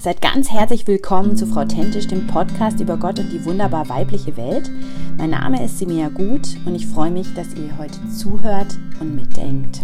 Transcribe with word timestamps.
Seid 0.00 0.22
ganz 0.22 0.50
herzlich 0.50 0.86
willkommen 0.86 1.36
zu 1.36 1.46
Frau 1.46 1.66
Tentisch, 1.66 2.06
dem 2.06 2.26
Podcast 2.26 2.80
über 2.80 2.96
Gott 2.96 3.18
und 3.18 3.30
die 3.30 3.44
wunderbar 3.44 3.90
weibliche 3.90 4.34
Welt. 4.38 4.70
Mein 5.18 5.28
Name 5.28 5.62
ist 5.62 5.78
Simea 5.78 6.08
Gut 6.08 6.56
und 6.64 6.74
ich 6.74 6.86
freue 6.86 7.10
mich, 7.10 7.34
dass 7.34 7.52
ihr 7.52 7.76
heute 7.76 8.08
zuhört 8.08 8.78
und 8.98 9.14
mitdenkt. 9.14 9.82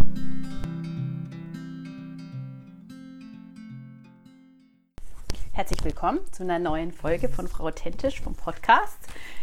Herzlich 5.52 5.84
willkommen 5.84 6.20
zu 6.32 6.44
einer 6.44 6.60
neuen 6.60 6.92
Folge 6.92 7.28
von 7.28 7.46
Frau 7.46 7.70
Tentisch 7.70 8.22
vom 8.22 8.34
Podcast. 8.34 8.96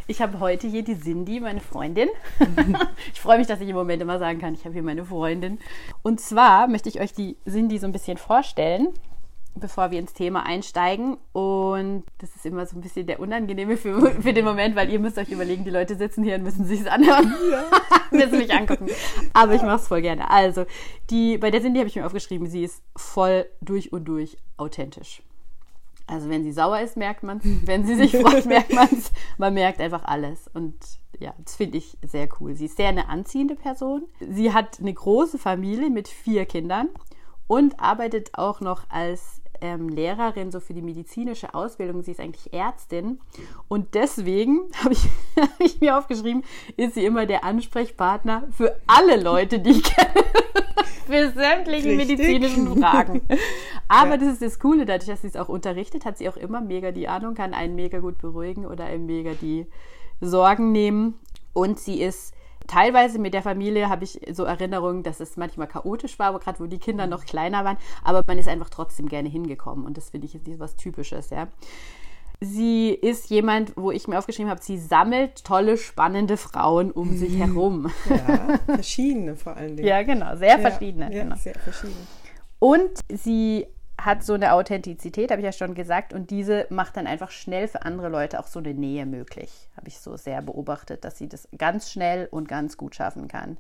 Ich 0.08 0.24
habe 0.24 0.40
heute 0.40 0.66
hier 0.66 0.84
die 0.84 1.00
Cindy, 1.00 1.40
meine 1.40 1.62
Freundin. 1.62 2.10
ich 3.14 3.21
freue 3.21 3.38
mich, 3.38 3.46
dass 3.46 3.62
ich 3.62 3.70
im 3.70 3.76
Moment 3.76 4.02
immer 4.02 4.18
sagen 4.18 4.40
kann, 4.40 4.55
ich 4.55 4.66
habe 4.66 4.74
hier 4.74 4.82
meine 4.82 5.05
Freundin. 5.05 5.60
Und 6.02 6.20
zwar 6.20 6.68
möchte 6.68 6.90
ich 6.90 7.00
euch 7.00 7.14
die 7.14 7.38
Cindy 7.48 7.78
so 7.78 7.86
ein 7.86 7.92
bisschen 7.92 8.18
vorstellen 8.18 8.88
bevor 9.56 9.92
wir 9.92 10.00
ins 10.00 10.14
Thema 10.14 10.46
einsteigen. 10.46 11.18
Und 11.32 12.04
das 12.20 12.36
ist 12.36 12.46
immer 12.46 12.66
so 12.66 12.77
ein 12.77 12.82
bisschen 12.82 13.08
der 13.08 13.20
unangenehme 13.20 13.77
für, 13.77 14.12
für 14.22 14.34
den 14.34 14.46
Moment, 14.46 14.76
weil 14.76 14.90
ihr 14.90 15.00
müsst 15.00 15.18
euch 15.18 15.30
überlegen, 15.30 15.64
die 15.64 15.70
Leute 15.70 15.96
sitzen 15.96 16.23
hier 16.23 16.36
und 16.36 16.44
müssen 16.44 16.66
sich 16.66 16.82
es 16.82 16.88
anhören, 16.88 17.34
ja. 17.52 17.63
müssen 18.12 18.38
mich 18.38 18.54
angucken. 18.54 18.88
Aber 19.34 19.54
ich 19.54 19.62
mache 19.62 19.77
es 19.77 19.88
voll 19.88 20.02
gerne. 20.02 20.30
Also, 20.30 20.66
die, 21.10 21.38
bei 21.38 21.52
der 21.52 21.62
Cindy 21.62 21.80
habe 21.80 21.88
ich 21.88 21.96
mir 21.96 22.05
aufgeschrieben, 22.05 22.48
sie 22.48 22.63
ist 22.63 22.82
voll 22.96 23.46
durch 23.62 23.94
und 23.94 24.05
durch 24.05 24.38
authentisch. 24.58 25.22
Also 26.05 26.30
wenn 26.30 26.44
sie 26.44 26.52
sauer 26.52 26.82
ist, 26.82 26.98
merkt 26.98 27.24
man 27.24 27.38
es. 27.38 27.46
Wenn 27.66 27.85
sie 27.85 27.96
sich 27.96 28.12
freut, 28.12 28.46
merkt 28.48 28.74
man 28.74 28.90
es. 28.91 29.12
Man 29.38 29.54
merkt 29.54 29.80
einfach 29.80 30.04
alles. 30.04 30.49
Und 30.54 30.76
ja, 31.20 31.34
das 31.40 31.55
finde 31.55 31.77
ich 31.77 31.98
sehr 32.05 32.27
cool. 32.40 32.55
Sie 32.55 32.66
ist 32.66 32.77
sehr 32.77 32.90
eine 32.90 33.08
anziehende 33.08 33.55
Person. 33.55 34.04
Sie 34.20 34.54
hat 34.54 34.80
eine 34.80 34.94
große 34.94 35.38
Familie 35.38 35.90
mit 35.90 36.08
vier 36.08 36.46
Kindern 36.46 36.90
und 37.48 37.80
arbeitet 37.80 38.32
auch 38.34 38.60
noch 38.60 38.90
als 38.90 39.41
ähm, 39.63 39.88
Lehrerin 39.88 40.52
so 40.52 40.59
für 40.59 40.73
die 40.73 40.81
medizinische 40.81 41.55
Ausbildung. 41.55 42.04
Sie 42.04 42.12
ist 42.12 42.20
eigentlich 42.20 42.54
Ärztin. 42.54 43.20
Und 43.70 43.95
deswegen 43.95 44.60
habe 44.84 44.93
ich, 44.93 45.04
hab 45.40 45.60
ich 45.60 45.79
mir 45.79 45.98
aufgeschrieben, 45.98 46.43
ist 46.76 46.96
sie 46.96 47.05
immer 47.05 47.26
der 47.26 47.46
Ansprechpartner 47.46 48.43
für 48.51 48.76
alle 48.85 49.20
Leute, 49.20 49.60
die 49.60 49.71
ich 49.71 49.84
kenne. 49.84 50.26
für 51.07 51.32
sämtliche 51.32 51.90
Richtig. 51.90 52.18
medizinischen 52.18 52.77
Fragen. 52.77 53.21
Aber 53.88 54.12
ja. 54.12 54.18
das 54.18 54.34
ist 54.34 54.41
das 54.41 54.60
Coole, 54.60 54.85
dadurch, 54.85 55.07
dass 55.07 55.21
sie 55.21 55.27
es 55.27 55.35
auch 55.35 55.49
unterrichtet, 55.49 56.05
hat 56.05 56.18
sie 56.18 56.27
auch 56.27 56.38
immer 56.38 56.62
mega 56.62 56.91
die 56.91 57.07
Ahnung, 57.07 57.34
kann 57.34 57.54
einen 57.54 57.76
mega 57.76 57.99
gut 57.99 58.18
beruhigen 58.18 58.66
oder 58.66 58.85
einem 58.85 59.05
mega 59.05 59.32
die 59.34 59.66
Sorgen 60.20 60.71
nehmen. 60.71 61.20
Und 61.54 61.79
sie 61.79 62.01
ist 62.01 62.34
teilweise 62.68 63.20
mit 63.20 63.34
der 63.34 63.42
Familie 63.42 63.90
habe 63.90 64.03
ich 64.03 64.19
so 64.31 64.44
Erinnerungen, 64.44 65.03
dass 65.03 65.19
es 65.19 65.38
manchmal 65.38 65.68
chaotisch 65.68 66.19
war, 66.19 66.38
gerade 66.40 66.59
wo 66.59 66.66
die 66.66 66.80
Kinder 66.80 67.08
noch 67.08 67.25
kleiner 67.25 67.64
waren, 67.66 67.78
aber 68.03 68.24
man 68.25 68.38
ist 68.38 68.47
einfach 68.47 68.69
trotzdem 68.69 69.08
gerne 69.08 69.30
hingekommen 69.30 69.86
und 69.86 69.97
das 69.97 70.09
finde 70.09 70.28
ich 70.28 70.36
ist 70.36 70.59
was 70.59 70.75
Typisches, 70.75 71.30
ja. 71.30 71.47
Sie 72.40 72.90
ist 72.90 73.30
jemand, 73.30 73.78
wo 73.78 73.91
ich 73.91 74.08
mir 74.08 74.18
aufgeschrieben 74.18 74.50
habe, 74.50 74.62
sie 74.62 74.78
sammelt 74.78 75.46
tolle, 75.46 75.78
spannende 75.78 76.36
Frauen 76.36 76.91
um 76.91 77.16
sich 77.16 77.38
herum. 77.38 77.90
Ja, 78.09 78.59
verschiedene 78.66 79.38
vor 79.38 79.56
allen 79.56 79.78
Dingen. 79.78 79.88
Ja, 79.88 80.03
genau, 80.03 80.36
sehr 80.36 80.59
verschiedene. 80.59 81.14
Ja, 81.14 81.24
genau. 81.24 81.36
sehr 81.38 81.53
verschiedene. 81.53 81.96
Und 82.59 83.00
sie 83.09 83.68
hat 84.02 84.24
so 84.24 84.34
eine 84.34 84.53
Authentizität, 84.53 85.31
habe 85.31 85.41
ich 85.41 85.46
ja 85.46 85.52
schon 85.52 85.75
gesagt, 85.75 86.13
und 86.13 86.30
diese 86.30 86.66
macht 86.69 86.97
dann 86.97 87.08
einfach 87.08 87.31
schnell 87.31 87.68
für 87.68 87.84
andere 87.84 88.09
Leute 88.09 88.40
auch 88.40 88.47
so 88.47 88.59
eine 88.59 88.74
Nähe 88.74 89.06
möglich. 89.06 89.69
Habe 89.78 89.88
ich 89.88 90.00
so 90.00 90.18
sehr 90.18 90.41
beobachtet, 90.41 91.06
dass 91.06 91.18
sie 91.18 91.30
das 91.30 91.47
ganz 91.58 91.91
schnell 91.91 92.28
und 92.31 92.47
ganz 92.47 92.78
gut 92.78 92.96
schaffen 92.96 93.28
kann. 93.28 93.58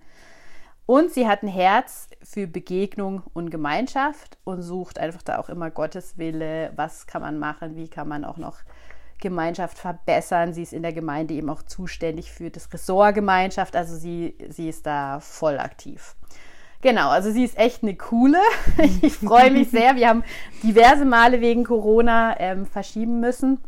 Und 0.85 1.11
sie 1.11 1.27
hat 1.27 1.43
ein 1.43 1.47
Herz 1.47 2.09
für 2.21 2.45
Begegnung 2.45 3.23
und 3.33 3.51
Gemeinschaft 3.51 4.37
und 4.43 4.61
sucht 4.61 4.99
einfach 4.99 5.21
da 5.21 5.37
auch 5.37 5.47
immer 5.47 5.71
Gottes 5.71 6.17
Wille. 6.17 6.73
Was 6.75 7.07
kann 7.07 7.21
man 7.21 7.39
machen? 7.39 7.77
Wie 7.77 7.87
kann 7.87 8.09
man 8.09 8.25
auch 8.25 8.37
noch 8.37 8.57
Gemeinschaft 9.21 9.77
verbessern? 9.77 10.53
Sie 10.53 10.63
ist 10.63 10.73
in 10.73 10.83
der 10.83 10.91
Gemeinde 10.91 11.35
eben 11.35 11.49
auch 11.49 11.63
zuständig 11.63 12.33
für 12.33 12.49
das 12.49 12.73
Ressort 12.73 13.15
Gemeinschaft. 13.15 13.77
Also 13.77 13.95
sie, 13.95 14.35
sie 14.49 14.67
ist 14.67 14.85
da 14.85 15.21
voll 15.21 15.57
aktiv. 15.57 16.17
Genau, 16.83 17.09
also 17.09 17.31
sie 17.31 17.45
ist 17.45 17.57
echt 17.57 17.81
eine 17.81 17.95
coole. 17.95 18.37
Ich 19.01 19.13
freue 19.13 19.51
mich 19.51 19.69
sehr. 19.69 19.95
Wir 19.95 20.09
haben 20.09 20.23
diverse 20.61 21.05
Male 21.05 21.39
wegen 21.41 21.63
Corona 21.63 22.39
ähm, 22.39 22.65
verschieben 22.65 23.19
müssen, 23.21 23.59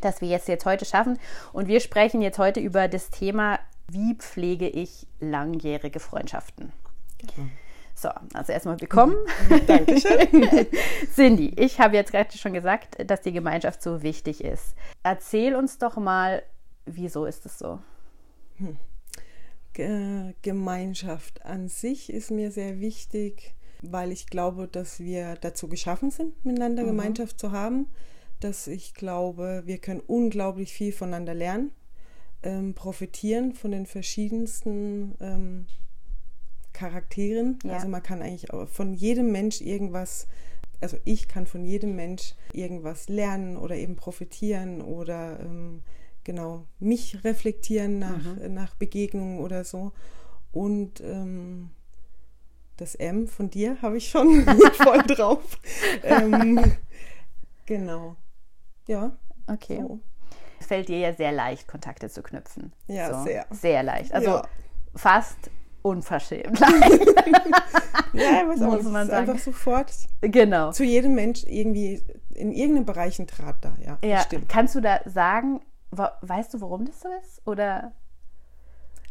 dass 0.00 0.20
wir 0.20 0.28
jetzt 0.28 0.48
jetzt 0.48 0.66
heute 0.66 0.84
schaffen. 0.84 1.18
Und 1.52 1.68
wir 1.68 1.80
sprechen 1.80 2.20
jetzt 2.20 2.38
heute 2.38 2.60
über 2.60 2.88
das 2.88 3.10
Thema, 3.10 3.58
wie 3.88 4.14
pflege 4.14 4.68
ich 4.68 5.06
langjährige 5.20 6.00
Freundschaften. 6.00 6.72
So, 7.94 8.08
also 8.34 8.52
erstmal 8.52 8.80
willkommen. 8.80 9.16
Dankeschön. 9.66 10.48
Cindy, 11.14 11.52
ich 11.56 11.78
habe 11.78 11.96
jetzt 11.96 12.10
gerade 12.10 12.36
schon 12.36 12.52
gesagt, 12.52 12.96
dass 13.08 13.20
die 13.20 13.32
Gemeinschaft 13.32 13.82
so 13.82 14.02
wichtig 14.02 14.42
ist. 14.42 14.74
Erzähl 15.04 15.54
uns 15.54 15.78
doch 15.78 15.96
mal, 15.96 16.42
wieso 16.86 17.26
ist 17.26 17.46
es 17.46 17.58
so? 17.58 17.78
Hm. 18.56 18.76
Gemeinschaft 19.74 21.44
an 21.44 21.68
sich 21.68 22.12
ist 22.12 22.30
mir 22.30 22.50
sehr 22.50 22.80
wichtig, 22.80 23.54
weil 23.82 24.12
ich 24.12 24.26
glaube, 24.26 24.68
dass 24.68 25.00
wir 25.00 25.36
dazu 25.36 25.68
geschaffen 25.68 26.10
sind, 26.10 26.44
miteinander 26.44 26.82
mhm. 26.82 26.88
Gemeinschaft 26.88 27.38
zu 27.38 27.52
haben. 27.52 27.86
Dass 28.40 28.66
ich 28.66 28.94
glaube, 28.94 29.62
wir 29.66 29.78
können 29.78 30.00
unglaublich 30.00 30.72
viel 30.72 30.92
voneinander 30.92 31.34
lernen, 31.34 31.72
ähm, 32.42 32.74
profitieren 32.74 33.52
von 33.52 33.70
den 33.70 33.86
verschiedensten 33.86 35.14
ähm, 35.20 35.66
Charakteren. 36.72 37.58
Ja. 37.64 37.74
Also 37.74 37.88
man 37.88 38.02
kann 38.02 38.22
eigentlich 38.22 38.46
von 38.72 38.94
jedem 38.94 39.30
Mensch 39.30 39.60
irgendwas, 39.60 40.26
also 40.80 40.96
ich 41.04 41.28
kann 41.28 41.46
von 41.46 41.64
jedem 41.64 41.96
Mensch 41.96 42.34
irgendwas 42.54 43.08
lernen 43.08 43.58
oder 43.58 43.76
eben 43.76 43.96
profitieren 43.96 44.80
oder 44.80 45.40
ähm, 45.40 45.82
genau 46.24 46.66
mich 46.78 47.24
reflektieren 47.24 47.98
nach, 47.98 48.24
mhm. 48.24 48.54
nach 48.54 48.74
Begegnungen 48.74 49.40
oder 49.40 49.64
so. 49.64 49.92
Und 50.52 51.00
ähm, 51.00 51.70
das 52.76 52.94
M 52.94 53.28
von 53.28 53.50
dir 53.50 53.76
habe 53.82 53.98
ich 53.98 54.08
schon 54.08 54.44
voll 54.74 55.02
drauf. 55.02 55.58
ähm, 56.02 56.76
genau. 57.66 58.16
Ja. 58.86 59.12
Okay. 59.46 59.80
So. 59.80 60.00
Es 60.58 60.66
fällt 60.66 60.88
dir 60.88 60.98
ja 60.98 61.12
sehr 61.12 61.32
leicht, 61.32 61.68
Kontakte 61.68 62.08
zu 62.08 62.22
knüpfen. 62.22 62.72
Ja, 62.86 63.18
so. 63.18 63.24
sehr. 63.24 63.46
Sehr 63.50 63.82
leicht. 63.82 64.12
Also 64.12 64.30
ja. 64.30 64.48
fast 64.94 65.50
unverschämt 65.82 66.58
leicht. 66.58 67.06
ja, 68.12 68.44
was 68.46 68.60
muss 68.60 68.84
man 68.84 69.06
sagen. 69.08 69.30
Einfach 69.30 69.42
sofort. 69.42 69.92
Genau. 70.20 70.72
Zu 70.72 70.84
jedem 70.84 71.14
Mensch 71.14 71.44
irgendwie 71.44 72.02
in 72.34 72.52
irgendeinem 72.52 72.86
Bereich 72.86 73.18
ein 73.18 73.26
Draht 73.26 73.56
da. 73.62 73.74
Ja, 73.84 73.98
ja. 74.04 74.20
Stimmt. 74.20 74.48
Kannst 74.48 74.74
du 74.74 74.80
da 74.80 75.00
sagen, 75.06 75.60
Weißt 75.90 76.54
du, 76.54 76.60
warum 76.60 76.84
das 76.84 77.00
so 77.00 77.08
ist? 77.20 77.46
Oder? 77.46 77.92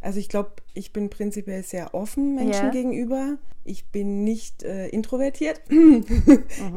Also 0.01 0.19
ich 0.19 0.29
glaube, 0.29 0.51
ich 0.73 0.93
bin 0.93 1.09
prinzipiell 1.09 1.63
sehr 1.63 1.93
offen 1.93 2.35
Menschen 2.35 2.67
ja. 2.67 2.71
gegenüber. 2.71 3.37
Ich 3.65 3.87
bin 3.87 4.23
nicht 4.23 4.63
äh, 4.63 4.87
introvertiert, 4.87 5.61
mhm. 5.69 6.05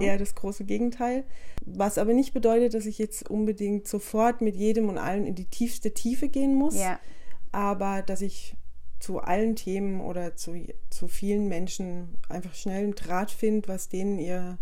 eher 0.00 0.18
das 0.18 0.34
große 0.34 0.64
Gegenteil. 0.64 1.24
Was 1.64 1.98
aber 1.98 2.12
nicht 2.12 2.34
bedeutet, 2.34 2.74
dass 2.74 2.86
ich 2.86 2.98
jetzt 2.98 3.30
unbedingt 3.30 3.86
sofort 3.86 4.40
mit 4.40 4.56
jedem 4.56 4.88
und 4.88 4.98
allen 4.98 5.24
in 5.24 5.36
die 5.36 5.44
tiefste 5.44 5.94
Tiefe 5.94 6.28
gehen 6.28 6.54
muss. 6.56 6.74
Ja. 6.74 6.98
Aber 7.52 8.02
dass 8.02 8.20
ich 8.20 8.56
zu 8.98 9.20
allen 9.20 9.56
Themen 9.56 10.00
oder 10.00 10.36
zu, 10.36 10.66
zu 10.90 11.08
vielen 11.08 11.48
Menschen 11.48 12.16
einfach 12.28 12.54
schnell 12.54 12.84
einen 12.84 12.94
Draht 12.94 13.30
finde, 13.30 13.68
was 13.68 13.88
denen 13.88 14.18
ihr 14.18 14.58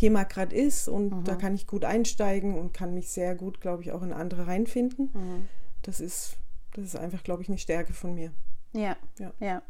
Thema 0.00 0.24
gerade 0.24 0.56
ist 0.56 0.88
und 0.88 1.10
mhm. 1.10 1.24
da 1.24 1.34
kann 1.34 1.54
ich 1.54 1.66
gut 1.66 1.84
einsteigen 1.84 2.58
und 2.58 2.72
kann 2.72 2.94
mich 2.94 3.10
sehr 3.10 3.34
gut, 3.34 3.60
glaube 3.60 3.82
ich, 3.82 3.92
auch 3.92 4.02
in 4.02 4.14
andere 4.14 4.46
reinfinden. 4.46 5.10
Mhm. 5.12 5.48
Das 5.82 6.00
ist, 6.00 6.38
das 6.72 6.86
ist 6.86 6.96
einfach, 6.96 7.22
glaube 7.22 7.42
ich, 7.42 7.50
eine 7.50 7.58
Stärke 7.58 7.92
von 7.92 8.14
mir. 8.14 8.32
Ja, 8.72 8.96
ja, 9.18 9.32
ja. 9.40 9.62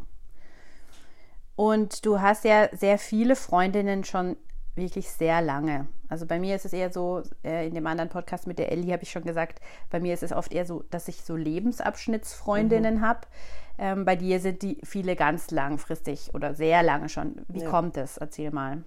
Und 1.57 2.07
du 2.07 2.21
hast 2.21 2.45
ja 2.45 2.69
sehr 2.77 2.99
viele 2.99 3.35
Freundinnen 3.35 4.05
schon 4.05 4.37
wirklich 4.77 5.11
sehr 5.11 5.43
lange. 5.43 5.89
Also 6.09 6.27
bei 6.27 6.39
mir 6.39 6.55
ist 6.55 6.65
es 6.65 6.73
eher 6.73 6.93
so, 6.93 7.23
äh, 7.45 7.67
in 7.67 7.75
dem 7.75 7.87
anderen 7.88 8.09
Podcast 8.09 8.47
mit 8.47 8.61
der 8.61 8.71
Ellie 8.71 8.93
habe 8.93 9.03
ich 9.03 9.11
schon 9.11 9.25
gesagt, 9.25 9.61
bei 9.91 9.99
mir 9.99 10.15
ist 10.15 10.23
es 10.23 10.33
oft 10.33 10.53
eher 10.53 10.65
so, 10.65 10.85
dass 10.91 11.09
ich 11.09 11.23
so 11.23 11.35
Lebensabschnittsfreundinnen 11.35 12.97
mhm. 12.99 13.00
habe. 13.00 13.21
Ähm, 13.79 14.05
bei 14.05 14.15
dir 14.15 14.38
sind 14.38 14.62
die 14.62 14.79
viele 14.85 15.17
ganz 15.17 15.50
langfristig 15.50 16.33
oder 16.35 16.55
sehr 16.55 16.85
lange 16.85 17.09
schon. 17.09 17.44
Wie 17.49 17.62
ja. 17.62 17.69
kommt 17.69 17.97
es? 17.97 18.17
Erzähl 18.17 18.53
mal. 18.53 18.85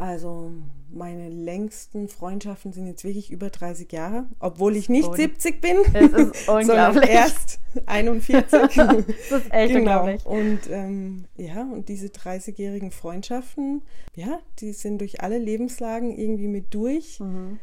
Also 0.00 0.50
meine 0.90 1.28
längsten 1.28 2.08
Freundschaften 2.08 2.72
sind 2.72 2.86
jetzt 2.86 3.04
wirklich 3.04 3.30
über 3.30 3.50
30 3.50 3.92
Jahre, 3.92 4.24
obwohl 4.38 4.74
ich 4.74 4.88
nicht 4.88 5.06
Und 5.06 5.16
70 5.16 5.60
bin, 5.60 5.76
es 5.92 6.12
ist 6.12 6.46
sondern 6.46 7.02
erst 7.02 7.60
41. 7.84 8.50
das 8.76 8.96
ist 8.96 9.52
echt 9.52 9.74
genau. 9.74 10.06
unglaublich. 10.06 10.24
Und 10.24 10.60
ähm, 10.70 11.26
ja, 11.36 11.64
und 11.70 11.90
diese 11.90 12.06
30-jährigen 12.06 12.92
Freundschaften, 12.92 13.82
ja, 14.14 14.38
die 14.60 14.72
sind 14.72 15.02
durch 15.02 15.20
alle 15.20 15.36
Lebenslagen 15.36 16.16
irgendwie 16.16 16.48
mit 16.48 16.72
durch. 16.72 17.20
Mhm. 17.20 17.58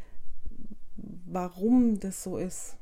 Warum 1.26 2.00
das 2.00 2.22
so 2.22 2.38
ist? 2.38 2.78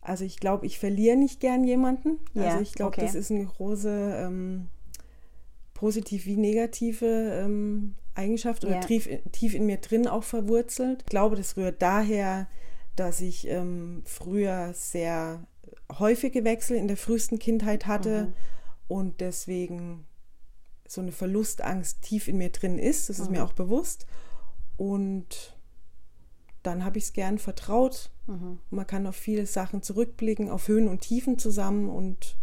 Also 0.00 0.24
ich 0.24 0.38
glaube, 0.38 0.64
ich 0.66 0.78
verliere 0.78 1.16
nicht 1.16 1.40
gern 1.40 1.64
jemanden. 1.64 2.20
Ja, 2.34 2.44
also 2.44 2.60
ich 2.60 2.72
glaube, 2.74 2.92
okay. 2.92 3.00
das 3.00 3.16
ist 3.16 3.32
eine 3.32 3.46
große 3.46 4.14
ähm, 4.24 4.68
positiv 5.74 6.26
wie 6.26 6.36
negative 6.36 7.06
ähm, 7.42 7.96
Eigenschaft 8.14 8.64
oder 8.64 8.74
Ja. 8.74 8.80
tief, 8.80 9.08
tief 9.32 9.54
in 9.54 9.66
mir 9.66 9.78
drin 9.78 10.06
auch 10.06 10.24
verwurzelt. 10.24 11.02
Ich 11.02 11.06
glaube, 11.10 11.36
das 11.36 11.56
rührt 11.56 11.82
daher, 11.82 12.48
dass 12.96 13.20
ich 13.20 13.48
ähm, 13.48 14.02
früher 14.04 14.72
sehr 14.74 15.46
häufige 15.98 16.44
Wechsel 16.44 16.76
in 16.76 16.88
der 16.88 16.96
frühesten 16.96 17.38
Kindheit 17.38 17.86
hatte 17.86 18.32
und 18.88 19.20
deswegen 19.20 20.06
so 20.86 21.00
eine 21.00 21.12
Verlustangst 21.12 22.02
tief 22.02 22.28
in 22.28 22.38
mir 22.38 22.50
drin 22.50 22.78
ist. 22.78 23.08
Das 23.08 23.18
ist 23.18 23.30
mir 23.30 23.44
auch 23.44 23.52
bewusst. 23.52 24.06
Und 24.76 25.56
dann 26.62 26.84
habe 26.84 26.98
ich 26.98 27.04
es 27.04 27.12
gern 27.12 27.38
vertraut. 27.38 28.10
Man 28.70 28.86
kann 28.86 29.06
auf 29.06 29.16
viele 29.16 29.46
Sachen 29.46 29.82
zurückblicken, 29.82 30.50
auf 30.50 30.68
Höhen 30.68 30.88
und 30.88 31.00
Tiefen 31.00 31.38
zusammen 31.38 31.88
und 31.90 32.36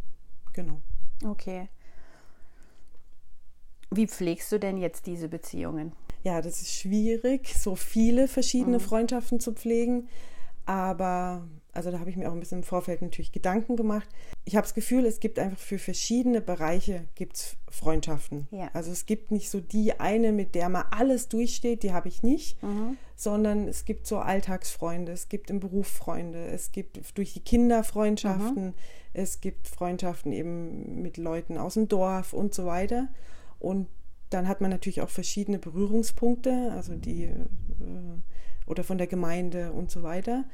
genau. 0.53 0.81
Okay. 1.25 1.69
Wie 3.93 4.07
pflegst 4.07 4.49
du 4.53 4.57
denn 4.57 4.77
jetzt 4.77 5.05
diese 5.05 5.27
Beziehungen? 5.27 5.91
Ja, 6.23 6.41
das 6.41 6.61
ist 6.61 6.73
schwierig, 6.73 7.53
so 7.57 7.75
viele 7.75 8.29
verschiedene 8.29 8.79
Freundschaften 8.79 9.41
zu 9.41 9.51
pflegen. 9.51 10.07
Aber, 10.65 11.45
also 11.73 11.91
da 11.91 11.99
habe 11.99 12.09
ich 12.09 12.15
mir 12.15 12.29
auch 12.29 12.33
ein 12.33 12.39
bisschen 12.39 12.59
im 12.59 12.63
Vorfeld 12.63 13.01
natürlich 13.01 13.33
Gedanken 13.33 13.75
gemacht. 13.75 14.07
Ich 14.45 14.55
habe 14.55 14.63
das 14.63 14.75
Gefühl, 14.75 15.05
es 15.05 15.19
gibt 15.19 15.39
einfach 15.39 15.59
für 15.59 15.77
verschiedene 15.77 16.39
Bereiche 16.39 17.05
gibt's 17.15 17.57
Freundschaften. 17.69 18.47
Ja. 18.51 18.69
Also 18.73 18.91
es 18.91 19.05
gibt 19.05 19.31
nicht 19.31 19.49
so 19.49 19.59
die 19.59 19.99
eine, 19.99 20.31
mit 20.31 20.55
der 20.55 20.69
man 20.69 20.85
alles 20.91 21.27
durchsteht, 21.27 21.83
die 21.83 21.91
habe 21.91 22.07
ich 22.07 22.23
nicht, 22.23 22.57
sondern 23.15 23.67
es 23.67 23.83
gibt 23.83 24.07
so 24.07 24.19
Alltagsfreunde, 24.19 25.11
es 25.11 25.27
gibt 25.27 25.49
im 25.49 25.59
Beruf 25.59 25.87
Freunde, 25.87 26.45
es 26.45 26.71
gibt 26.71 27.17
durch 27.17 27.33
die 27.33 27.41
Kinder 27.41 27.83
Freundschaften, 27.83 28.73
es 29.13 29.41
gibt 29.41 29.67
Freundschaften 29.67 30.31
eben 30.31 31.01
mit 31.01 31.17
Leuten 31.17 31.57
aus 31.57 31.73
dem 31.73 31.89
Dorf 31.89 32.31
und 32.31 32.53
so 32.53 32.65
weiter. 32.65 33.09
Und 33.61 33.87
dann 34.31 34.47
hat 34.47 34.61
man 34.61 34.71
natürlich 34.71 35.01
auch 35.01 35.09
verschiedene 35.09 35.59
Berührungspunkte, 35.59 36.71
also 36.71 36.95
die 36.95 37.25
äh, 37.25 37.35
oder 38.65 38.83
von 38.83 38.97
der 38.97 39.07
Gemeinde 39.07 39.71
und 39.71 39.91
so 39.91 40.03
weiter. 40.03 40.45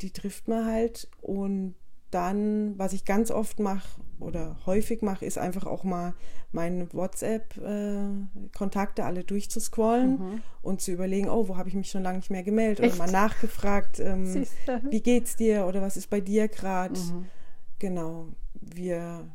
Die 0.00 0.10
trifft 0.10 0.48
man 0.48 0.66
halt. 0.66 1.08
Und 1.20 1.74
dann, 2.10 2.78
was 2.78 2.92
ich 2.92 3.04
ganz 3.04 3.30
oft 3.30 3.60
mache 3.60 4.00
oder 4.20 4.56
häufig 4.66 5.02
mache, 5.02 5.24
ist 5.24 5.38
einfach 5.38 5.66
auch 5.66 5.84
mal 5.84 6.14
meine 6.52 6.92
WhatsApp-Kontakte 6.92 9.04
alle 9.04 9.24
durchzuscrollen 9.24 10.42
und 10.62 10.80
zu 10.80 10.92
überlegen, 10.92 11.28
oh, 11.28 11.48
wo 11.48 11.56
habe 11.56 11.68
ich 11.68 11.74
mich 11.74 11.90
schon 11.90 12.02
lange 12.02 12.18
nicht 12.18 12.30
mehr 12.30 12.42
gemeldet 12.42 12.80
oder 12.80 12.88
Echt? 12.88 12.98
mal 12.98 13.10
nachgefragt, 13.10 14.00
ähm, 14.00 14.46
wie 14.88 15.02
geht's 15.02 15.36
dir 15.36 15.66
oder 15.66 15.82
was 15.82 15.96
ist 15.96 16.08
bei 16.08 16.20
dir 16.20 16.48
gerade. 16.48 16.98
Genau. 17.78 18.28
Wir 18.54 19.28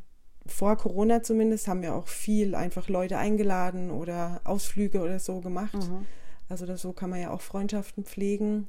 vor 0.46 0.76
Corona 0.76 1.22
zumindest 1.22 1.68
haben 1.68 1.82
wir 1.82 1.94
auch 1.94 2.08
viel 2.08 2.54
einfach 2.54 2.88
Leute 2.88 3.16
eingeladen 3.18 3.90
oder 3.90 4.40
Ausflüge 4.44 5.00
oder 5.00 5.18
so 5.18 5.40
gemacht. 5.40 5.74
Also 6.48 6.66
das, 6.66 6.82
so 6.82 6.92
kann 6.92 7.10
man 7.10 7.20
ja 7.20 7.30
auch 7.30 7.40
Freundschaften 7.40 8.04
pflegen 8.04 8.66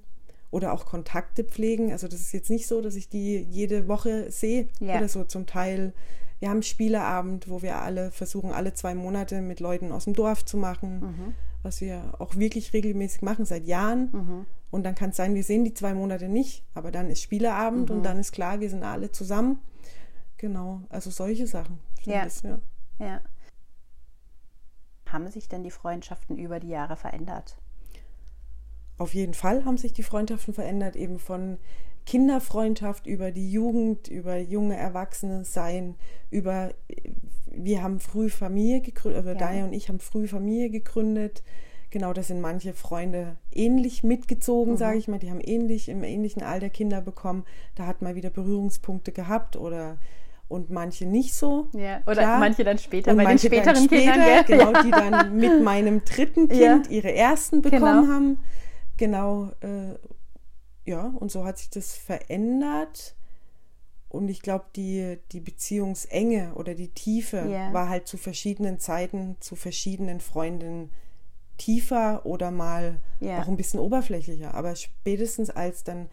oder 0.52 0.72
auch 0.74 0.86
Kontakte 0.86 1.44
pflegen. 1.44 1.92
Also 1.92 2.08
das 2.08 2.22
ist 2.22 2.32
jetzt 2.32 2.50
nicht 2.50 2.68
so, 2.68 2.82
dass 2.82 2.96
ich 2.96 3.10
die 3.10 3.40
jede 3.50 3.88
Woche 3.88 4.32
sehe 4.32 4.68
Ja. 4.80 4.98
oder 4.98 5.08
so 5.08 5.24
zum 5.24 5.46
Teil. 5.48 5.94
Wir 6.40 6.50
haben 6.50 6.62
Spieleabend, 6.62 7.50
wo 7.50 7.62
wir 7.62 7.78
alle 7.78 8.12
versuchen, 8.12 8.52
alle 8.52 8.74
zwei 8.74 8.94
Monate 8.96 9.42
mit 9.42 9.60
Leuten 9.60 9.92
aus 9.92 10.04
dem 10.04 10.14
Dorf 10.14 10.46
zu 10.46 10.58
machen, 10.58 11.34
was 11.64 11.82
wir 11.82 12.14
auch 12.20 12.36
wirklich 12.36 12.74
regelmäßig 12.74 13.22
machen 13.22 13.46
seit 13.46 13.66
Jahren. 13.66 14.46
Und 14.70 14.84
dann 14.84 14.96
kann 14.96 15.12
es 15.12 15.16
sein, 15.18 15.36
wir 15.36 15.44
sehen 15.44 15.64
die 15.64 15.74
zwei 15.74 15.94
Monate 15.94 16.28
nicht, 16.30 16.64
aber 16.74 16.92
dann 16.92 17.10
ist 17.10 17.22
Spieleabend 17.22 17.90
und 17.92 18.04
dann 18.04 18.20
ist 18.20 18.32
klar, 18.32 18.60
wir 18.60 18.70
sind 18.70 18.84
alle 18.84 19.12
zusammen. 19.12 19.60
Genau, 20.38 20.82
also 20.90 21.10
solche 21.10 21.48
Sachen. 21.48 21.80
Ja. 22.04 22.26
es, 22.26 22.42
ja. 22.42 22.60
Ja. 23.00 23.22
Haben 25.08 25.30
sich 25.30 25.48
denn 25.48 25.64
die 25.64 25.72
Freundschaften 25.72 26.38
über 26.38 26.60
die 26.60 26.70
Jahre 26.70 26.96
verändert? 26.96 27.58
Auf 28.98 29.14
jeden 29.14 29.34
Fall 29.34 29.66
haben 29.66 29.78
sich 29.78 29.94
die 29.94 30.04
Freundschaften 30.04 30.54
verändert, 30.54 30.96
eben 30.96 31.20
von 31.20 31.58
Kinderfreundschaft 32.06 33.08
über 33.08 33.32
die 33.32 33.52
Jugend, 33.52 34.08
über 34.08 34.38
junge 34.38 34.76
Erwachsene 34.76 35.46
sein, 35.46 35.96
über 36.30 36.74
wir 37.56 37.84
haben 37.84 38.00
früh 38.00 38.30
Familie 38.30 38.82
gegründet, 38.82 39.18
also 39.20 39.30
Ja. 39.30 39.36
Daya 39.36 39.66
und 39.66 39.74
ich 39.74 39.90
haben 39.90 40.00
früh 40.00 40.28
Familie 40.28 40.70
gegründet. 40.70 41.44
Genau, 41.92 42.12
da 42.12 42.24
sind 42.24 42.42
manche 42.42 42.74
Freunde 42.74 43.38
ähnlich 43.52 44.04
mitgezogen, 44.04 44.78
sage 44.78 44.98
ich 44.98 45.08
mal. 45.08 45.20
Die 45.20 45.30
haben 45.30 45.42
ähnlich 45.42 45.90
im 45.90 46.04
ähnlichen 46.04 46.42
Alter 46.42 46.72
Kinder 46.72 47.02
bekommen. 47.02 47.46
Da 47.76 47.86
hat 47.86 48.02
man 48.02 48.16
wieder 48.16 48.32
Berührungspunkte 48.32 49.12
gehabt 49.12 49.56
oder 49.56 50.00
und 50.54 50.70
manche 50.70 51.06
nicht 51.06 51.34
so. 51.34 51.68
Ja, 51.74 52.02
oder 52.06 52.14
Klar. 52.22 52.40
manche 52.40 52.64
dann 52.64 52.78
später 52.78 53.12
Und 53.12 53.18
bei 53.18 53.24
den 53.24 53.30
manche 53.30 53.48
späteren 53.48 53.84
später, 53.86 54.12
Kindern, 54.14 54.46
gell? 54.46 54.58
Genau, 54.58 54.82
die 54.84 54.92
dann 54.92 55.36
mit 55.38 55.60
meinem 55.64 56.06
dritten 56.06 56.48
Kind 56.48 56.86
Ja. 56.88 56.92
ihre 56.92 57.14
ersten 57.14 57.62
bekommen 57.62 57.82
Genau. 58.04 58.08
haben. 58.14 58.40
Genau, 58.98 59.52
äh, 59.62 59.96
ja, 60.86 61.14
und 61.20 61.32
so 61.32 61.44
hat 61.46 61.58
sich 61.58 61.70
das 61.70 61.96
verändert. 61.96 63.16
Und 64.10 64.28
ich 64.30 64.42
glaube, 64.44 64.66
die, 64.76 65.18
die 65.32 65.40
Beziehungsenge 65.40 66.54
oder 66.54 66.76
die 66.76 66.90
Tiefe 66.90 67.38
Ja. 67.50 67.74
war 67.74 67.90
halt 67.90 68.08
zu 68.08 68.18
verschiedenen 68.18 68.78
Zeiten, 68.80 69.38
zu 69.40 69.56
verschiedenen 69.56 70.20
Freundinnen 70.20 70.92
tiefer 71.58 72.26
oder 72.26 72.52
mal 72.52 73.00
Ja. 73.22 73.40
auch 73.42 73.48
ein 73.48 73.58
bisschen 73.58 73.80
oberflächlicher. 73.80 74.54
Aber 74.54 74.76
spätestens 74.76 75.50
als 75.50 75.84
dann 75.84 76.10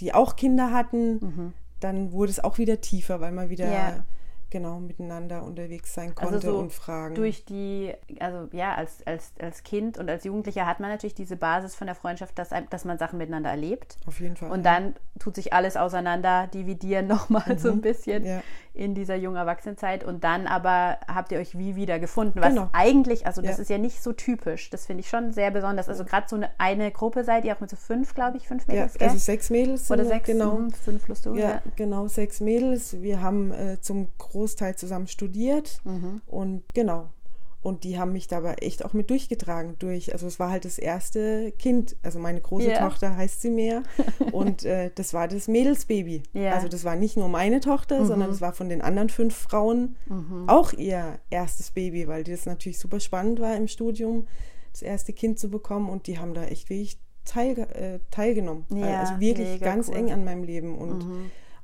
die 0.00 0.12
auch 0.14 0.36
Kinder 0.36 0.72
hatten, 0.72 1.54
dann 1.80 2.12
wurde 2.12 2.30
es 2.30 2.40
auch 2.40 2.58
wieder 2.58 2.80
tiefer, 2.80 3.20
weil 3.20 3.32
man 3.32 3.48
wieder 3.50 3.66
Mhm. 3.96 4.02
Ja. 4.52 4.58
genau 4.60 4.80
miteinander 4.80 5.42
unterwegs 5.44 5.94
sein 5.94 6.14
konnte 6.14 6.34
Also 6.34 6.52
so 6.52 6.58
und 6.58 6.72
fragen. 6.72 7.14
durch 7.14 7.44
die, 7.44 7.92
also 8.18 8.48
ja, 8.52 8.74
als, 8.74 9.06
als, 9.06 9.32
als 9.40 9.62
Kind 9.62 9.98
und 9.98 10.08
als 10.10 10.24
Jugendlicher 10.24 10.66
hat 10.66 10.80
man 10.80 10.90
natürlich 10.90 11.14
diese 11.14 11.36
Basis 11.36 11.74
von 11.74 11.86
der 11.86 11.94
Freundschaft, 11.96 12.38
dass, 12.38 12.50
dass 12.70 12.84
man 12.84 12.98
Sachen 12.98 13.18
miteinander 13.18 13.50
erlebt. 13.50 13.96
Auf 14.06 14.20
jeden 14.20 14.36
Fall. 14.36 14.50
Und 14.50 14.64
dann 14.64 14.94
tut 15.18 15.36
sich 15.36 15.52
alles 15.52 15.76
auseinander, 15.76 16.46
dividieren 16.48 17.06
nochmal 17.08 17.58
so 17.58 17.70
ein 17.70 17.80
bisschen 17.80 18.22
Mhm. 18.22 18.28
Ja. 18.28 18.42
in 18.74 18.94
dieser 18.94 19.14
jungen 19.16 19.36
Erwachsenenzeit. 19.36 20.04
Und 20.04 20.24
dann 20.24 20.46
aber 20.46 20.98
habt 21.06 21.32
ihr 21.32 21.38
euch 21.38 21.56
wie 21.58 21.76
wieder 21.76 21.98
gefunden. 21.98 22.40
Was 22.40 22.48
Genau. 22.50 22.68
eigentlich, 22.72 23.26
also 23.26 23.42
das 23.42 23.56
Ja. 23.56 23.62
ist 23.62 23.68
ja 23.70 23.78
nicht 23.78 24.02
so 24.02 24.12
typisch. 24.12 24.70
Das 24.70 24.86
finde 24.86 25.00
ich 25.02 25.08
schon 25.08 25.32
sehr 25.32 25.50
besonders. 25.50 25.88
Also 25.88 26.04
gerade 26.04 26.28
so 26.28 26.36
eine, 26.36 26.50
eine 26.58 26.90
Gruppe 26.90 27.24
seid 27.24 27.44
ihr 27.44 27.54
auch 27.54 27.60
mit 27.60 27.70
so 27.70 27.76
fünf, 27.76 28.14
glaube 28.14 28.36
ich, 28.36 28.46
fünf 28.48 28.66
ja, 28.68 28.74
Mädels, 28.74 28.94
gell? 28.94 29.08
also 29.08 29.18
sechs 29.18 29.50
Mädels 29.50 29.86
sind 29.86 29.98
Oder 30.00 30.08
sechs, 30.08 30.26
genau. 30.26 30.56
mhm, 30.56 30.70
fünf 30.72 31.04
plus 31.04 31.22
du. 31.22 31.34
Ja, 31.34 31.62
genau, 31.76 32.06
sechs 32.08 32.40
Mädels. 32.40 33.00
Wir 33.02 33.20
haben 33.22 33.52
äh, 33.52 33.80
zum 33.80 34.08
Großteil 34.40 34.74
zusammen 34.76 35.06
studiert 35.06 35.80
Mhm. 35.84 36.22
und 36.26 36.62
genau. 36.74 37.10
Und 37.62 37.84
die 37.84 37.98
haben 37.98 38.14
mich 38.14 38.26
dabei 38.26 38.54
echt 38.54 38.86
auch 38.86 38.94
mit 38.94 39.10
durchgetragen 39.10 39.76
durch. 39.78 40.14
Also 40.14 40.26
es 40.26 40.40
war 40.40 40.48
halt 40.50 40.64
das 40.64 40.78
erste 40.78 41.52
Kind. 41.58 41.94
Also 42.02 42.18
meine 42.18 42.40
große 42.40 42.70
Ja. 42.70 42.88
Tochter 42.88 43.14
heißt 43.18 43.42
sie 43.42 43.50
mehr. 43.50 43.82
und 44.32 44.64
äh, 44.64 44.90
das 44.94 45.12
war 45.12 45.28
das 45.28 45.46
Mädelsbaby. 45.46 46.22
Ja. 46.32 46.54
Also 46.54 46.68
das 46.68 46.84
war 46.84 46.96
nicht 46.96 47.18
nur 47.18 47.28
meine 47.28 47.60
Tochter, 47.60 48.06
sondern 48.06 48.30
es 48.30 48.40
war 48.40 48.54
von 48.54 48.70
den 48.70 48.80
anderen 48.80 49.10
fünf 49.10 49.34
Frauen 49.36 49.96
Mhm. 50.06 50.48
auch 50.48 50.72
ihr 50.72 51.18
erstes 51.28 51.70
Baby, 51.72 52.08
weil 52.08 52.24
das 52.24 52.46
natürlich 52.46 52.78
super 52.78 52.98
spannend 52.98 53.40
war 53.40 53.54
im 53.54 53.68
Studium, 53.68 54.26
das 54.72 54.80
erste 54.80 55.12
Kind 55.12 55.38
zu 55.38 55.50
bekommen. 55.50 55.90
Und 55.90 56.06
die 56.06 56.18
haben 56.18 56.32
da 56.32 56.44
echt 56.44 56.70
wirklich 56.70 56.98
teil, 57.26 57.58
äh, 57.58 57.98
teilgenommen. 58.10 58.64
Ja, 58.70 59.00
also 59.00 59.20
wirklich 59.20 59.60
ganz 59.60 59.88
cool. 59.88 59.96
Mhm. 60.00 60.06
eng 60.06 60.12
an 60.14 60.24
meinem 60.24 60.44
Leben. 60.44 60.78
Und 60.78 61.04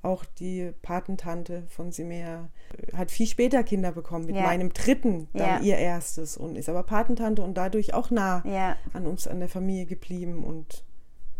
auch 0.07 0.25
die 0.25 0.73
Patentante 0.83 1.65
von 1.69 1.93
Simea 1.93 2.49
äh, 2.93 2.97
hat 2.97 3.11
viel 3.11 3.27
später 3.27 3.63
Kinder 3.63 3.93
bekommen, 3.93 4.27
mit 4.27 4.37
Ja. 4.37 4.43
meinem 4.43 4.73
dritten, 4.73 5.29
dann 5.35 5.47
Ja. 5.47 5.61
ihr 5.61 5.77
erstes 5.77 6.37
und 6.37 6.57
ist 6.57 6.69
aber 6.69 6.83
Patentante 6.83 7.43
und 7.43 7.55
dadurch 7.57 7.93
auch 7.95 8.11
nah 8.11 8.43
Ja. 8.47 8.77
an 8.93 9.07
uns, 9.07 9.27
an 9.27 9.41
der 9.41 9.49
Familie 9.49 9.87
geblieben 9.87 10.45
und 10.45 10.85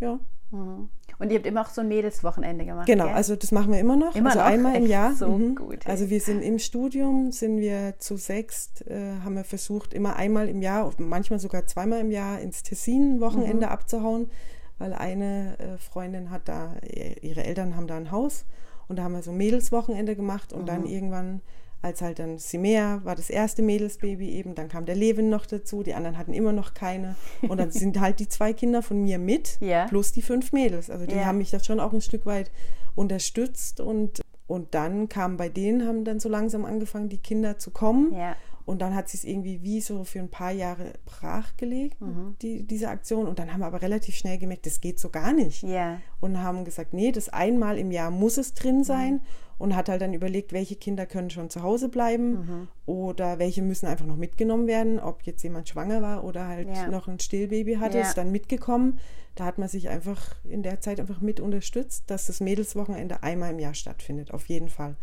ja, 0.01 0.19
Mhm. 0.53 0.91
Und 1.19 1.31
ihr 1.33 1.39
habt 1.39 1.47
immer 1.47 1.63
auch 1.63 1.71
so 1.71 1.81
ein 1.81 1.89
Mädelswochenende 1.89 2.65
gemacht. 2.65 2.87
genau, 2.87 3.07
gell? 3.07 3.15
also 3.15 3.35
das 3.35 3.51
machen 3.51 3.73
wir 3.73 3.81
immer 3.81 3.97
noch, 3.97 4.15
Immer 4.15 4.29
also 4.31 4.39
noch? 4.39 4.47
einmal 4.47 4.77
im 4.77 4.87
Jahr. 4.87 5.13
so 5.13 5.27
mhm. 5.29 5.57
gut. 5.57 5.85
Also 5.89 6.09
wir 6.09 6.21
sind 6.21 6.41
im 6.43 6.61
Studium, 6.61 7.33
sind 7.33 7.59
wir 7.59 7.95
zu 7.99 8.17
sechst, 8.17 8.87
äh, 8.87 9.15
haben 9.25 9.35
wir 9.35 9.43
versucht, 9.43 9.93
immer 9.93 10.15
einmal 10.15 10.49
im 10.49 10.63
Jahr, 10.63 10.93
manchmal 10.99 11.41
sogar 11.41 11.67
zweimal 11.67 12.01
im 12.01 12.13
Jahr 12.13 12.39
ins 12.41 12.63
Tessin 12.63 13.17
ein 13.17 13.21
Wochenende 13.21 13.67
Mhm. 13.67 13.73
abzuhauen, 13.73 14.31
weil 14.79 14.93
eine 14.93 15.57
äh, 15.59 15.79
Freundin 15.79 16.31
hat 16.31 16.49
da, 16.49 16.75
ihre 17.23 17.45
Eltern 17.45 17.77
haben 17.77 17.87
da 17.87 17.97
ein 17.97 18.11
Haus 18.11 18.45
und 18.89 18.97
da 18.99 19.05
haben 19.05 19.13
wir 19.15 19.23
so 19.23 19.31
ein 19.31 19.37
Mädelswochenende 19.37 20.15
gemacht 20.17 20.53
und 20.53 20.63
Mhm. 20.63 20.67
dann 20.67 20.87
irgendwann, 20.87 21.41
als 21.83 22.03
halt 22.03 22.19
dann 22.19 22.39
Simea 22.39 23.01
war 23.05 23.15
das 23.15 23.31
erste 23.31 23.63
Mädelsbaby 23.63 24.31
eben, 24.31 24.55
dann 24.55 24.69
kam 24.69 24.87
der 24.87 24.95
Levin 24.97 25.29
noch 25.29 25.47
dazu, 25.47 25.83
die 25.83 25.95
anderen 25.95 26.19
hatten 26.19 26.33
immer 26.33 26.53
noch 26.53 26.75
keine 26.75 27.17
und 27.49 27.59
dann 27.59 27.71
sind 27.71 28.01
halt 28.01 28.19
die 28.21 28.29
zwei 28.29 28.53
Kinder 28.53 28.83
von 28.83 29.03
mir 29.03 29.19
mit, 29.19 29.59
Ja. 29.61 29.87
plus 29.87 30.13
die 30.13 30.23
fünf 30.23 30.53
Mädels. 30.53 30.91
Also 30.91 31.07
die 31.07 31.15
Ja. 31.17 31.27
haben 31.27 31.39
mich 31.39 31.51
da 31.51 31.63
schon 31.63 31.81
auch 31.81 31.93
ein 31.93 32.01
Stück 32.01 32.27
weit 32.27 32.51
unterstützt 32.95 33.81
und 33.81 34.21
und 34.49 34.75
dann 34.77 35.09
kam 35.09 35.37
bei 35.37 35.49
denen, 35.49 35.89
haben 35.89 36.05
dann 36.05 36.21
so 36.21 36.29
langsam 36.29 36.65
angefangen, 36.65 37.09
die 37.09 37.19
Kinder 37.19 37.59
zu 37.59 37.73
kommen. 37.73 38.13
Ja. 38.15 38.37
Und 38.67 38.83
dann 38.83 38.95
hat 38.95 39.09
sie 39.09 39.17
es 39.17 39.25
irgendwie 39.25 39.63
wie 39.63 39.81
so 39.81 40.05
für 40.05 40.19
ein 40.19 40.29
paar 40.29 40.51
Jahre 40.51 40.95
brachgelegt, 41.05 42.01
Mhm. 42.01 42.37
die, 42.43 42.65
diese 42.65 42.89
Aktion. 42.89 43.27
Und 43.29 43.39
dann 43.39 43.53
haben 43.53 43.61
wir 43.61 43.67
aber 43.67 43.81
relativ 43.81 44.17
schnell 44.17 44.39
gemerkt, 44.39 44.67
das 44.67 44.81
geht 44.81 44.99
so 44.99 45.09
gar 45.09 45.33
nicht. 45.33 45.63
Ja. 45.63 46.01
Und 46.21 46.43
haben 46.43 46.65
gesagt, 46.65 46.93
nee, 46.93 47.13
das 47.13 47.29
einmal 47.29 47.79
im 47.79 47.93
Jahr 47.93 48.11
muss 48.11 48.37
es 48.39 48.53
drin 48.55 48.85
sein. 48.85 49.21
und 49.59 49.75
hat 49.75 49.89
halt 49.89 50.03
dann 50.03 50.13
überlegt, 50.13 50.53
welche 50.53 50.77
Kinder 50.77 51.07
können 51.07 51.31
schon 51.31 51.49
zu 51.49 51.63
Hause 51.63 51.89
bleiben 51.89 52.31
mhm. 52.33 52.69
oder 52.85 53.39
welche 53.39 53.63
müssen 53.63 53.87
einfach 53.87 54.05
noch 54.05 54.17
mitgenommen 54.19 54.67
werden, 54.67 55.01
ob 55.01 55.23
jetzt 55.23 55.43
jemand 55.45 55.67
schwanger 55.67 56.03
war 56.03 56.25
oder 56.25 56.47
halt 56.47 56.69
ja. 56.69 56.89
noch 56.89 57.09
ein 57.09 57.19
Stillbaby 57.19 57.77
hatte, 57.77 57.97
ja. 57.97 58.05
ist 58.05 58.19
dann 58.19 58.31
mitgekommen. 58.31 58.99
Da 59.35 59.47
hat 59.47 59.57
man 59.57 59.69
sich 59.71 59.89
einfach 59.89 60.35
in 60.45 60.63
der 60.63 60.83
Zeit 60.83 61.01
einfach 61.01 61.23
mit 61.23 61.41
unterstützt, 61.41 62.05
dass 62.09 62.27
das 62.27 62.41
Mädelswochenende 62.41 63.23
einmal 63.23 63.51
im 63.53 63.59
Jahr 63.59 63.73
stattfindet, 63.73 64.31
auf 64.31 64.45
jeden 64.45 64.69
Fall. 64.69 64.97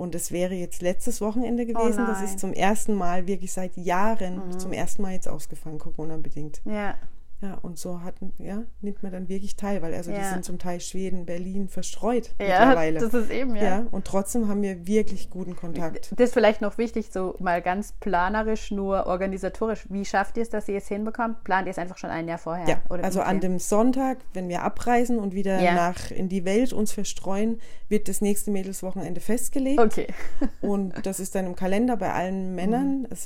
Und 0.00 0.14
es 0.14 0.32
wäre 0.32 0.54
jetzt 0.54 0.80
letztes 0.80 1.20
Wochenende 1.20 1.64
oh 1.64 1.66
gewesen. 1.66 2.04
Oh 2.04 2.06
das 2.06 2.22
ist 2.22 2.40
zum 2.40 2.54
ersten 2.54 2.94
Mal, 2.94 3.26
wirklich 3.26 3.52
seit 3.52 3.76
Jahren, 3.76 4.48
mhm. 4.48 4.58
zum 4.58 4.72
ersten 4.72 5.02
Mal 5.02 5.12
jetzt 5.12 5.28
ausgefallen, 5.28 5.78
Corona-bedingt. 5.78 6.62
Ja. 6.64 6.94
Ja, 7.42 7.54
und 7.62 7.78
so 7.78 8.02
hatten, 8.02 8.34
ja, 8.36 8.64
nimmt 8.82 9.02
man 9.02 9.12
dann 9.12 9.30
wirklich 9.30 9.56
teil, 9.56 9.80
weil 9.80 9.94
also 9.94 10.10
ja. 10.10 10.18
die 10.18 10.24
sind 10.24 10.44
zum 10.44 10.58
Teil 10.58 10.78
Schweden, 10.80 11.24
Berlin 11.24 11.68
verstreut 11.68 12.34
ja, 12.38 12.66
mittlerweile. 12.66 13.00
Das 13.00 13.14
ist 13.14 13.30
eben, 13.30 13.56
ja. 13.56 13.62
ja. 13.62 13.86
Und 13.90 14.04
trotzdem 14.04 14.46
haben 14.48 14.60
wir 14.60 14.86
wirklich 14.86 15.30
guten 15.30 15.56
Kontakt. 15.56 16.12
Das 16.16 16.28
ist 16.28 16.34
vielleicht 16.34 16.60
noch 16.60 16.76
wichtig, 16.76 17.10
so 17.10 17.36
mal 17.38 17.62
ganz 17.62 17.92
planerisch, 17.92 18.70
nur 18.70 19.06
organisatorisch. 19.06 19.86
Wie 19.88 20.04
schafft 20.04 20.36
ihr 20.36 20.42
es, 20.42 20.50
dass 20.50 20.68
ihr 20.68 20.76
es 20.76 20.88
hinbekommt? 20.88 21.42
Plant 21.42 21.66
ihr 21.66 21.70
es 21.70 21.78
einfach 21.78 21.96
schon 21.96 22.10
ein 22.10 22.28
Jahr 22.28 22.36
vorher? 22.36 22.68
Ja, 22.68 22.82
also 23.02 23.22
an 23.22 23.40
dem 23.40 23.58
Sonntag, 23.58 24.18
wenn 24.34 24.50
wir 24.50 24.62
abreisen 24.62 25.18
und 25.18 25.34
wieder 25.34 25.60
ja. 25.62 25.74
nach 25.74 26.10
in 26.10 26.28
die 26.28 26.44
Welt 26.44 26.74
uns 26.74 26.92
verstreuen, 26.92 27.58
wird 27.88 28.08
das 28.08 28.20
nächste 28.20 28.50
Mädelswochenende 28.50 29.22
festgelegt. 29.22 29.80
Okay. 29.80 30.08
und 30.60 30.94
das 31.06 31.20
ist 31.20 31.34
dann 31.34 31.46
im 31.46 31.56
Kalender 31.56 31.96
bei 31.96 32.12
allen 32.12 32.54
Männern. 32.54 33.00
Mhm. 33.00 33.06
Es 33.08 33.24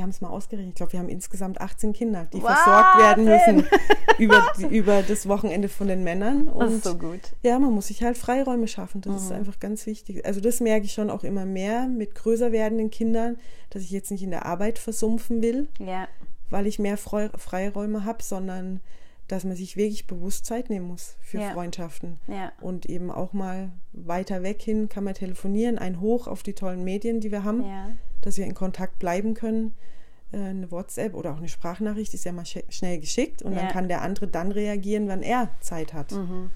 wir 0.00 0.04
haben 0.04 0.10
es 0.10 0.22
mal 0.22 0.30
ausgerechnet, 0.30 0.70
ich 0.70 0.74
glaube, 0.76 0.92
wir 0.92 0.98
haben 0.98 1.10
insgesamt 1.10 1.60
18 1.60 1.92
Kinder, 1.92 2.26
die 2.32 2.40
wow, 2.40 2.48
versorgt 2.50 2.98
werden 2.98 3.24
müssen 3.26 3.68
über, 4.18 4.46
die, 4.58 4.64
über 4.74 5.02
das 5.02 5.28
Wochenende 5.28 5.68
von 5.68 5.88
den 5.88 6.04
Männern. 6.04 6.48
Und 6.48 6.60
das 6.60 6.72
ist 6.72 6.84
so 6.84 6.96
gut. 6.96 7.20
Ja, 7.42 7.58
man 7.58 7.74
muss 7.74 7.88
sich 7.88 8.02
halt 8.02 8.16
Freiräume 8.16 8.66
schaffen. 8.66 9.02
Das 9.02 9.12
mhm. 9.12 9.18
ist 9.18 9.32
einfach 9.32 9.60
ganz 9.60 9.84
wichtig. 9.84 10.24
Also 10.24 10.40
das 10.40 10.60
merke 10.60 10.86
ich 10.86 10.94
schon 10.94 11.10
auch 11.10 11.22
immer 11.22 11.44
mehr 11.44 11.86
mit 11.86 12.14
größer 12.14 12.50
werdenden 12.50 12.90
Kindern, 12.90 13.36
dass 13.68 13.82
ich 13.82 13.90
jetzt 13.90 14.10
nicht 14.10 14.22
in 14.22 14.30
der 14.30 14.46
Arbeit 14.46 14.78
versumpfen 14.78 15.42
will, 15.42 15.68
ja. 15.78 16.08
weil 16.48 16.66
ich 16.66 16.78
mehr 16.78 16.96
Freiräume 16.96 18.06
habe, 18.06 18.22
sondern 18.22 18.80
dass 19.28 19.44
man 19.44 19.54
sich 19.54 19.76
wirklich 19.76 20.06
bewusst 20.06 20.46
Zeit 20.46 20.70
nehmen 20.70 20.88
muss 20.88 21.16
für 21.20 21.40
ja. 21.40 21.50
Freundschaften. 21.50 22.18
Ja. 22.26 22.52
Und 22.62 22.86
eben 22.86 23.10
auch 23.10 23.34
mal 23.34 23.70
weiter 23.92 24.42
weg 24.42 24.62
hin 24.62 24.88
kann 24.88 25.04
man 25.04 25.12
telefonieren, 25.12 25.76
ein 25.76 26.00
Hoch 26.00 26.26
auf 26.26 26.42
die 26.42 26.54
tollen 26.54 26.84
Medien, 26.84 27.20
die 27.20 27.30
wir 27.30 27.44
haben. 27.44 27.64
Dass 28.22 28.36
wir 28.36 28.44
in 28.44 28.54
Kontakt 28.54 28.98
bleiben 28.98 29.34
können. 29.34 29.74
Äh, 30.32 30.38
eine 30.38 30.70
WhatsApp 30.70 31.14
oder 31.14 31.32
auch 31.32 31.38
eine 31.38 31.48
Sprachnachricht 31.48 32.14
ist 32.14 32.24
ja 32.24 32.32
mal 32.32 32.44
schnell 32.46 33.00
geschickt 33.00 33.42
und 33.42 33.56
dann 33.56 33.68
kann 33.68 33.88
der 33.88 34.02
andere 34.02 34.28
dann 34.28 34.52
reagieren, 34.52 35.08
wann 35.08 35.22
er 35.22 35.50
Zeit 35.60 35.92
hat. 35.92 36.12
Mhm. 36.12 36.50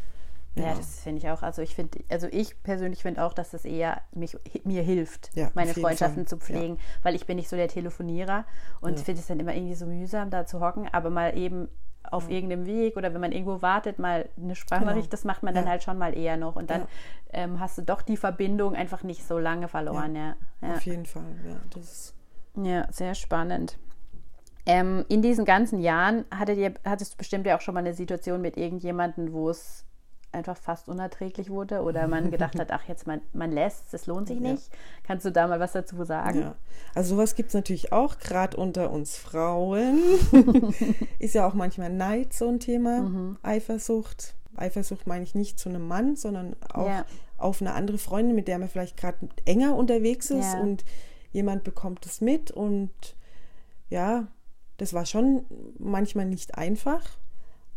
Ja, 0.56 0.66
ja, 0.66 0.74
das 0.74 1.00
finde 1.00 1.18
ich 1.18 1.28
auch. 1.28 1.42
Also 1.42 1.62
ich 1.62 1.74
finde, 1.74 1.98
also 2.08 2.28
ich 2.30 2.62
persönlich 2.62 3.02
finde 3.02 3.24
auch, 3.24 3.32
dass 3.32 3.50
das 3.50 3.64
eher 3.64 4.02
mich, 4.12 4.36
mir 4.64 4.82
hilft, 4.82 5.30
ja, 5.34 5.50
meine 5.54 5.74
Freundschaften 5.74 6.26
Fall. 6.26 6.26
zu 6.26 6.36
pflegen, 6.38 6.76
ja. 6.76 6.82
weil 7.02 7.16
ich 7.16 7.26
bin 7.26 7.36
nicht 7.36 7.48
so 7.48 7.56
der 7.56 7.66
Telefonierer 7.66 8.44
und 8.80 9.00
finde 9.00 9.20
es 9.20 9.26
dann 9.26 9.40
immer 9.40 9.54
irgendwie 9.54 9.74
so 9.74 9.86
mühsam, 9.86 10.30
da 10.30 10.46
zu 10.46 10.60
hocken, 10.60 10.88
aber 10.92 11.10
mal 11.10 11.36
eben 11.36 11.68
auf 12.10 12.28
ja. 12.28 12.36
irgendeinem 12.36 12.66
Weg 12.66 12.96
oder 12.96 13.14
wenn 13.14 13.20
man 13.20 13.32
irgendwo 13.32 13.62
wartet, 13.62 13.98
mal 13.98 14.28
eine 14.36 14.54
Sprachnachricht, 14.54 15.10
genau. 15.10 15.10
das 15.10 15.24
macht 15.24 15.42
man 15.42 15.54
dann 15.54 15.68
halt 15.68 15.82
schon 15.82 15.98
mal 15.98 16.16
eher 16.16 16.36
noch. 16.36 16.56
Und 16.56 16.70
dann 16.70 16.82
ja. 16.82 16.86
ähm, 17.32 17.60
hast 17.60 17.78
du 17.78 17.82
doch 17.82 18.02
die 18.02 18.16
Verbindung 18.16 18.74
einfach 18.74 19.02
nicht 19.02 19.26
so 19.26 19.38
lange 19.38 19.68
verloren. 19.68 20.14
Ja, 20.14 20.36
Auf 20.62 20.84
jeden 20.84 21.06
Fall, 21.06 21.34
ja. 21.46 21.56
Das 21.70 22.14
ja, 22.56 22.86
sehr 22.92 23.14
spannend. 23.14 23.78
Ähm, 24.66 25.04
in 25.08 25.20
diesen 25.20 25.44
ganzen 25.44 25.80
Jahren 25.80 26.24
hattet 26.30 26.58
ihr, 26.58 26.74
hattest 26.84 27.14
du 27.14 27.18
bestimmt 27.18 27.46
ja 27.46 27.56
auch 27.56 27.60
schon 27.60 27.74
mal 27.74 27.80
eine 27.80 27.94
Situation 27.94 28.40
mit 28.40 28.56
irgendjemandem, 28.56 29.32
wo 29.32 29.50
es 29.50 29.84
einfach 30.34 30.56
fast 30.56 30.88
unerträglich 30.88 31.48
wurde 31.50 31.82
oder 31.82 32.06
man 32.08 32.30
gedacht 32.30 32.58
hat, 32.58 32.70
ach 32.72 32.84
jetzt 32.88 33.06
man, 33.06 33.20
man 33.32 33.52
lässt, 33.52 33.92
das 33.92 34.06
lohnt 34.06 34.28
sich 34.28 34.40
nicht. 34.40 34.68
Ja. 34.70 34.78
Kannst 35.04 35.24
du 35.24 35.30
da 35.30 35.46
mal 35.46 35.60
was 35.60 35.72
dazu 35.72 36.04
sagen? 36.04 36.40
Ja. 36.40 36.54
Also 36.94 37.14
sowas 37.14 37.34
gibt 37.34 37.48
es 37.48 37.54
natürlich 37.54 37.92
auch, 37.92 38.18
gerade 38.18 38.56
unter 38.56 38.90
uns 38.90 39.16
Frauen. 39.16 40.00
ist 41.18 41.34
ja 41.34 41.46
auch 41.46 41.54
manchmal 41.54 41.90
Neid 41.90 42.32
so 42.32 42.48
ein 42.48 42.60
Thema, 42.60 43.00
mhm. 43.02 43.38
Eifersucht. 43.42 44.34
Eifersucht 44.56 45.06
meine 45.06 45.24
ich 45.24 45.34
nicht 45.34 45.58
zu 45.58 45.68
einem 45.68 45.86
Mann, 45.88 46.16
sondern 46.16 46.54
auch 46.72 46.86
ja. 46.86 47.04
auf 47.38 47.60
eine 47.60 47.72
andere 47.72 47.98
Freundin, 47.98 48.34
mit 48.34 48.48
der 48.48 48.58
man 48.58 48.68
vielleicht 48.68 48.96
gerade 48.96 49.28
enger 49.44 49.74
unterwegs 49.74 50.30
ist 50.30 50.54
und 50.56 50.84
jemand 51.32 51.64
bekommt 51.64 52.06
es 52.06 52.20
mit 52.20 52.50
und 52.50 52.92
ja, 53.90 54.28
das 54.76 54.92
war 54.92 55.06
schon 55.06 55.44
manchmal 55.78 56.26
nicht 56.26 56.56
einfach, 56.56 57.02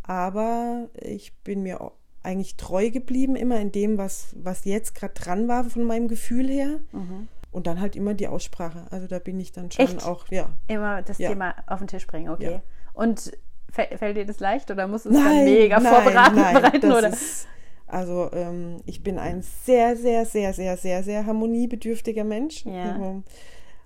aber 0.04 0.90
ich 0.96 1.36
bin 1.44 1.64
mir 1.64 1.82
eigentlich 2.28 2.58
treu 2.58 2.92
geblieben, 2.92 3.36
immer 3.36 3.60
in 3.60 3.72
dem, 3.72 3.98
was, 3.98 4.36
was 4.36 4.66
jetzt 4.66 4.94
gerade 4.94 5.14
dran 5.14 5.48
war 5.48 5.64
von 5.64 5.84
meinem 5.84 6.08
Gefühl 6.08 6.48
her. 6.48 6.80
Mhm. 6.92 7.28
Und 7.50 7.66
dann 7.66 7.80
halt 7.80 7.96
immer 7.96 8.14
die 8.14 8.28
Aussprache. 8.28 8.86
Also 8.92 9.08
da 9.08 9.18
bin 9.18 9.40
ich 9.40 9.54
dann 9.54 9.72
schon 9.72 9.86
Echt? 9.86 10.06
auch, 10.06 10.28
ja. 10.30 10.50
Immer 10.68 11.02
das 11.02 11.18
ja. 11.18 11.30
Thema 11.30 11.56
auf 11.66 11.80
den 11.80 11.88
Tisch 11.88 12.06
bringen, 12.06 12.30
okay. 12.30 12.52
Ja. 12.52 12.62
Und 12.94 13.32
fällt 13.72 14.18
dir 14.18 14.26
das 14.26 14.40
leicht 14.40 14.70
oder 14.70 14.88
musst 14.88 15.06
du 15.06 15.10
es 15.10 15.16
dann 15.16 15.46
mega 15.46 15.80
nein, 15.80 15.94
vorbereiten? 15.94 16.36
Nein, 16.36 16.54
bereiten, 16.56 16.92
oder? 16.92 17.10
Ist, 17.10 17.48
also 17.88 18.30
ähm, 18.34 18.82
ich 18.86 19.02
bin 19.02 19.18
ein 19.18 19.42
sehr, 19.42 19.96
sehr, 19.96 20.26
sehr, 20.26 20.54
sehr, 20.54 20.78
sehr, 20.78 21.04
sehr 21.04 21.26
harmoniebedürftiger 21.26 22.26
Mensch. 22.26 22.66
Ja. 22.66 22.92
Also, 22.92 23.24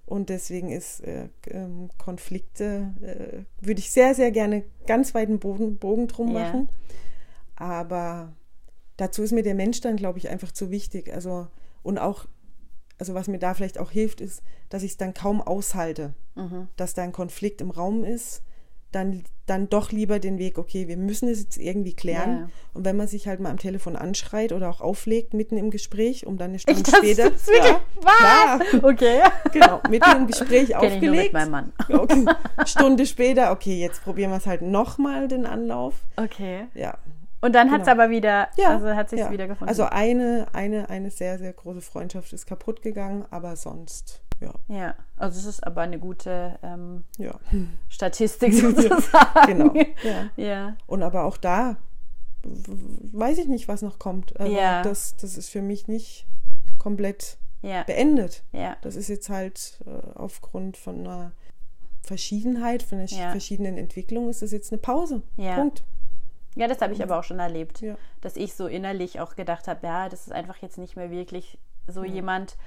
und 0.06 0.30
deswegen 0.30 0.72
ist 0.72 1.02
äh, 1.02 1.30
ähm, 1.50 1.90
Konflikte, 1.98 2.94
äh, 3.02 3.66
würde 3.66 3.80
ich 3.80 3.92
sehr, 3.92 4.16
sehr 4.16 4.32
gerne 4.32 4.64
ganz 4.88 5.14
weiten 5.14 5.40
Bogen, 5.40 5.78
Bogen 5.78 6.08
drum 6.08 6.34
machen. 6.34 6.68
Ja. 6.70 6.92
Aber 7.62 8.34
dazu 8.98 9.22
ist 9.22 9.34
mir 9.34 9.44
der 9.44 9.54
Mensch 9.54 9.82
dann, 9.82 9.96
glaube 9.96 10.18
ich, 10.18 10.30
einfach 10.30 10.52
zu 10.52 10.72
wichtig. 10.72 11.14
Also, 11.14 11.48
und 11.84 12.00
auch, 12.00 12.26
also 12.98 13.14
was 13.14 13.28
mir 13.28 13.38
da 13.38 13.54
vielleicht 13.54 13.78
auch 13.78 13.92
hilft, 13.92 14.20
ist, 14.20 14.42
dass 14.70 14.82
ich 14.82 14.92
es 14.92 14.98
dann 14.98 15.14
kaum 15.14 15.44
aushalte, 15.44 16.16
mhm. 16.34 16.70
dass 16.76 16.96
da 16.96 17.04
ein 17.04 17.12
Konflikt 17.12 17.62
im 17.62 17.70
Raum 17.70 18.04
ist, 18.04 18.42
dann, 18.92 19.24
dann 19.46 19.70
doch 19.70 19.92
lieber 19.92 20.18
den 20.18 20.40
Weg, 20.40 20.58
okay, 20.58 20.88
wir 20.88 20.98
müssen 20.98 21.30
es 21.30 21.40
jetzt 21.40 21.58
irgendwie 21.58 21.94
klären. 21.94 22.32
Ja. 22.32 22.50
Und 22.74 22.84
wenn 22.84 22.98
man 22.98 23.08
sich 23.08 23.28
halt 23.28 23.40
mal 23.40 23.52
am 23.52 23.60
Telefon 23.60 23.96
anschreit 23.96 24.52
oder 24.52 24.70
auch 24.72 24.82
auflegt 24.82 25.36
mitten 25.36 25.56
im 25.56 25.70
Gespräch, 25.70 26.26
um 26.26 26.38
dann 26.38 26.50
eine 26.50 26.60
Stunde 26.60 26.82
Echt, 26.82 26.98
später. 26.98 27.30
Das 27.32 27.48
ja, 27.48 27.80
ja, 28.04 28.60
okay. 28.82 29.22
Genau, 29.54 29.82
mitten 29.88 30.18
im 30.18 30.28
Gespräch 30.28 30.76
aufgelegt. 30.76 31.04
Ich 31.04 31.10
nur 31.10 31.16
mit 31.16 31.34
meinem 31.34 31.52
Mann. 31.52 31.74
Okay. 31.90 32.26
Stunde 32.66 33.06
später, 33.06 33.52
okay, 33.52 33.80
jetzt 33.80 34.04
probieren 34.04 34.32
wir 34.32 34.38
es 34.38 34.48
halt 34.48 34.64
nochmal 34.64 35.28
den 35.28 35.46
Anlauf. 35.46 35.94
Okay. 36.18 36.66
Ja. 36.74 36.98
Und 37.42 37.54
dann 37.56 37.72
hat 37.72 37.82
es 37.82 37.88
genau. 37.88 38.04
aber 38.04 38.12
wieder, 38.12 38.50
ja, 38.56 38.70
also 38.70 38.90
hat 38.90 39.10
sich 39.10 39.20
ja. 39.20 39.32
wieder 39.32 39.48
gefunden. 39.48 39.70
Also 39.70 39.84
eine, 39.84 40.48
eine, 40.54 40.90
eine 40.90 41.10
sehr, 41.10 41.40
sehr 41.40 41.54
große 41.54 41.82
Freundschaft 41.82 42.32
ist 42.34 42.46
kaputt 42.46 42.82
gegangen, 42.84 43.26
aber 43.32 43.56
sonst, 43.56 44.22
ja. 44.40 44.54
Ja, 44.68 44.96
also 45.18 45.40
es 45.40 45.46
ist 45.46 45.66
aber 45.66 45.82
eine 45.82 45.98
gute 45.98 46.60
ähm, 46.62 47.04
ja. 47.18 47.40
Statistik 47.90 48.54
sozusagen. 48.62 49.74
genau. 49.74 49.74
Ja. 50.38 50.78
Und 50.86 51.02
aber 51.02 51.24
auch 51.24 51.38
da 51.38 51.78
weiß 52.44 53.38
ich 53.40 53.48
nicht, 53.48 53.68
was 53.68 53.82
noch 53.82 54.00
kommt. 54.00 54.40
Also 54.40 54.56
ja. 54.56 54.82
das, 54.82 55.16
das 55.18 55.38
ist 55.38 55.50
für 55.50 55.62
mich 55.62 55.88
nicht 55.88 56.26
komplett 56.80 57.38
beendet. 57.62 58.44
Ja. 58.52 58.78
Das 58.82 58.96
ist 58.96 59.08
jetzt 59.08 59.30
halt 59.30 59.80
äh, 59.86 60.18
aufgrund 60.18 60.78
von 60.78 61.02
einer 61.02 61.32
Verschiedenheit, 62.02 62.82
von 62.82 62.98
einer 62.98 63.08
verschiedenen 63.08 63.78
Entwicklung, 63.78 64.30
ist 64.30 64.42
das 64.42 64.52
jetzt 64.52 64.72
eine 64.72 64.82
Pause. 64.82 65.22
Ja. 65.38 65.56
Punkt. 65.56 65.84
Ja, 66.56 66.68
das 66.68 66.82
habe 66.82 66.94
ich 66.94 67.02
aber 67.02 67.18
auch 67.18 67.24
schon 67.24 67.40
erlebt, 67.40 67.82
ja. 67.82 67.96
dass 68.20 68.36
ich 68.36 68.54
so 68.56 68.68
innerlich 68.68 69.20
auch 69.20 69.36
gedacht 69.36 69.68
habe, 69.68 69.86
ja, 69.88 70.10
das 70.10 70.28
ist 70.28 70.34
einfach 70.34 70.58
jetzt 70.58 70.78
nicht 70.78 70.96
mehr 70.96 71.10
wirklich 71.10 71.58
so 71.88 72.04
ja. 72.04 72.12
jemand. 72.12 72.58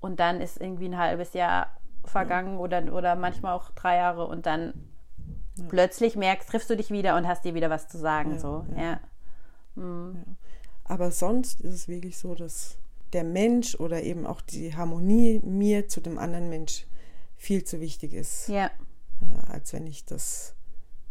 Und 0.00 0.20
dann 0.20 0.40
ist 0.40 0.60
irgendwie 0.60 0.88
ein 0.88 0.98
halbes 0.98 1.32
Jahr 1.32 1.76
vergangen 2.04 2.54
ja. 2.54 2.58
oder, 2.60 2.92
oder 2.92 3.16
manchmal 3.16 3.54
auch 3.54 3.70
drei 3.70 3.96
Jahre 3.96 4.26
und 4.26 4.46
dann 4.46 4.74
plötzlich 5.68 6.16
merkst, 6.16 6.48
triffst 6.48 6.70
du 6.70 6.76
dich 6.76 6.90
wieder 6.90 7.16
und 7.16 7.26
hast 7.26 7.44
dir 7.44 7.54
wieder 7.54 7.70
was 7.70 7.88
zu 7.88 7.98
sagen. 7.98 8.38
so, 8.38 8.64
ja. 8.76 9.00
Mhm. 9.74 10.36
Aber 10.84 11.10
sonst 11.10 11.60
ist 11.60 11.74
es 11.74 11.88
wirklich 11.88 12.18
so, 12.18 12.34
dass 12.34 12.76
der 13.12 13.24
Mensch 13.24 13.74
oder 13.76 14.02
eben 14.02 14.26
auch 14.26 14.40
die 14.40 14.74
Harmonie 14.74 15.40
mir 15.44 15.88
zu 15.88 16.00
dem 16.00 16.18
anderen 16.18 16.48
Mensch 16.48 16.86
viel 17.36 17.64
zu 17.64 17.80
wichtig 17.80 18.14
ist. 18.14 18.48
Ja. 18.48 18.70
Als 19.48 19.72
wenn 19.72 19.86
ich 19.86 20.04
das 20.04 20.54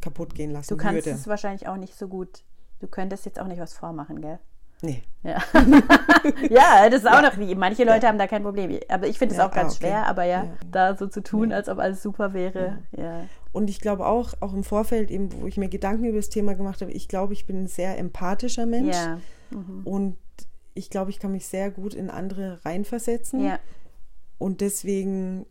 kaputt 0.01 0.35
gehen 0.35 0.51
lassen 0.51 0.69
würde. 0.71 0.83
Du 0.83 0.89
kannst 0.89 1.05
würde. 1.05 1.17
es 1.17 1.27
wahrscheinlich 1.27 1.67
auch 1.67 1.77
nicht 1.77 1.97
so 1.97 2.07
gut. 2.07 2.43
Du 2.79 2.87
könntest 2.87 3.25
jetzt 3.25 3.39
auch 3.39 3.47
nicht 3.47 3.59
was 3.59 3.73
vormachen, 3.73 4.21
gell? 4.21 4.39
Nee. 4.81 5.03
Ja, 5.23 5.37
ja 6.49 6.89
das 6.89 7.01
ist 7.01 7.07
auch 7.07 7.21
ja. 7.21 7.21
noch 7.21 7.37
wie. 7.37 7.53
Manche 7.53 7.83
Leute 7.83 8.03
ja. 8.03 8.09
haben 8.09 8.17
da 8.17 8.25
kein 8.25 8.41
Problem. 8.41 8.79
Aber 8.89 9.07
ich 9.07 9.19
finde 9.19 9.35
es 9.35 9.39
auch 9.39 9.51
ganz 9.51 9.73
ah, 9.73 9.77
okay. 9.77 9.87
schwer, 9.87 10.07
aber 10.07 10.23
ja, 10.23 10.47
da 10.69 10.95
so 10.97 11.07
zu 11.07 11.21
tun, 11.21 11.53
als 11.53 11.69
ob 11.69 11.77
alles 11.77 12.01
super 12.01 12.33
wäre. 12.33 12.79
Ja. 12.97 13.25
Und 13.51 13.69
ich 13.69 13.79
glaube 13.79 14.07
auch, 14.07 14.33
auch 14.39 14.53
im 14.53 14.63
Vorfeld, 14.63 15.11
eben, 15.11 15.29
wo 15.39 15.45
ich 15.45 15.57
mir 15.57 15.69
Gedanken 15.69 16.05
über 16.05 16.17
das 16.17 16.29
Thema 16.29 16.55
gemacht 16.55 16.81
habe, 16.81 16.91
ich 16.91 17.07
glaube, 17.07 17.33
ich 17.33 17.45
bin 17.45 17.63
ein 17.63 17.67
sehr 17.67 17.97
empathischer 17.99 18.65
Mensch. 18.65 18.95
Ja. 18.95 19.19
Mhm. 19.51 19.81
Und 19.85 20.17
ich 20.73 20.89
glaube, 20.89 21.11
ich 21.11 21.19
kann 21.19 21.33
mich 21.33 21.45
sehr 21.45 21.69
gut 21.69 21.93
in 21.93 22.09
andere 22.09 22.65
reinversetzen. 22.65 23.43
Ja. 23.43 23.59
Und 24.39 24.61
deswegen 24.61 25.45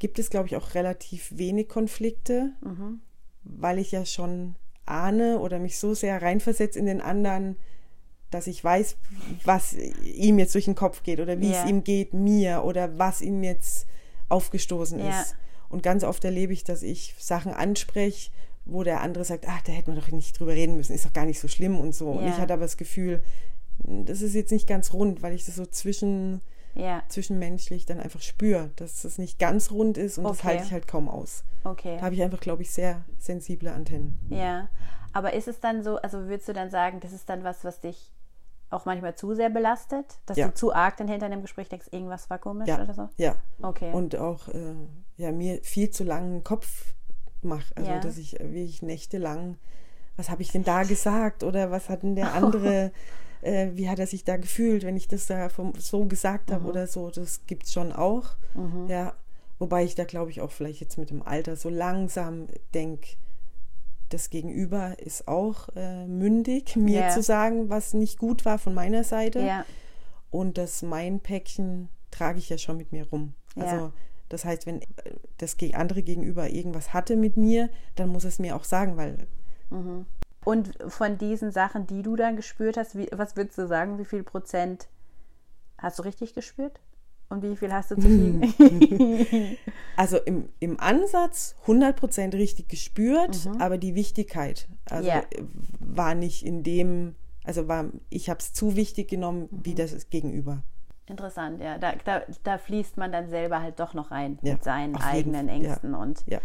gibt 0.00 0.18
es, 0.18 0.30
glaube 0.30 0.48
ich, 0.48 0.56
auch 0.56 0.74
relativ 0.74 1.30
wenig 1.36 1.68
Konflikte. 1.68 2.50
Mhm 2.62 3.00
weil 3.44 3.78
ich 3.78 3.92
ja 3.92 4.04
schon 4.04 4.54
ahne 4.86 5.38
oder 5.38 5.58
mich 5.58 5.78
so 5.78 5.94
sehr 5.94 6.20
reinversetze 6.22 6.78
in 6.78 6.86
den 6.86 7.00
anderen, 7.00 7.56
dass 8.30 8.46
ich 8.46 8.62
weiß, 8.62 8.96
was 9.44 9.74
ihm 9.74 10.38
jetzt 10.38 10.54
durch 10.54 10.64
den 10.64 10.74
Kopf 10.74 11.02
geht 11.02 11.20
oder 11.20 11.40
wie 11.40 11.50
Ja. 11.50 11.62
es 11.62 11.68
ihm 11.68 11.84
geht, 11.84 12.14
mir 12.14 12.64
oder 12.64 12.98
was 12.98 13.20
ihm 13.20 13.42
jetzt 13.42 13.86
aufgestoßen 14.28 14.98
Ja. 14.98 15.08
ist. 15.20 15.36
Und 15.68 15.82
ganz 15.82 16.04
oft 16.04 16.24
erlebe 16.24 16.52
ich, 16.52 16.64
dass 16.64 16.82
ich 16.82 17.14
Sachen 17.18 17.52
anspreche, 17.52 18.30
wo 18.64 18.82
der 18.82 19.00
andere 19.00 19.24
sagt, 19.24 19.46
ach, 19.48 19.62
da 19.62 19.72
hätte 19.72 19.90
man 19.90 19.98
doch 19.98 20.10
nicht 20.10 20.38
drüber 20.38 20.52
reden 20.52 20.76
müssen, 20.76 20.92
ist 20.94 21.04
doch 21.04 21.12
gar 21.12 21.26
nicht 21.26 21.40
so 21.40 21.48
schlimm 21.48 21.78
und 21.78 21.94
so. 21.94 22.10
Und 22.10 22.24
Ja. 22.24 22.30
ich 22.30 22.38
hatte 22.40 22.52
aber 22.54 22.62
das 22.62 22.76
Gefühl, 22.76 23.22
das 23.84 24.22
ist 24.22 24.34
jetzt 24.34 24.52
nicht 24.52 24.66
ganz 24.68 24.92
rund, 24.92 25.22
weil 25.22 25.34
ich 25.34 25.44
das 25.46 25.56
so 25.56 25.66
zwischen, 25.66 26.40
Ja, 26.74 27.02
zwischenmenschlich 27.08 27.84
dann 27.86 28.00
einfach 28.00 28.20
spüre, 28.22 28.70
dass 28.76 29.02
das 29.02 29.18
nicht 29.18 29.38
ganz 29.38 29.70
rund 29.70 29.98
ist 29.98 30.18
und 30.18 30.24
das 30.24 30.38
Okay. 30.38 30.46
halte 30.48 30.64
ich 30.64 30.72
halt 30.72 30.88
kaum 30.88 31.08
aus. 31.08 31.44
okay. 31.64 31.96
Da 31.98 32.04
habe 32.06 32.14
ich 32.14 32.22
einfach, 32.22 32.40
glaube 32.40 32.62
ich, 32.62 32.70
sehr 32.70 33.04
sensible 33.18 33.70
Antennen. 33.72 34.18
Ja, 34.30 34.68
aber 35.12 35.34
ist 35.34 35.48
es 35.48 35.60
dann 35.60 35.82
so, 35.82 35.96
also 35.98 36.26
würdest 36.28 36.48
du 36.48 36.52
dann 36.54 36.70
sagen, 36.70 37.00
das 37.00 37.12
ist 37.12 37.28
dann 37.28 37.44
was, 37.44 37.64
was 37.64 37.80
dich 37.80 38.10
auch 38.70 38.86
manchmal 38.86 39.14
zu 39.14 39.34
sehr 39.34 39.50
belastet? 39.50 40.06
Dass 40.24 40.38
Ja. 40.38 40.48
du 40.48 40.54
zu 40.54 40.72
arg 40.74 40.96
dann 40.96 41.08
hinter 41.08 41.26
einem 41.26 41.42
Gespräch 41.42 41.68
denkst, 41.68 41.88
irgendwas 41.90 42.30
war 42.30 42.38
komisch 42.38 42.68
Ja, 42.68 42.82
oder 42.82 42.94
so? 42.94 43.08
ja. 43.18 43.36
Okay. 43.60 43.92
Und 43.92 44.16
auch 44.16 44.48
äh, 44.48 44.74
ja, 45.18 45.30
mir 45.30 45.60
viel 45.62 45.90
zu 45.90 46.04
langen 46.04 46.42
Kopf 46.42 46.94
mache. 47.42 47.76
Also, 47.76 47.90
Ja. 47.92 47.98
dass 48.00 48.16
ich 48.16 48.32
wirklich 48.40 48.80
nächtelang, 48.80 49.58
was 50.16 50.30
habe 50.30 50.40
ich 50.40 50.50
denn 50.52 50.64
da 50.64 50.84
gesagt 50.84 51.42
oder 51.42 51.70
was 51.70 51.90
hat 51.90 52.02
denn 52.02 52.16
der 52.16 52.32
andere, 52.32 52.92
äh, 53.42 53.68
wie 53.74 53.88
hat 53.88 53.98
er 53.98 54.06
sich 54.06 54.24
da 54.24 54.36
gefühlt, 54.38 54.82
wenn 54.84 54.96
ich 54.96 55.06
das 55.08 55.26
da 55.26 55.48
vom, 55.48 55.74
so 55.78 56.06
gesagt 56.06 56.48
Mhm. 56.50 56.54
habe 56.54 56.68
oder 56.68 56.86
so, 56.86 57.10
das 57.10 57.44
gibt 57.46 57.66
es 57.66 57.72
schon 57.72 57.92
auch. 57.92 58.36
Ja, 58.88 59.14
wobei 59.58 59.84
ich 59.84 59.94
da 59.94 60.04
glaube 60.04 60.30
ich 60.30 60.40
auch 60.40 60.50
vielleicht 60.50 60.80
jetzt 60.80 60.96
mit 60.98 61.10
dem 61.10 61.22
Alter 61.22 61.56
so 61.56 61.68
langsam 61.68 62.46
denke, 62.74 63.08
das 64.10 64.28
Gegenüber 64.30 64.98
ist 64.98 65.26
auch 65.28 65.68
äh, 65.74 66.06
mündig, 66.06 66.76
mir 66.76 67.00
Ja. 67.00 67.08
zu 67.10 67.22
sagen, 67.22 67.68
was 67.70 67.94
nicht 67.94 68.18
gut 68.18 68.44
war 68.44 68.58
von 68.58 68.74
meiner 68.74 69.04
Seite. 69.04 69.40
ja, 69.40 69.64
Und 70.30 70.58
das 70.58 70.82
mein 70.82 71.20
Päckchen 71.20 71.88
trage 72.10 72.38
ich 72.38 72.48
ja 72.50 72.58
schon 72.58 72.76
mit 72.76 72.92
mir 72.92 73.06
rum. 73.08 73.34
Ja. 73.56 73.64
Also 73.64 73.92
das 74.28 74.44
heißt, 74.44 74.66
wenn 74.66 74.80
äh, 74.82 74.86
das 75.38 75.56
andere 75.74 76.02
gegenüber 76.02 76.50
irgendwas 76.50 76.92
hatte 76.92 77.16
mit 77.16 77.36
mir, 77.36 77.70
dann 77.94 78.08
muss 78.10 78.24
es 78.24 78.38
mir 78.38 78.54
auch 78.56 78.64
sagen, 78.64 78.96
weil 78.98 79.16
und 80.44 80.76
von 80.88 81.18
diesen 81.18 81.50
Sachen, 81.52 81.86
die 81.86 82.02
du 82.02 82.16
dann 82.16 82.36
gespürt 82.36 82.76
hast, 82.76 82.96
wie, 82.96 83.08
was 83.12 83.36
würdest 83.36 83.58
du 83.58 83.66
sagen, 83.66 83.98
wie 83.98 84.04
viel 84.04 84.22
Prozent 84.22 84.88
hast 85.78 85.98
du 85.98 86.02
richtig 86.02 86.34
gespürt? 86.34 86.80
Und 87.28 87.42
wie 87.42 87.56
viel 87.56 87.72
hast 87.72 87.90
du 87.90 87.96
zu 87.96 88.08
viel? 88.08 89.56
also 89.96 90.18
im, 90.18 90.50
im 90.60 90.78
Ansatz 90.78 91.54
100% 91.66 92.34
richtig 92.34 92.68
gespürt, 92.68 93.48
aber 93.58 93.78
die 93.78 93.94
Wichtigkeit 93.94 94.68
also 94.90 95.08
äh, 95.08 95.24
war 95.80 96.14
nicht 96.14 96.44
in 96.44 96.62
dem, 96.62 97.14
also 97.44 97.68
war, 97.68 97.86
ich 98.10 98.28
habe 98.28 98.40
es 98.40 98.52
zu 98.52 98.76
wichtig 98.76 99.08
genommen, 99.08 99.48
Mhm. 99.50 99.60
wie 99.64 99.74
das 99.74 100.10
Gegenüber. 100.10 100.62
Interessant, 101.06 101.60
ja. 101.60 101.78
Da, 101.78 101.94
da, 102.04 102.22
da 102.44 102.58
fließt 102.58 102.96
man 102.98 103.12
dann 103.12 103.28
selber 103.30 103.62
halt 103.62 103.80
doch 103.80 103.94
noch 103.94 104.10
rein 104.10 104.38
Ja, 104.42 104.52
mit 104.52 104.64
seinen 104.64 104.96
eigenen 104.96 105.48
Fall, 105.48 105.62
ja. 105.62 105.68
Ängsten 105.70 105.94
und 105.94 106.22
Ja. 106.26 106.40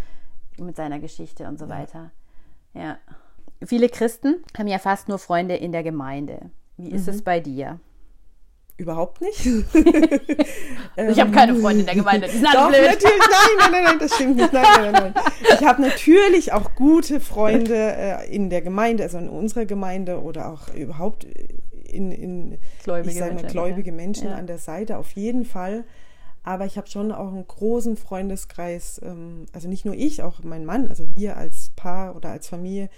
mit 0.57 0.75
seiner 0.77 0.99
Geschichte 0.99 1.47
und 1.49 1.59
so 1.59 1.67
weiter. 1.67 2.11
Ja. 2.73 2.97
Viele 3.65 3.89
Christen 3.89 4.43
haben 4.57 4.67
ja 4.67 4.77
fast 4.79 5.07
nur 5.09 5.17
Freunde 5.19 5.55
in 5.55 5.71
der 5.71 5.83
Gemeinde. 5.83 6.51
Wie 6.77 6.91
ist 6.91 7.07
Mhm. 7.07 7.13
es 7.13 7.21
bei 7.23 7.39
dir? 7.39 7.79
Überhaupt 8.77 9.21
nicht. 9.21 9.43
Ich 11.09 11.19
habe 11.19 11.31
keine 11.31 11.55
Freunde 11.55 11.81
in 11.81 11.85
der 11.85 11.95
Gemeinde, 11.95 12.27
die 12.27 12.33
sind 12.37 12.47
Doch, 12.53 12.69
blöd. 12.69 12.81
natürlich. 12.81 13.19
Nein, 13.19 13.57
nein, 13.59 13.71
nein, 13.71 13.83
nein, 13.83 13.99
das 13.99 14.15
stimmt 14.15 14.37
nicht. 14.37 14.51
Nein, 14.53 14.65
nein, 14.75 14.91
nein, 14.91 15.13
nein. 15.13 15.23
Ich 15.59 15.65
habe 15.65 15.81
natürlich 15.81 16.53
auch 16.53 16.73
gute 16.75 17.19
Freunde 17.19 17.75
äh, 17.75 18.33
in 18.35 18.49
der 18.49 18.61
Gemeinde, 18.61 19.03
also 19.03 19.17
in 19.19 19.29
unserer 19.29 19.65
Gemeinde 19.65 20.21
oder 20.21 20.51
auch 20.51 20.73
überhaupt 20.73 21.23
in, 21.23 22.11
in 22.11 22.57
Gläubige 22.83 23.11
ich 23.11 23.17
sage 23.19 23.33
mal, 23.33 23.41
Menschen, 23.41 23.51
gläubige. 23.51 23.91
Menschen 23.91 24.27
Ja. 24.29 24.35
an 24.35 24.47
der 24.47 24.57
Seite, 24.57 24.97
auf 24.97 25.11
jeden 25.11 25.45
Fall. 25.45 25.83
Aber 26.43 26.65
ich 26.65 26.77
habe 26.77 26.87
schon 26.87 27.11
auch 27.11 27.27
einen 27.31 27.47
großen 27.47 27.95
Freundeskreis, 27.97 28.99
ähm, 29.03 29.45
also 29.53 29.67
nicht 29.67 29.85
nur 29.85 29.93
ich, 29.95 30.23
auch 30.23 30.43
mein 30.43 30.65
Mann, 30.65 30.87
also 30.89 31.05
wir 31.15 31.37
als 31.37 31.71
Paar 31.75 32.15
oder 32.15 32.29
als 32.29 32.47
Familie, 32.47 32.89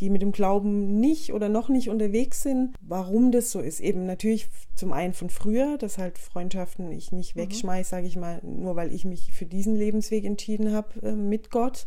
die 0.00 0.10
mit 0.10 0.22
dem 0.22 0.32
Glauben 0.32 1.00
nicht 1.00 1.32
oder 1.32 1.48
noch 1.48 1.68
nicht 1.68 1.88
unterwegs 1.88 2.42
sind. 2.42 2.74
Warum 2.80 3.32
das 3.32 3.50
so 3.50 3.60
ist, 3.60 3.80
eben 3.80 4.06
natürlich 4.06 4.48
zum 4.74 4.92
einen 4.92 5.14
von 5.14 5.30
früher, 5.30 5.78
dass 5.78 5.98
halt 5.98 6.18
Freundschaften 6.18 6.92
ich 6.92 7.12
nicht 7.12 7.36
wegschmeiß, 7.36 7.88
sage 7.88 8.06
ich 8.06 8.16
mal, 8.16 8.40
nur 8.42 8.76
weil 8.76 8.92
ich 8.92 9.04
mich 9.04 9.32
für 9.32 9.46
diesen 9.46 9.74
Lebensweg 9.74 10.24
entschieden 10.24 10.72
habe 10.72 11.00
äh, 11.02 11.12
mit 11.12 11.50
Gott. 11.50 11.86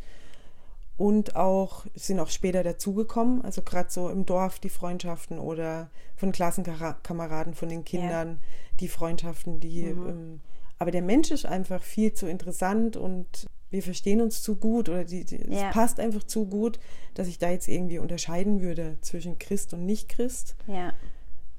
Und 0.97 1.37
auch 1.37 1.85
sind 1.95 2.19
auch 2.19 2.29
später 2.29 2.61
dazugekommen, 2.61 3.41
also 3.45 3.61
gerade 3.61 3.89
so 3.89 4.09
im 4.09 4.25
Dorf 4.25 4.59
die 4.59 4.69
Freundschaften 4.69 5.39
oder 5.39 5.89
von 6.17 6.33
Klassenkameraden, 6.33 7.53
von 7.53 7.69
den 7.69 7.85
Kindern, 7.85 8.39
die 8.81 8.89
Freundschaften, 8.89 9.59
die. 9.61 9.83
Ähm, 9.83 10.41
aber 10.79 10.91
der 10.91 11.01
Mensch 11.01 11.29
ist 11.31 11.45
einfach 11.45 11.81
viel 11.83 12.13
zu 12.13 12.27
interessant 12.27 12.97
und 12.97 13.47
wir 13.69 13.83
verstehen 13.83 14.21
uns 14.21 14.41
zu 14.41 14.55
gut 14.55 14.89
oder 14.89 15.03
die, 15.03 15.25
die, 15.25 15.37
Ja. 15.37 15.67
es 15.67 15.73
passt 15.73 15.99
einfach 15.99 16.23
zu 16.23 16.47
gut, 16.47 16.79
dass 17.13 17.27
ich 17.27 17.37
da 17.37 17.49
jetzt 17.51 17.67
irgendwie 17.67 17.99
unterscheiden 17.99 18.61
würde 18.61 18.97
zwischen 19.01 19.37
Christ 19.37 19.73
und 19.73 19.85
Nicht-Christ. 19.85 20.55
Ja. 20.67 20.93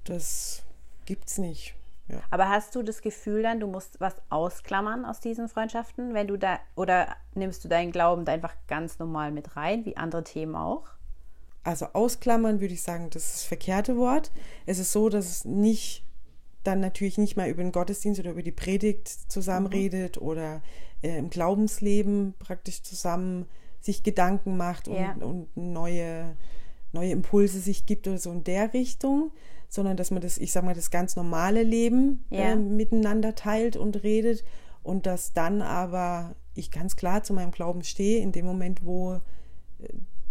Das 0.05 0.63
gibt's 1.07 1.39
nicht. 1.39 1.75
Ja. 2.09 2.21
Aber 2.31 2.49
hast 2.49 2.75
du 2.75 2.83
das 2.83 3.03
Gefühl 3.03 3.43
dann, 3.45 3.61
du 3.61 3.69
musst 3.69 4.01
was 4.01 4.15
ausklammern 4.31 5.05
aus 5.05 5.21
diesen 5.21 5.49
Freundschaften, 5.49 6.13
wenn 6.15 6.27
du 6.27 6.37
da 6.37 6.59
oder 6.75 7.15
nimmst 7.35 7.63
du 7.65 7.69
deinen 7.69 7.93
Glauben 7.93 8.25
da 8.25 8.33
einfach 8.33 8.55
ganz 8.67 8.99
normal 8.99 9.31
mit 9.31 9.57
rein, 9.57 9.85
wie 9.85 9.97
andere 9.97 10.25
Themen 10.25 10.57
auch? 10.57 10.89
Also 11.63 11.87
ausklammern 11.93 12.61
würde 12.61 12.75
ich 12.75 12.83
sagen, 12.83 13.11
das 13.11 13.25
ist 13.27 13.35
das 13.35 13.45
verkehrte 13.45 13.97
Wort. 13.97 14.33
Es 14.67 14.79
ist 14.81 14.91
so, 14.93 15.09
dass 15.09 15.27
es 15.27 15.45
nicht 15.45 16.03
dann 16.65 16.81
natürlich 16.81 17.19
nicht 17.19 17.37
mal 17.37 17.49
über 17.49 17.63
den 17.63 17.73
Gottesdienst 17.73 18.21
oder 18.21 18.31
über 18.33 18.43
die 18.43 18.53
Predigt 18.53 19.09
zusammenredet 19.09 20.21
Mhm. 20.21 20.27
oder 20.27 20.63
äh, 21.03 21.17
im 21.19 21.31
Glaubensleben 21.31 22.35
praktisch 22.39 22.83
zusammen 22.83 23.47
sich 23.81 24.03
Gedanken 24.03 24.57
macht 24.57 24.89
und, 24.89 24.95
Ja. 24.97 25.15
und 25.21 25.49
neue, 25.57 26.37
neue 26.93 27.11
Impulse 27.13 27.61
sich 27.61 27.87
gibt 27.87 28.07
oder 28.09 28.19
so 28.19 28.31
in 28.31 28.45
der 28.45 28.75
Richtung, 28.75 29.31
sondern 29.69 29.97
dass 29.97 30.11
man 30.11 30.21
das, 30.21 30.37
ich 30.37 30.53
sag 30.53 30.65
mal, 30.65 30.75
das 30.75 30.91
ganz 30.91 31.17
normale 31.17 31.63
Leben 31.63 32.25
Ja. 32.31 32.53
äh, 32.53 32.57
miteinander 32.57 33.35
teilt 33.35 33.77
und 33.77 34.03
redet 34.03 34.45
und 34.83 35.07
dass 35.07 35.33
dann 35.33 35.63
aber 35.63 36.35
ich 36.55 36.71
ganz 36.71 36.97
klar 36.97 37.23
zu 37.23 37.33
meinem 37.33 37.53
Glauben 37.53 37.85
stehe 37.85 38.21
in 38.21 38.33
dem 38.33 38.45
Moment, 38.45 38.85
wo 38.85 39.15
äh, 39.15 39.21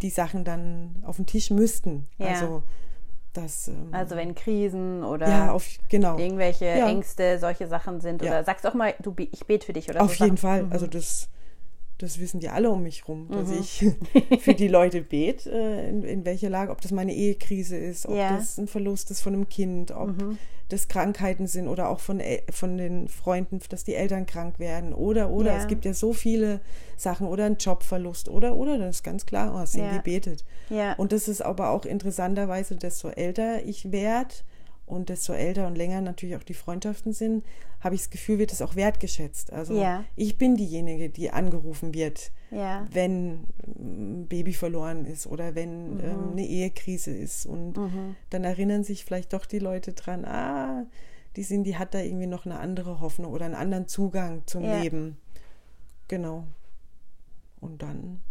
die 0.03 0.09
Sachen 0.11 0.43
dann 0.45 1.01
auf 1.05 1.15
den 1.17 1.25
Tisch 1.25 1.49
müssten. 1.49 2.07
Ja. 2.19 2.27
Also 2.27 2.63
das 3.33 3.67
ähm, 3.67 3.89
Also 3.91 4.15
wenn 4.15 4.35
Krisen 4.35 5.03
oder 5.03 5.27
ja, 5.29 5.51
auf, 5.51 5.65
genau. 5.89 6.17
irgendwelche 6.17 6.65
Ja. 6.65 6.87
Ängste, 6.89 7.39
solche 7.39 7.67
Sachen 7.67 8.01
sind 8.01 8.21
oder 8.21 8.43
sagst 8.43 8.65
auch 8.67 8.73
mal, 8.73 8.93
du 8.99 9.13
ich 9.17 9.45
bete 9.45 9.65
für 9.65 9.73
dich 9.73 9.89
oder 9.89 10.01
Auf 10.01 10.17
so 10.17 10.23
jeden 10.25 10.37
Sachen. 10.37 10.65
Fall. 10.65 10.73
Also 10.73 10.87
das, 10.87 11.29
das 11.99 12.19
wissen 12.19 12.39
die 12.39 12.49
alle 12.49 12.69
um 12.71 12.81
mich 12.83 13.07
rum, 13.07 13.27
dass 13.31 13.49
Mhm. 13.49 13.59
ich 13.59 13.85
für 14.41 14.53
die 14.55 14.67
Leute 14.67 15.01
bete, 15.01 15.51
äh, 15.51 15.89
in, 15.89 16.03
in 16.03 16.25
welcher 16.25 16.49
Lage, 16.49 16.71
ob 16.71 16.81
das 16.81 16.91
meine 16.91 17.13
Ehekrise 17.13 17.77
ist, 17.77 18.05
ob 18.07 18.15
Ja. 18.15 18.31
Mhm. 18.31 18.35
das 18.37 18.57
ein 18.57 18.67
Verlust 18.67 19.11
ist 19.11 19.21
von 19.21 19.33
einem 19.33 19.47
Kind, 19.49 19.91
ob 19.91 20.13
das 20.69 20.87
Krankheiten 20.87 21.47
sind 21.47 21.67
oder 21.67 21.89
auch 21.89 21.99
von, 21.99 22.21
von 22.51 22.77
den 22.77 23.07
Freunden, 23.07 23.59
dass 23.69 23.83
die 23.83 23.95
Eltern 23.95 24.25
krank 24.27 24.59
werden 24.59 24.93
oder, 24.93 25.31
oder. 25.31 25.53
Ja. 25.53 25.57
Es 25.57 25.67
gibt 25.67 25.83
ja 25.83 25.93
so 25.93 26.13
viele 26.13 26.59
Sachen 26.95 27.25
oder 27.27 27.45
ein 27.45 27.57
Jobverlust 27.57 28.29
oder, 28.29 28.55
oder. 28.55 28.77
Das 28.77 28.97
ist 28.97 29.03
ganz 29.03 29.25
klar, 29.25 29.59
oh, 29.59 29.65
Cindy 29.65 29.95
Ja. 29.95 30.01
betet. 30.01 30.45
Ja. 30.69 30.93
Und 30.93 31.11
das 31.11 31.27
ist 31.27 31.41
aber 31.41 31.69
auch 31.71 31.85
interessanterweise, 31.85 32.75
desto 32.75 33.09
älter 33.09 33.63
ich 33.65 33.91
werde 33.91 34.35
und 34.89 35.09
desto 35.09 35.33
älter 35.33 35.67
und 35.67 35.75
länger 35.77 36.01
natürlich 36.01 36.35
auch 36.35 36.43
die 36.43 36.53
Freundschaften 36.53 37.13
sind, 37.13 37.45
habe 37.79 37.95
ich 37.95 38.01
das 38.01 38.09
Gefühl, 38.09 38.39
wird 38.39 38.51
es 38.51 38.61
auch 38.61 38.75
wertgeschätzt. 38.75 39.53
Also 39.53 39.79
Ja. 39.79 40.03
ich 40.15 40.37
bin 40.37 40.55
diejenige, 40.57 41.09
die 41.09 41.31
angerufen 41.31 41.93
wird, 41.93 42.31
Ja. 42.51 42.87
wenn 42.91 43.45
ein 43.67 44.25
Baby 44.27 44.53
verloren 44.53 45.05
ist 45.05 45.27
oder 45.27 45.55
wenn 45.55 45.93
Mhm. 45.95 45.99
ähm, 46.03 46.31
eine 46.31 46.45
Ehekrise 46.45 47.11
ist. 47.11 47.45
Und 47.45 47.79
dann 48.31 48.43
erinnern 48.43 48.83
sich 48.83 49.05
vielleicht 49.05 49.31
doch 49.33 49.45
die 49.45 49.59
Leute 49.59 49.93
dran, 49.93 50.25
ah, 50.25 50.85
die 51.35 51.43
sind, 51.43 51.63
die 51.65 51.77
hat 51.77 51.93
da 51.93 51.99
irgendwie 51.99 52.27
noch 52.27 52.45
eine 52.45 52.59
andere 52.59 52.99
Hoffnung 52.99 53.31
oder 53.31 53.45
einen 53.45 53.55
anderen 53.55 53.87
Zugang 53.87 54.41
zum 54.47 54.63
Ja. 54.63 54.81
Leben. 54.81 55.17
Genau. 56.07 56.45
Und 57.61 57.81
dann, 57.81 58.21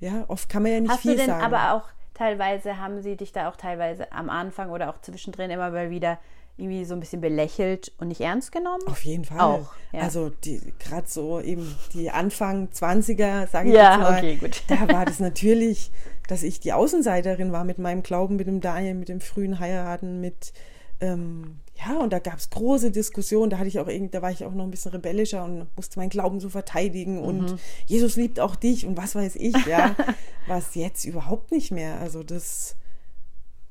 ja, 0.00 0.24
oft 0.28 0.48
kann 0.48 0.62
man 0.62 0.72
ja 0.72 0.80
nicht 0.80 0.90
Hast 0.90 1.00
viel 1.02 1.12
du 1.12 1.16
denn 1.18 1.26
sagen. 1.28 1.42
aber 1.44 1.72
auch 1.74 1.88
teilweise, 2.14 2.78
haben 2.78 3.02
sie 3.02 3.16
dich 3.16 3.32
da 3.32 3.48
auch 3.48 3.56
teilweise 3.56 4.10
am 4.12 4.30
Anfang 4.30 4.70
oder 4.70 4.90
auch 4.90 5.00
zwischendrin 5.00 5.50
immer 5.50 5.70
mal 5.70 5.90
wieder 5.90 6.18
irgendwie 6.56 6.84
so 6.84 6.94
ein 6.94 7.00
bisschen 7.00 7.20
belächelt 7.20 7.92
und 7.98 8.08
nicht 8.08 8.20
ernst 8.20 8.52
genommen? 8.52 8.82
Auf 8.86 9.04
jeden 9.04 9.24
Fall. 9.24 9.40
Auch, 9.40 9.72
ja. 9.92 10.00
Also 10.02 10.30
die 10.30 10.60
gerade 10.78 11.08
so 11.08 11.40
eben 11.40 11.74
die 11.92 12.10
Anfang 12.10 12.68
20er, 12.68 13.48
sage 13.48 13.68
ich 13.70 13.74
Ja, 13.74 13.90
jetzt 13.92 14.00
mal. 14.00 14.18
okay, 14.18 14.36
gut. 14.36 14.62
Da 14.68 14.88
war 14.92 15.04
das 15.04 15.18
natürlich, 15.18 15.90
dass 16.28 16.44
ich 16.44 16.60
die 16.60 16.72
Außenseiterin 16.72 17.50
war 17.50 17.64
mit 17.64 17.78
meinem 17.78 18.02
Glauben, 18.04 18.36
mit 18.36 18.46
dem 18.46 18.60
Daniel, 18.60 18.94
mit 18.94 19.08
dem 19.08 19.20
frühen 19.20 19.58
Heiraten, 19.58 20.20
mit 20.20 20.52
ähm, 21.00 21.58
ja, 21.76 21.98
und 21.98 22.12
da 22.12 22.18
gab 22.20 22.38
es 22.38 22.50
große 22.50 22.90
Diskussionen. 22.90 23.50
Da 23.50 23.58
hatte 23.58 23.68
ich 23.68 23.78
auch 23.80 23.88
irgendwie, 23.88 24.12
da 24.12 24.22
war 24.22 24.30
ich 24.30 24.44
auch 24.44 24.52
noch 24.54 24.64
ein 24.64 24.70
bisschen 24.70 24.92
rebellischer 24.92 25.44
und 25.44 25.66
musste 25.76 25.98
meinen 25.98 26.10
Glauben 26.10 26.38
so 26.40 26.48
verteidigen 26.48 27.16
Mhm. 27.16 27.24
und 27.24 27.56
Jesus 27.86 28.16
liebt 28.16 28.38
auch 28.40 28.54
dich 28.56 28.86
und 28.86 28.96
was 28.96 29.14
weiß 29.14 29.36
ich, 29.36 29.56
ja. 29.66 29.94
Was 30.46 30.74
jetzt 30.74 31.04
überhaupt 31.06 31.52
nicht 31.52 31.70
mehr. 31.70 31.98
Also 32.00 32.22
das 32.22 32.76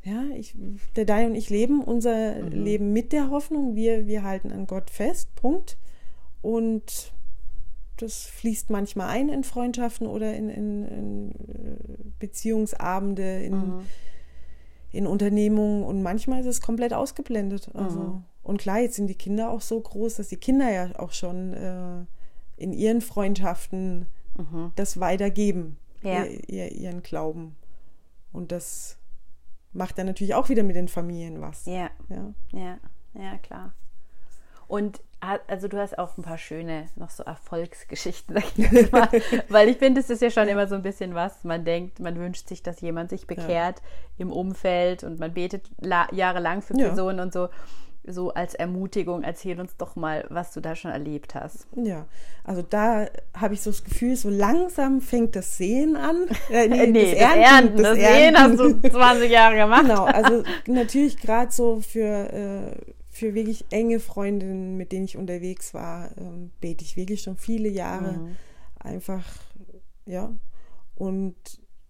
Ja, 0.03 0.23
ich, 0.35 0.55
der 0.95 1.05
Dai 1.05 1.27
und 1.27 1.35
ich 1.35 1.49
leben 1.49 1.81
unser 1.83 2.35
mhm. 2.41 2.51
Leben 2.51 2.93
mit 2.93 3.13
der 3.13 3.29
Hoffnung. 3.29 3.75
Wir, 3.75 4.05
wir 4.07 4.23
halten 4.23 4.51
an 4.51 4.67
Gott 4.67 4.89
fest, 4.89 5.33
Punkt. 5.35 5.77
Und 6.41 7.13
das 7.97 8.25
fließt 8.25 8.69
manchmal 8.69 9.09
ein 9.09 9.29
in 9.29 9.43
Freundschaften 9.43 10.07
oder 10.07 10.33
in, 10.35 10.49
in, 10.49 10.85
in 10.85 11.31
äh, 11.31 12.11
Beziehungsabende, 12.19 13.43
in, 13.43 13.53
mhm. 13.53 13.79
In 14.93 15.07
Unternehmungen 15.07 15.83
und 15.83 16.03
manchmal 16.03 16.39
ist 16.39 16.45
es 16.45 16.61
komplett 16.61 16.93
ausgeblendet. 16.93 17.69
Also, 17.73 17.99
mhm. 17.99 18.23
Und 18.43 18.61
klar, 18.61 18.79
jetzt 18.79 18.95
sind 18.95 19.07
die 19.07 19.15
Kinder 19.15 19.49
auch 19.49 19.61
so 19.61 19.79
groß, 19.79 20.15
dass 20.15 20.27
die 20.29 20.37
Kinder 20.37 20.71
ja 20.71 20.99
auch 20.99 21.11
schon 21.11 21.53
äh, 21.53 22.05
in 22.57 22.71
ihren 22.71 23.01
Freundschaften 23.01 24.05
mhm. 24.37 24.71
das 24.75 24.99
weitergeben, 24.99 25.77
ja. 26.03 26.23
ihr, 26.25 26.71
ihren 26.71 27.01
Glauben. 27.01 27.55
Und 28.31 28.51
das 28.51 28.97
macht 29.71 29.97
dann 29.97 30.05
natürlich 30.05 30.35
auch 30.35 30.49
wieder 30.49 30.63
mit 30.63 30.75
den 30.75 30.87
Familien 30.87 31.41
was. 31.41 31.65
Ja. 31.65 31.89
Ja, 32.09 32.33
ja, 32.51 32.77
ja 33.15 33.37
klar. 33.39 33.73
Und 34.73 35.01
also 35.47 35.67
du 35.67 35.77
hast 35.77 35.99
auch 35.99 36.17
ein 36.17 36.23
paar 36.23 36.39
schöne, 36.39 36.87
noch 36.95 37.11
so 37.11 37.21
Erfolgsgeschichten, 37.21 38.35
sag 38.55 38.57
ich 38.57 38.91
mal. 38.91 39.07
Weil 39.47 39.69
ich 39.69 39.77
finde, 39.77 40.01
es 40.01 40.09
ist 40.09 40.23
ja 40.23 40.31
schon 40.31 40.47
immer 40.47 40.67
so 40.67 40.73
ein 40.73 40.81
bisschen 40.81 41.13
was. 41.13 41.43
Man 41.43 41.63
denkt, 41.63 41.99
man 41.99 42.17
wünscht 42.17 42.47
sich, 42.47 42.63
dass 42.63 42.81
jemand 42.81 43.11
sich 43.11 43.27
bekehrt 43.27 43.81
ja. 43.81 43.85
im 44.17 44.31
Umfeld 44.31 45.03
und 45.03 45.19
man 45.19 45.31
betet 45.35 45.69
jahrelang 46.11 46.63
für 46.63 46.73
Personen 46.73 47.19
ja. 47.19 47.23
und 47.23 47.33
so 47.33 47.49
so 48.05 48.33
als 48.33 48.53
Ermutigung, 48.55 49.23
erzähl 49.23 49.61
uns 49.61 49.77
doch 49.77 49.95
mal, 49.95 50.25
was 50.29 50.51
du 50.51 50.59
da 50.59 50.75
schon 50.75 50.91
erlebt 50.91 51.35
hast. 51.35 51.67
Ja, 51.75 52.05
also 52.43 52.61
da 52.61 53.05
habe 53.33 53.53
ich 53.53 53.61
so 53.61 53.69
das 53.69 53.85
Gefühl, 53.85 54.17
so 54.17 54.29
langsam 54.29 54.99
fängt 54.99 55.37
das 55.37 55.55
Sehen 55.55 55.95
an. 55.95 56.27
Äh, 56.49 56.67
nee, 56.67 56.87
nee, 56.91 57.15
das, 57.15 57.19
das 57.19 57.37
Ernten. 57.37 57.77
Das, 57.77 57.97
das 57.97 58.07
Sehen 58.07 58.37
hast 58.37 58.59
du 58.59 58.89
20 58.89 59.31
Jahre 59.31 59.55
gemacht. 59.55 59.83
Genau, 59.83 60.03
also 60.03 60.43
natürlich 60.67 61.15
gerade 61.15 61.51
so 61.51 61.79
für, 61.79 62.33
äh, 62.33 62.93
für 63.13 63.35
wirklich 63.35 63.65
enge 63.69 63.99
Freundinnen, 63.99 64.75
mit 64.75 64.91
denen 64.91 65.05
ich 65.05 65.17
unterwegs 65.17 65.75
war, 65.75 66.09
ähm, 66.17 66.49
bete 66.59 66.83
ich 66.83 66.97
wirklich 66.97 67.21
schon 67.21 67.37
viele 67.37 67.69
Jahre. 67.69 68.13
Mhm. 68.13 68.35
Einfach, 68.79 69.23
ja. 70.07 70.35
Und 70.95 71.35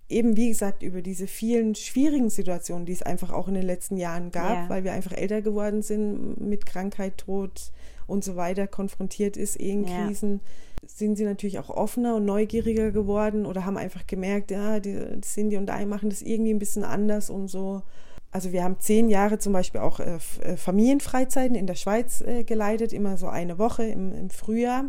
eben, 0.09 0.35
wie 0.35 0.49
gesagt, 0.49 0.83
über 0.83 1.01
diese 1.01 1.27
vielen 1.27 1.75
schwierigen 1.75 2.29
Situationen, 2.29 2.85
die 2.85 2.91
es 2.91 3.01
einfach 3.01 3.31
auch 3.31 3.47
in 3.47 3.53
den 3.53 3.63
letzten 3.63 3.95
Jahren 3.95 4.31
gab, 4.31 4.53
ja. 4.53 4.69
weil 4.69 4.83
wir 4.83 4.91
einfach 4.91 5.13
älter 5.13 5.41
geworden 5.41 5.81
sind, 5.81 6.41
mit 6.41 6.65
Krankheit, 6.65 7.17
Tod 7.17 7.71
und 8.05 8.25
so 8.25 8.35
weiter 8.35 8.67
konfrontiert 8.67 9.37
ist, 9.37 9.55
Ehenkrisen, 9.55 10.41
ja. 10.81 10.89
sind 10.89 11.15
sie 11.15 11.23
natürlich 11.23 11.57
auch 11.57 11.69
offener 11.69 12.17
und 12.17 12.25
neugieriger 12.25 12.91
geworden 12.91 13.45
oder 13.45 13.65
haben 13.65 13.77
einfach 13.77 14.05
gemerkt, 14.07 14.51
ja, 14.51 14.81
die, 14.81 14.99
die 15.15 15.21
Cindy 15.21 15.55
und 15.55 15.69
I 15.69 15.85
machen 15.85 16.09
das 16.09 16.21
irgendwie 16.21 16.53
ein 16.53 16.59
bisschen 16.59 16.83
anders 16.83 17.29
und 17.29 17.47
so. 17.47 17.81
Also 18.33 18.51
wir 18.51 18.63
haben 18.63 18.79
zehn 18.79 19.09
Jahre 19.09 19.37
zum 19.37 19.53
Beispiel 19.53 19.79
auch 19.79 19.99
äh, 19.99 20.17
äh, 20.41 20.57
Familienfreizeiten 20.57 21.55
in 21.55 21.67
der 21.67 21.75
Schweiz 21.75 22.21
äh, 22.21 22.43
geleitet, 22.43 22.91
immer 22.91 23.15
so 23.15 23.27
eine 23.27 23.59
Woche 23.59 23.83
im, 23.83 24.11
im 24.11 24.31
Frühjahr. 24.31 24.85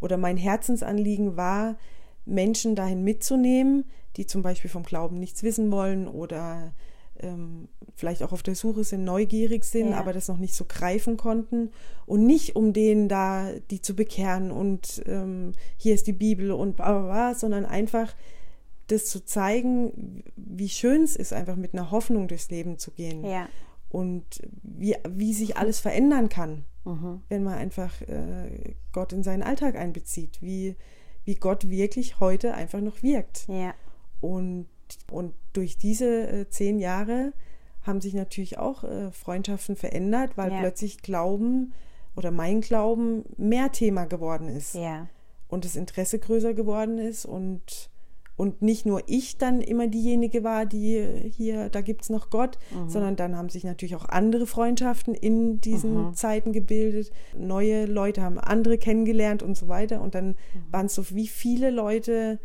Oder 0.00 0.16
mein 0.16 0.36
Herzensanliegen 0.36 1.36
war, 1.36 1.76
Menschen 2.24 2.76
dahin 2.76 3.02
mitzunehmen, 3.02 3.86
die 4.16 4.24
zum 4.24 4.42
Beispiel 4.42 4.70
vom 4.70 4.84
Glauben 4.84 5.18
nichts 5.18 5.42
wissen 5.42 5.72
wollen 5.72 6.06
oder 6.06 6.72
ähm, 7.18 7.68
vielleicht 7.96 8.22
auch 8.22 8.30
auf 8.30 8.44
der 8.44 8.54
Suche 8.54 8.84
sind, 8.84 9.02
neugierig 9.02 9.64
sind, 9.64 9.90
ja. 9.90 9.98
aber 9.98 10.12
das 10.12 10.28
noch 10.28 10.38
nicht 10.38 10.54
so 10.54 10.64
greifen 10.64 11.16
konnten. 11.16 11.70
Und 12.06 12.24
nicht 12.24 12.54
um 12.54 12.72
denen 12.72 13.08
da 13.08 13.50
die 13.72 13.82
zu 13.82 13.96
bekehren 13.96 14.52
und 14.52 15.02
ähm, 15.06 15.54
hier 15.76 15.94
ist 15.94 16.06
die 16.06 16.12
Bibel 16.12 16.52
und 16.52 16.76
bla 16.76 16.92
bla 16.92 17.02
bla, 17.02 17.34
sondern 17.34 17.66
einfach 17.66 18.14
das 18.90 19.06
zu 19.06 19.24
zeigen, 19.24 20.24
wie 20.36 20.68
schön 20.68 21.02
es 21.02 21.16
ist, 21.16 21.32
einfach 21.32 21.56
mit 21.56 21.74
einer 21.74 21.90
Hoffnung 21.90 22.28
durchs 22.28 22.50
Leben 22.50 22.78
zu 22.78 22.90
gehen. 22.90 23.24
Ja. 23.24 23.48
Und 23.88 24.24
wie, 24.62 24.96
wie 25.08 25.34
sich 25.34 25.56
alles 25.56 25.80
verändern 25.80 26.28
kann, 26.28 26.64
mhm. 26.84 27.22
wenn 27.28 27.42
man 27.42 27.54
einfach 27.54 28.00
äh, 28.02 28.74
Gott 28.92 29.12
in 29.12 29.22
seinen 29.22 29.42
Alltag 29.42 29.76
einbezieht, 29.76 30.40
wie, 30.40 30.76
wie 31.24 31.34
Gott 31.34 31.68
wirklich 31.68 32.20
heute 32.20 32.54
einfach 32.54 32.80
noch 32.80 33.02
wirkt. 33.02 33.46
Ja. 33.48 33.74
Und, 34.20 34.68
und 35.10 35.34
durch 35.52 35.76
diese 35.76 36.28
äh, 36.28 36.48
zehn 36.48 36.78
Jahre 36.78 37.32
haben 37.82 38.00
sich 38.00 38.14
natürlich 38.14 38.58
auch 38.58 38.84
äh, 38.84 39.10
Freundschaften 39.10 39.76
verändert, 39.76 40.36
weil 40.36 40.52
ja. 40.52 40.60
plötzlich 40.60 40.98
Glauben 41.02 41.72
oder 42.14 42.30
mein 42.30 42.60
Glauben 42.60 43.24
mehr 43.36 43.72
Thema 43.72 44.04
geworden 44.04 44.48
ist. 44.48 44.74
Ja. 44.74 45.08
Und 45.48 45.64
das 45.64 45.74
Interesse 45.74 46.18
größer 46.18 46.54
geworden 46.54 46.98
ist 46.98 47.24
und 47.24 47.90
und 48.40 48.62
nicht 48.62 48.86
nur 48.86 49.02
ich 49.04 49.36
dann 49.36 49.60
immer 49.60 49.86
diejenige 49.86 50.42
war, 50.42 50.64
die 50.64 51.30
hier, 51.30 51.68
da 51.68 51.82
gibt 51.82 52.04
es 52.04 52.08
noch 52.08 52.30
Gott, 52.30 52.56
mhm. 52.70 52.88
sondern 52.88 53.14
dann 53.14 53.36
haben 53.36 53.50
sich 53.50 53.64
natürlich 53.64 53.94
auch 53.96 54.08
andere 54.08 54.46
Freundschaften 54.46 55.14
in 55.14 55.60
diesen 55.60 56.06
mhm. 56.06 56.14
Zeiten 56.14 56.54
gebildet. 56.54 57.12
Neue 57.36 57.84
Leute 57.84 58.22
haben 58.22 58.38
andere 58.38 58.78
kennengelernt 58.78 59.42
und 59.42 59.58
so 59.58 59.68
weiter. 59.68 60.00
Und 60.00 60.14
dann 60.14 60.28
mhm. 60.28 60.36
waren 60.70 60.86
es 60.86 60.94
so 60.94 61.10
wie 61.10 61.26
viele 61.26 61.68
Leute. 61.68 62.38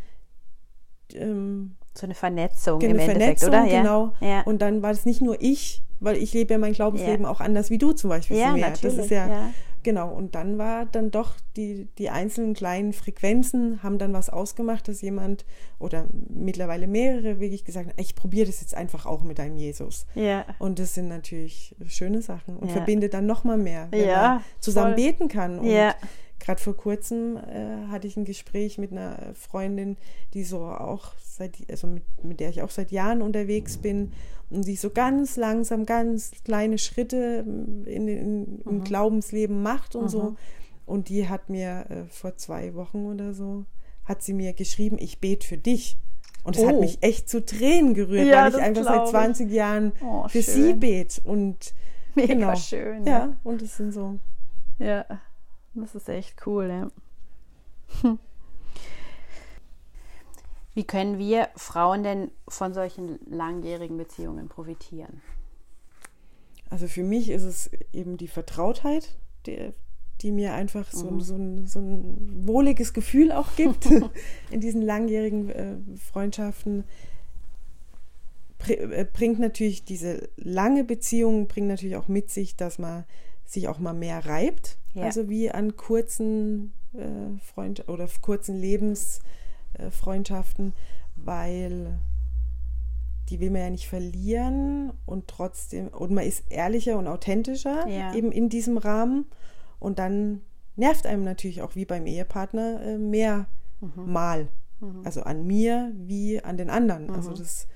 Ähm, 1.13 1.77
so 1.97 2.05
eine 2.05 2.13
Vernetzung 2.13 2.81
eine 2.81 2.91
im 2.91 2.99
Endeffekt, 2.99 3.45
oder? 3.45 3.65
Genau. 3.65 4.15
Ja. 4.19 4.41
Und 4.41 4.61
dann 4.61 4.81
war 4.81 4.91
es 4.91 5.05
nicht 5.05 5.21
nur 5.21 5.41
ich, 5.41 5.81
weil 6.01 6.17
ich 6.17 6.33
lebe 6.33 6.55
ja 6.55 6.57
mein 6.57 6.73
Glaubensleben 6.73 7.23
ja. 7.23 7.31
auch 7.31 7.39
anders 7.39 7.69
wie 7.69 7.77
du 7.77 7.93
zum 7.93 8.09
Beispiel. 8.09 8.35
Ja, 8.35 8.57
natürlich. 8.57 8.97
Das 8.97 9.05
ist 9.05 9.11
ja, 9.11 9.27
ja 9.29 9.51
Genau, 9.85 10.11
und 10.11 10.33
dann 10.33 10.57
war 10.57 10.87
dann 10.87 11.11
doch 11.11 11.35
die, 11.55 11.87
die 11.99 12.09
einzelnen 12.09 12.55
kleinen 12.55 12.91
Frequenzen 12.91 13.83
haben 13.83 13.99
dann 13.99 14.13
was 14.13 14.31
ausgemacht, 14.31 14.87
dass 14.87 15.03
jemand 15.03 15.45
oder 15.77 16.07
mittlerweile 16.27 16.87
mehrere 16.87 17.39
wirklich 17.39 17.65
gesagt 17.65 17.89
haben, 17.89 18.01
ich 18.01 18.15
probiere 18.15 18.47
das 18.47 18.61
jetzt 18.61 18.73
einfach 18.73 19.05
auch 19.05 19.21
mit 19.21 19.39
einem 19.39 19.57
Jesus. 19.57 20.07
Ja. 20.15 20.43
Und 20.57 20.79
das 20.79 20.95
sind 20.95 21.07
natürlich 21.07 21.75
schöne 21.85 22.23
Sachen 22.23 22.57
und 22.57 22.69
ja. 22.69 22.73
verbindet 22.73 23.13
dann 23.13 23.27
nochmal 23.27 23.57
mehr, 23.57 23.87
wenn 23.91 24.07
ja, 24.07 24.21
man 24.21 24.43
zusammen 24.59 24.95
voll. 24.95 25.03
beten 25.03 25.27
kann. 25.27 25.59
Und 25.59 25.67
ja. 25.67 25.93
Gerade 26.45 26.61
vor 26.61 26.77
kurzem 26.77 27.37
äh, 27.37 27.87
hatte 27.89 28.05
ich 28.05 28.17
ein 28.17 28.25
Gespräch 28.25 28.77
mit 28.77 28.91
einer 28.91 29.33
Freundin, 29.33 29.97
die 30.35 30.43
so 30.43 30.59
auch 30.65 31.13
seit, 31.19 31.57
also 31.71 31.87
mit, 31.87 32.03
mit 32.23 32.39
der 32.39 32.49
ich 32.49 32.61
auch 32.61 32.69
seit 32.69 32.91
Jahren 32.91 33.23
unterwegs 33.23 33.77
bin 33.77 34.11
und 34.51 34.67
die 34.67 34.75
so 34.75 34.91
ganz 34.91 35.37
langsam, 35.37 35.87
ganz 35.87 36.31
kleine 36.43 36.77
Schritte 36.77 37.43
in, 37.87 38.07
in, 38.07 38.61
im 38.63 38.77
mhm. 38.77 38.83
Glaubensleben 38.83 39.63
macht 39.63 39.95
und 39.95 40.03
mhm. 40.03 40.09
so. 40.09 40.35
Und 40.85 41.09
die 41.09 41.27
hat 41.27 41.49
mir 41.49 41.87
äh, 41.89 42.03
vor 42.09 42.37
zwei 42.37 42.75
Wochen 42.75 43.07
oder 43.07 43.33
so, 43.33 43.65
hat 44.03 44.21
sie 44.21 44.33
mir 44.33 44.53
geschrieben, 44.53 44.97
ich 44.99 45.19
bete 45.19 45.47
für 45.47 45.57
dich. 45.57 45.97
Und 46.43 46.57
es 46.57 46.61
oh. 46.61 46.67
hat 46.67 46.79
mich 46.79 47.01
echt 47.01 47.27
zu 47.27 47.43
Tränen 47.43 47.95
gerührt, 47.95 48.27
ja, 48.27 48.43
weil 48.43 48.59
ich 48.59 48.61
einfach 48.61 48.83
seit 48.83 49.07
20 49.07 49.51
Jahren 49.51 49.93
oh, 50.05 50.27
für 50.27 50.43
schön. 50.43 50.53
sie 50.53 50.73
bete. 50.73 51.21
Und 51.23 51.73
Mega 52.13 52.33
genau. 52.33 52.55
schön. 52.55 53.03
Ja. 53.07 53.11
ja, 53.11 53.37
und 53.43 53.63
es 53.63 53.77
sind 53.77 53.93
so. 53.93 54.19
Ja, 54.77 55.05
das 55.75 55.95
ist 55.95 56.09
echt 56.09 56.45
cool, 56.47 56.67
ja. 56.69 56.91
Hm. 58.01 58.19
Wie 60.73 60.83
können 60.83 61.17
wir 61.17 61.47
Frauen 61.55 62.03
denn 62.03 62.31
von 62.49 62.73
solchen 62.73 63.17
langjährigen 63.25 63.97
Beziehungen 63.97 64.49
profitieren? 64.49 65.21
Also 66.69 66.87
für 66.87 67.03
mich 67.03 67.29
ist 67.29 67.43
es 67.43 67.69
eben 67.93 68.17
die 68.17 68.27
Vertrautheit, 68.27 69.15
die, 69.45 69.71
die 70.21 70.31
mir 70.31 70.53
einfach 70.53 70.91
so, 70.91 71.11
mhm. 71.11 71.21
so, 71.21 71.35
ein, 71.35 71.67
so, 71.67 71.79
ein, 71.79 72.45
wohliges 72.45 72.93
Gefühl 72.93 73.31
auch 73.31 73.55
gibt 73.55 73.85
in 74.51 74.59
diesen 74.59 74.81
langjährigen 74.81 75.49
äh, 75.49 75.77
Freundschaften. 76.11 76.83
Äh, 78.67 79.05
bringt 79.05 79.39
natürlich 79.39 79.85
diese 79.85 80.27
lange 80.35 80.83
Beziehung, 80.83 81.47
bringt 81.47 81.67
natürlich 81.67 81.95
auch 81.95 82.09
mit 82.09 82.29
sich, 82.31 82.57
dass 82.57 82.79
man 82.79 83.05
sich 83.45 83.69
auch 83.69 83.79
mal 83.79 83.93
mehr 83.93 84.25
reibt. 84.25 84.77
Ja. 84.95 85.03
Also 85.03 85.29
wie 85.29 85.51
an 85.51 85.75
kurzen 85.77 86.73
äh, 86.93 87.37
Freund 87.39 87.87
oder 87.87 88.07
kurzen 88.21 88.59
Lebens 88.59 89.19
äh, 89.73 89.91
weil 91.15 91.99
die 93.29 93.39
will 93.39 93.49
man 93.49 93.61
ja 93.61 93.69
nicht 93.69 93.87
verlieren 93.87 94.93
und 95.05 95.27
trotzdem, 95.27 95.87
und 95.87 96.11
man 96.11 96.25
ist 96.25 96.51
ehrlicher 96.51 96.97
und 96.97 97.07
authentischer 97.07 97.87
ja. 97.87 98.13
eben 98.13 98.31
in 98.31 98.49
diesem 98.49 98.77
Rahmen 98.77 99.25
und 99.79 99.99
dann 99.99 100.41
nervt 100.75 101.05
einem 101.05 101.23
natürlich 101.23 101.61
auch 101.61 101.75
wie 101.75 101.85
beim 101.85 102.05
Ehepartner 102.05 102.81
äh, 102.81 102.97
mehr 102.97 103.47
mhm. 103.81 104.11
mal. 104.11 104.47
Mhm. 104.79 105.01
Also 105.03 105.23
an 105.23 105.45
mir 105.45 105.91
wie 105.95 106.43
an 106.43 106.57
den 106.57 106.69
anderen. 106.69 107.07
Mhm. 107.07 107.13
Also 107.13 107.33
das, 107.33 107.67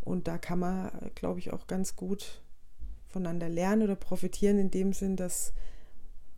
und 0.00 0.28
da 0.28 0.38
kann 0.38 0.58
man, 0.58 0.90
glaube 1.14 1.38
ich, 1.38 1.52
auch 1.52 1.66
ganz 1.66 1.94
gut 1.94 2.42
voneinander 3.06 3.48
lernen 3.48 3.82
oder 3.82 3.96
profitieren 3.96 4.58
in 4.58 4.70
dem 4.70 4.92
Sinn, 4.92 5.16
dass, 5.16 5.52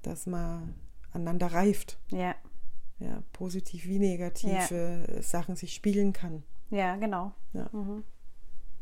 dass 0.02 0.26
man 0.26 0.74
aneinander 1.12 1.52
reift. 1.52 1.98
Ja 2.10 2.34
ja, 3.00 3.22
positiv 3.32 3.86
wie 3.86 3.98
negative 3.98 5.06
ja. 5.08 5.22
Sachen 5.22 5.56
sich 5.56 5.74
spiegeln 5.74 6.12
kann. 6.12 6.42
Ja, 6.68 6.96
genau. 6.96 7.32
Ja, 7.52 7.68
mhm. 7.72 8.04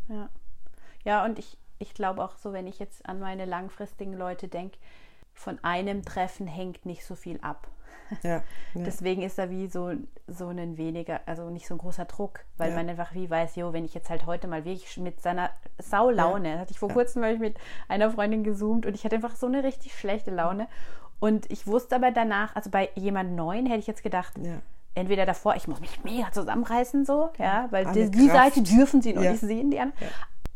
ja. 0.09 0.29
ja 1.05 1.25
und 1.25 1.39
ich, 1.39 1.57
ich 1.79 1.95
glaube 1.95 2.23
auch 2.23 2.37
so, 2.37 2.53
wenn 2.53 2.67
ich 2.67 2.79
jetzt 2.79 3.09
an 3.09 3.21
meine 3.21 3.45
langfristigen 3.45 4.13
Leute 4.13 4.49
denke, 4.49 4.77
von 5.33 5.63
einem 5.63 6.05
Treffen 6.05 6.49
hängt 6.49 6.85
nicht 6.85 7.05
so 7.05 7.15
viel 7.15 7.39
ab. 7.41 7.69
Ja, 8.23 8.43
ja. 8.73 8.85
Deswegen 8.85 9.21
ist 9.21 9.37
da 9.37 9.51
wie 9.51 9.67
so, 9.67 9.93
so 10.27 10.49
ein 10.49 10.79
weniger, 10.79 11.21
also 11.27 11.51
nicht 11.51 11.67
so 11.67 11.75
ein 11.75 11.79
großer 11.79 12.07
Druck, 12.07 12.47
weil 12.57 12.71
Ja. 12.71 12.77
man 12.77 12.89
einfach 12.89 13.13
wie 13.13 13.29
weiß, 13.29 13.57
jo, 13.57 13.75
wenn 13.75 13.85
ich 13.85 13.93
jetzt 13.93 14.09
halt 14.09 14.25
heute 14.25 14.49
mal 14.49 14.65
wirklich 14.65 14.97
mit 14.97 15.21
seiner 15.21 15.51
Saulaune, 15.79 16.59
hatte 16.59 16.71
ich 16.71 16.79
vor 16.79 16.89
kurzem 16.89 17.21
weil 17.21 17.35
ich 17.35 17.41
mit 17.41 17.59
einer 17.87 18.11
Freundin 18.11 18.45
gezoomt 18.45 18.87
und 18.87 18.95
ich 18.95 19.05
hatte 19.05 19.17
einfach 19.17 19.37
so 19.37 19.47
eine 19.47 19.63
richtig 19.63 19.93
schlechte 19.93 20.31
Laune. 20.31 20.69
Und 21.21 21.51
ich 21.51 21.67
wusste 21.67 21.97
aber 21.97 22.11
danach, 22.11 22.55
also 22.55 22.71
bei 22.71 22.91
jemand 22.95 23.33
Neuen 23.35 23.67
hätte 23.67 23.81
ich 23.81 23.87
jetzt 23.87 24.03
gedacht, 24.03 24.35
Ja. 24.41 24.61
entweder 24.95 25.27
davor, 25.27 25.57
ich 25.57 25.67
muss 25.69 25.81
mich 25.81 26.03
mega 26.05 26.31
zusammenreißen, 26.33 27.05
so, 27.05 27.31
ja, 27.39 27.67
weil 27.71 27.87
die, 27.93 28.11
die. 28.11 28.29
Seite 28.29 28.63
dürfen 28.63 29.03
sie 29.03 29.13
noch 29.15 29.23
Ja. 29.23 29.33
nicht 29.33 29.41
sehen, 29.41 29.71
die 29.71 29.81
anderen. 29.81 29.99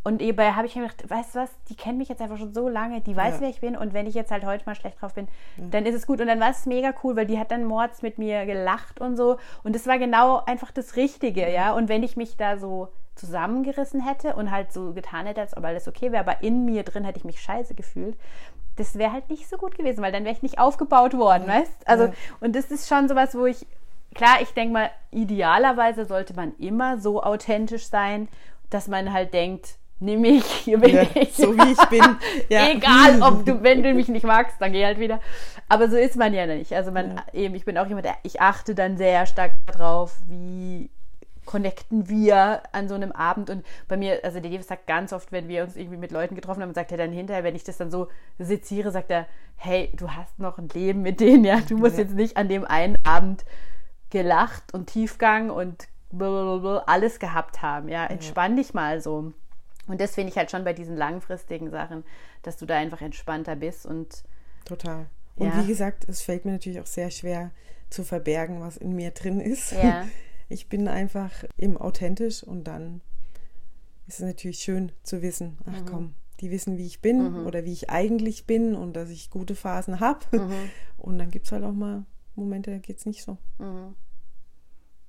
Und 0.04 0.20
hierbei 0.20 0.52
habe 0.54 0.66
ich 0.66 0.74
mir 0.74 0.82
gedacht, 0.82 1.08
weißt 1.08 1.34
du 1.36 1.38
was, 1.40 1.50
die 1.68 1.76
kennt 1.76 1.96
mich 1.98 2.08
jetzt 2.08 2.20
einfach 2.20 2.36
schon 2.36 2.52
so 2.52 2.68
lange, 2.68 3.00
die 3.02 3.14
weiß, 3.16 3.34
Ja. 3.36 3.40
wer 3.42 3.48
ich 3.50 3.60
bin 3.60 3.76
und 3.76 3.92
wenn 3.94 4.08
ich 4.08 4.14
jetzt 4.14 4.32
halt 4.32 4.44
heute 4.44 4.64
mal 4.66 4.74
schlecht 4.74 5.00
drauf 5.00 5.14
bin, 5.14 5.28
dann 5.56 5.86
ist 5.86 5.94
es 5.94 6.08
gut. 6.08 6.20
Und 6.20 6.26
dann 6.26 6.40
war 6.40 6.50
es 6.50 6.66
mega 6.66 6.92
cool, 7.04 7.14
weil 7.14 7.26
die 7.26 7.38
hat 7.38 7.52
dann 7.52 7.64
mords 7.64 8.02
mit 8.02 8.18
mir 8.18 8.44
gelacht 8.44 9.00
und 9.00 9.16
so 9.16 9.38
und 9.62 9.76
das 9.76 9.86
war 9.86 9.98
genau 10.00 10.42
einfach 10.44 10.72
das 10.72 10.96
Richtige, 10.96 11.48
ja. 11.52 11.72
Und 11.72 11.88
wenn 11.88 12.02
ich 12.02 12.16
mich 12.16 12.36
da 12.36 12.56
so 12.58 12.88
zusammengerissen 13.14 14.04
hätte 14.04 14.34
und 14.34 14.50
halt 14.50 14.72
so 14.72 14.92
getan 14.92 15.26
hätte, 15.26 15.40
als 15.40 15.56
ob 15.56 15.64
alles 15.64 15.86
okay 15.86 16.10
wäre, 16.12 16.20
aber 16.28 16.42
in 16.42 16.64
mir 16.64 16.82
drin 16.82 17.04
hätte 17.04 17.18
ich 17.18 17.24
mich 17.24 17.40
scheiße 17.40 17.74
gefühlt, 17.74 18.16
das 18.76 18.96
wäre 18.98 19.12
halt 19.12 19.28
nicht 19.30 19.48
so 19.48 19.56
gut 19.56 19.76
gewesen, 19.76 20.02
weil 20.02 20.12
dann 20.12 20.24
wäre 20.24 20.34
ich 20.34 20.42
nicht 20.42 20.58
aufgebaut 20.58 21.14
worden, 21.16 21.46
weißt? 21.46 21.86
Also, 21.86 22.04
Ja. 22.04 22.12
und 22.40 22.56
das 22.56 22.66
ist 22.70 22.88
schon 22.88 23.08
sowas, 23.08 23.34
wo 23.34 23.46
ich, 23.46 23.66
klar, 24.14 24.40
ich 24.40 24.50
denke 24.54 24.72
mal, 24.72 24.90
idealerweise 25.10 26.04
sollte 26.04 26.34
man 26.34 26.54
immer 26.58 26.98
so 26.98 27.22
authentisch 27.22 27.86
sein, 27.86 28.28
dass 28.70 28.88
man 28.88 29.12
halt 29.12 29.34
denkt, 29.34 29.76
nimm 30.00 30.22
mich, 30.22 30.44
hier 30.64 30.78
bin 30.78 30.94
Ja, 30.96 31.02
ich. 31.14 31.34
so 31.34 31.56
wie 31.56 31.72
ich 31.72 31.84
bin. 31.86 32.02
Ja. 32.48 32.68
Egal, 32.70 33.22
ob 33.22 33.44
du, 33.46 33.62
wenn 33.62 33.82
du 33.82 33.92
mich 33.94 34.08
nicht 34.08 34.24
magst, 34.24 34.56
dann 34.60 34.72
geh 34.72 34.84
halt 34.84 34.98
wieder. 34.98 35.20
Aber 35.68 35.88
so 35.88 35.96
ist 35.96 36.16
man 36.16 36.34
ja 36.34 36.46
nicht. 36.46 36.72
Also 36.74 36.90
man, 36.90 37.20
eben, 37.32 37.54
ich 37.54 37.64
bin 37.64 37.78
auch 37.78 37.86
jemand, 37.86 38.04
der, 38.06 38.16
ich 38.24 38.40
achte 38.40 38.74
dann 38.74 38.96
sehr 38.96 39.26
stark 39.26 39.52
darauf, 39.66 40.16
wie 40.26 40.90
connecten 41.44 42.08
wir 42.08 42.62
an 42.72 42.88
so 42.88 42.94
einem 42.94 43.12
Abend 43.12 43.50
und 43.50 43.66
bei 43.88 43.96
mir, 43.96 44.20
also 44.22 44.38
der 44.40 44.50
David 44.50 44.64
sagt 44.66 44.86
ganz 44.86 45.12
oft, 45.12 45.32
wenn 45.32 45.48
wir 45.48 45.64
uns 45.64 45.76
irgendwie 45.76 45.96
mit 45.96 46.12
Leuten 46.12 46.34
getroffen 46.36 46.62
haben, 46.62 46.72
sagt 46.74 46.92
er 46.92 46.98
dann 46.98 47.12
hinterher, 47.12 47.42
wenn 47.44 47.56
ich 47.56 47.64
das 47.64 47.76
dann 47.78 47.90
so 47.90 48.08
seziere, 48.38 48.90
sagt 48.92 49.10
er, 49.10 49.26
hey, 49.56 49.90
du 49.96 50.10
hast 50.10 50.38
noch 50.38 50.58
ein 50.58 50.68
Leben 50.68 51.02
mit 51.02 51.20
denen, 51.20 51.44
ja, 51.44 51.60
du 51.60 51.76
musst 51.76 51.96
Ja. 51.96 52.04
jetzt 52.04 52.14
nicht 52.14 52.36
an 52.36 52.48
dem 52.48 52.64
einen 52.64 52.96
Abend 53.04 53.44
gelacht 54.10 54.72
und 54.74 54.86
Tiefgang 54.86 55.50
und 55.50 55.88
blablabla 56.10 56.84
alles 56.86 57.18
gehabt 57.18 57.62
haben, 57.62 57.88
ja, 57.88 58.04
entspann 58.06 58.56
dich 58.56 58.74
mal 58.74 59.00
so. 59.00 59.32
Und 59.88 60.00
das 60.00 60.14
finde 60.14 60.30
ich 60.30 60.36
halt 60.38 60.50
schon 60.50 60.62
bei 60.64 60.72
diesen 60.74 60.96
langfristigen 60.96 61.70
Sachen, 61.70 62.04
dass 62.42 62.56
du 62.56 62.66
da 62.66 62.76
einfach 62.76 63.00
entspannter 63.00 63.56
bist 63.56 63.84
und 63.86 64.22
Total. 64.64 65.06
Und 65.36 65.48
Ja. 65.48 65.60
wie 65.62 65.66
gesagt, 65.66 66.08
es 66.08 66.22
fällt 66.22 66.44
mir 66.44 66.52
natürlich 66.52 66.80
auch 66.80 66.86
sehr 66.86 67.10
schwer 67.10 67.50
zu 67.90 68.04
verbergen, 68.04 68.60
was 68.60 68.76
in 68.76 68.94
mir 68.94 69.10
drin 69.10 69.40
ist. 69.40 69.72
Ja. 69.72 70.06
Ich 70.52 70.68
bin 70.68 70.86
einfach 70.88 71.30
eben 71.58 71.76
authentisch 71.76 72.42
und 72.42 72.64
dann 72.64 73.00
ist 74.06 74.20
es 74.20 74.26
natürlich 74.26 74.58
schön 74.58 74.92
zu 75.02 75.22
wissen, 75.22 75.58
ach 75.64 75.80
Mhm. 75.80 75.86
komm, 75.86 76.14
die 76.40 76.50
wissen, 76.50 76.76
wie 76.76 76.86
ich 76.86 77.00
bin 77.00 77.46
oder 77.46 77.64
wie 77.64 77.72
ich 77.72 77.88
eigentlich 77.88 78.46
bin 78.46 78.74
und 78.74 78.94
dass 78.94 79.08
ich 79.10 79.30
gute 79.30 79.54
Phasen 79.54 80.00
habe. 80.00 80.20
Und 80.98 81.18
dann 81.18 81.30
gibt 81.30 81.46
es 81.46 81.52
halt 81.52 81.64
auch 81.64 81.72
mal 81.72 82.04
Momente, 82.36 82.70
da 82.70 82.78
geht 82.78 82.98
es 82.98 83.06
nicht 83.06 83.22
so. 83.24 83.38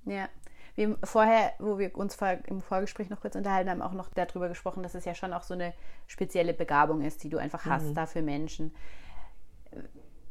Ja. 0.06 0.28
Wir 0.76 0.98
vorher, 1.04 1.54
wo 1.60 1.78
wir 1.78 1.96
uns 1.96 2.18
im 2.48 2.62
Vorgespräch 2.62 3.10
noch 3.10 3.22
kurz 3.22 3.36
unterhalten 3.36 3.70
haben, 3.70 3.82
auch 3.84 3.94
noch 3.94 4.10
darüber 4.10 4.50
gesprochen, 4.50 4.82
dass 4.82 4.96
es 4.96 5.06
ja 5.06 5.14
schon 5.14 5.32
auch 5.34 5.44
so 5.44 5.54
eine 5.54 5.74
spezielle 6.08 6.54
Begabung 6.54 7.02
ist, 7.02 7.24
die 7.24 7.30
du 7.30 7.38
einfach 7.38 7.66
hast 7.66 7.94
da 7.94 8.06
für 8.08 8.22
Menschen. 8.24 8.74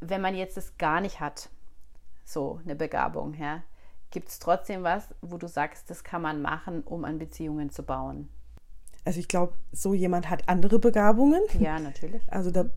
Wenn 0.01 0.21
man 0.21 0.35
jetzt 0.35 0.57
das 0.57 0.77
gar 0.79 1.01
nicht 1.01 1.21
hat, 1.21 1.49
so 2.25 2.61
eine 2.65 2.75
Begabung, 2.75 3.35
ja, 3.35 3.63
gibt 4.13 4.29
es 4.29 4.39
trotzdem 4.39 4.85
was, 4.85 5.09
wo 5.21 5.39
du 5.39 5.49
sagst, 5.49 5.91
das 5.91 6.05
kann 6.05 6.23
man 6.23 6.41
machen, 6.41 6.83
um 6.83 7.05
an 7.05 7.19
Beziehungen 7.19 7.71
zu 7.71 7.83
bauen? 7.83 8.29
Also 9.05 9.19
ich 9.19 9.27
glaube, 9.27 9.55
so 9.73 9.95
jemand 9.95 10.31
hat 10.31 10.49
andere 10.49 10.79
Begabungen. 10.79 11.43
Ja, 11.59 11.81
natürlich. 11.81 12.23
Also 12.31 12.53
da 12.53 12.71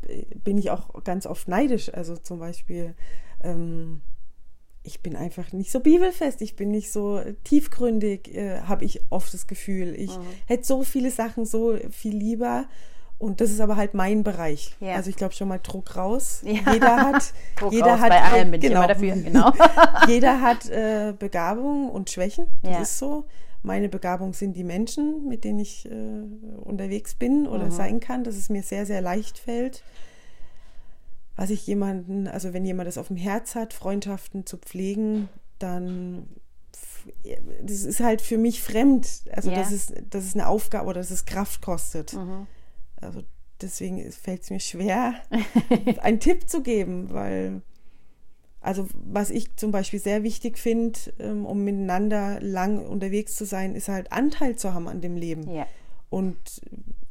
bin 0.44 0.58
ich 0.58 0.72
auch 0.72 1.04
ganz 1.04 1.28
oft 1.28 1.48
neidisch. 1.48 1.94
Also 1.94 2.18
zum 2.18 2.40
Beispiel, 2.40 2.96
ähm, 3.42 4.02
ich 4.82 5.02
bin 5.02 5.16
einfach 5.16 5.52
nicht 5.52 5.72
so 5.72 5.82
bibelfest, 5.82 6.42
ich 6.42 6.56
bin 6.56 6.72
nicht 6.72 6.92
so 6.92 7.22
tiefgründig, 7.44 8.34
äh, 8.34 8.62
habe 8.62 8.86
ich 8.86 9.02
oft 9.12 9.32
das 9.34 9.46
Gefühl. 9.46 9.94
Ich 9.96 10.18
hätte 10.48 10.64
so 10.64 10.84
viele 10.84 11.12
Sachen 11.12 11.46
so 11.46 11.78
viel 11.92 12.16
lieber. 12.16 12.66
Und 13.26 13.42
das 13.42 13.50
ist 13.52 13.60
aber 13.60 13.76
halt 13.76 13.94
mein 13.94 14.24
Bereich. 14.24 14.76
Ja. 14.80 14.96
Also 14.96 15.10
ich 15.10 15.16
glaube 15.16 15.34
schon 15.34 15.48
mal 15.48 15.60
Druck 15.62 15.96
raus. 15.96 16.42
Ja. 16.44 16.74
Jeder 16.74 16.96
hat, 16.98 17.34
Druck 17.60 17.74
jeder 17.74 17.88
raus, 17.94 18.00
hat 18.02 18.10
bei 18.10 18.22
allem 18.22 18.52
bin 18.52 18.62
ich 18.62 18.68
genau. 18.68 18.82
immer 18.84 18.88
dafür, 18.94 19.16
genau. 19.16 19.52
jeder 20.08 20.42
hat 20.42 20.70
äh, 20.70 21.14
Begabung 21.18 21.90
und 21.90 22.10
Schwächen. 22.10 22.48
Das 22.62 22.72
Ja. 22.72 22.82
ist 22.82 22.98
so. 23.00 23.26
Meine 23.64 23.90
Begabung 23.90 24.34
sind 24.34 24.54
die 24.56 24.64
Menschen, 24.64 25.28
mit 25.28 25.44
denen 25.44 25.58
ich 25.60 25.90
äh, 25.90 26.22
unterwegs 26.64 27.16
bin 27.16 27.42
Mhm. 27.42 27.48
oder 27.48 27.72
sein 27.72 28.00
kann, 28.00 28.24
dass 28.24 28.36
es 28.36 28.50
mir 28.50 28.62
sehr, 28.62 28.86
sehr 28.86 29.02
leicht 29.02 29.40
fällt. 29.40 29.84
Was 31.36 31.50
ich 31.50 31.66
jemanden, 31.68 32.28
also 32.28 32.54
wenn 32.54 32.64
jemand 32.64 32.88
das 32.88 32.98
auf 32.98 33.08
dem 33.08 33.18
Herz 33.18 33.56
hat, 33.56 33.74
Freundschaften 33.74 34.46
zu 34.46 34.58
pflegen, 34.58 35.28
dann 35.60 36.28
das 37.62 37.84
ist 37.84 38.00
halt 38.00 38.22
für 38.22 38.38
mich 38.38 38.62
fremd. 38.62 39.08
Also 39.32 39.50
Ja. 39.52 39.58
das 39.58 39.72
ist, 39.72 39.94
das 40.10 40.26
ist 40.26 40.36
eine 40.36 40.48
Aufgabe 40.48 40.88
oder 40.88 41.00
dass 41.02 41.12
es 41.12 41.26
Kraft 41.26 41.62
kostet. 41.62 42.14
Mhm. 42.14 42.48
Also 43.02 43.24
deswegen 43.62 44.12
fällt 44.12 44.44
es 44.44 44.50
mir 44.50 44.60
schwer, 44.60 45.16
einen 46.02 46.20
Tipp 46.20 46.50
zu 46.50 46.62
geben, 46.62 47.12
weil 47.12 47.62
also 48.66 48.88
was 48.94 49.30
ich 49.30 49.56
zum 49.58 49.72
Beispiel 49.72 50.00
sehr 50.00 50.24
wichtig 50.24 50.58
finde, 50.58 50.98
ähm, 51.20 51.46
um 51.46 51.64
miteinander 51.64 52.42
lang 52.42 52.84
unterwegs 52.84 53.36
zu 53.36 53.46
sein, 53.46 53.76
ist 53.76 53.90
halt 53.90 54.12
Anteil 54.12 54.56
zu 54.56 54.74
haben 54.74 54.88
an 54.88 55.02
dem 55.02 55.18
Leben. 55.18 55.48
Ja. 55.52 55.68
Und 56.10 56.62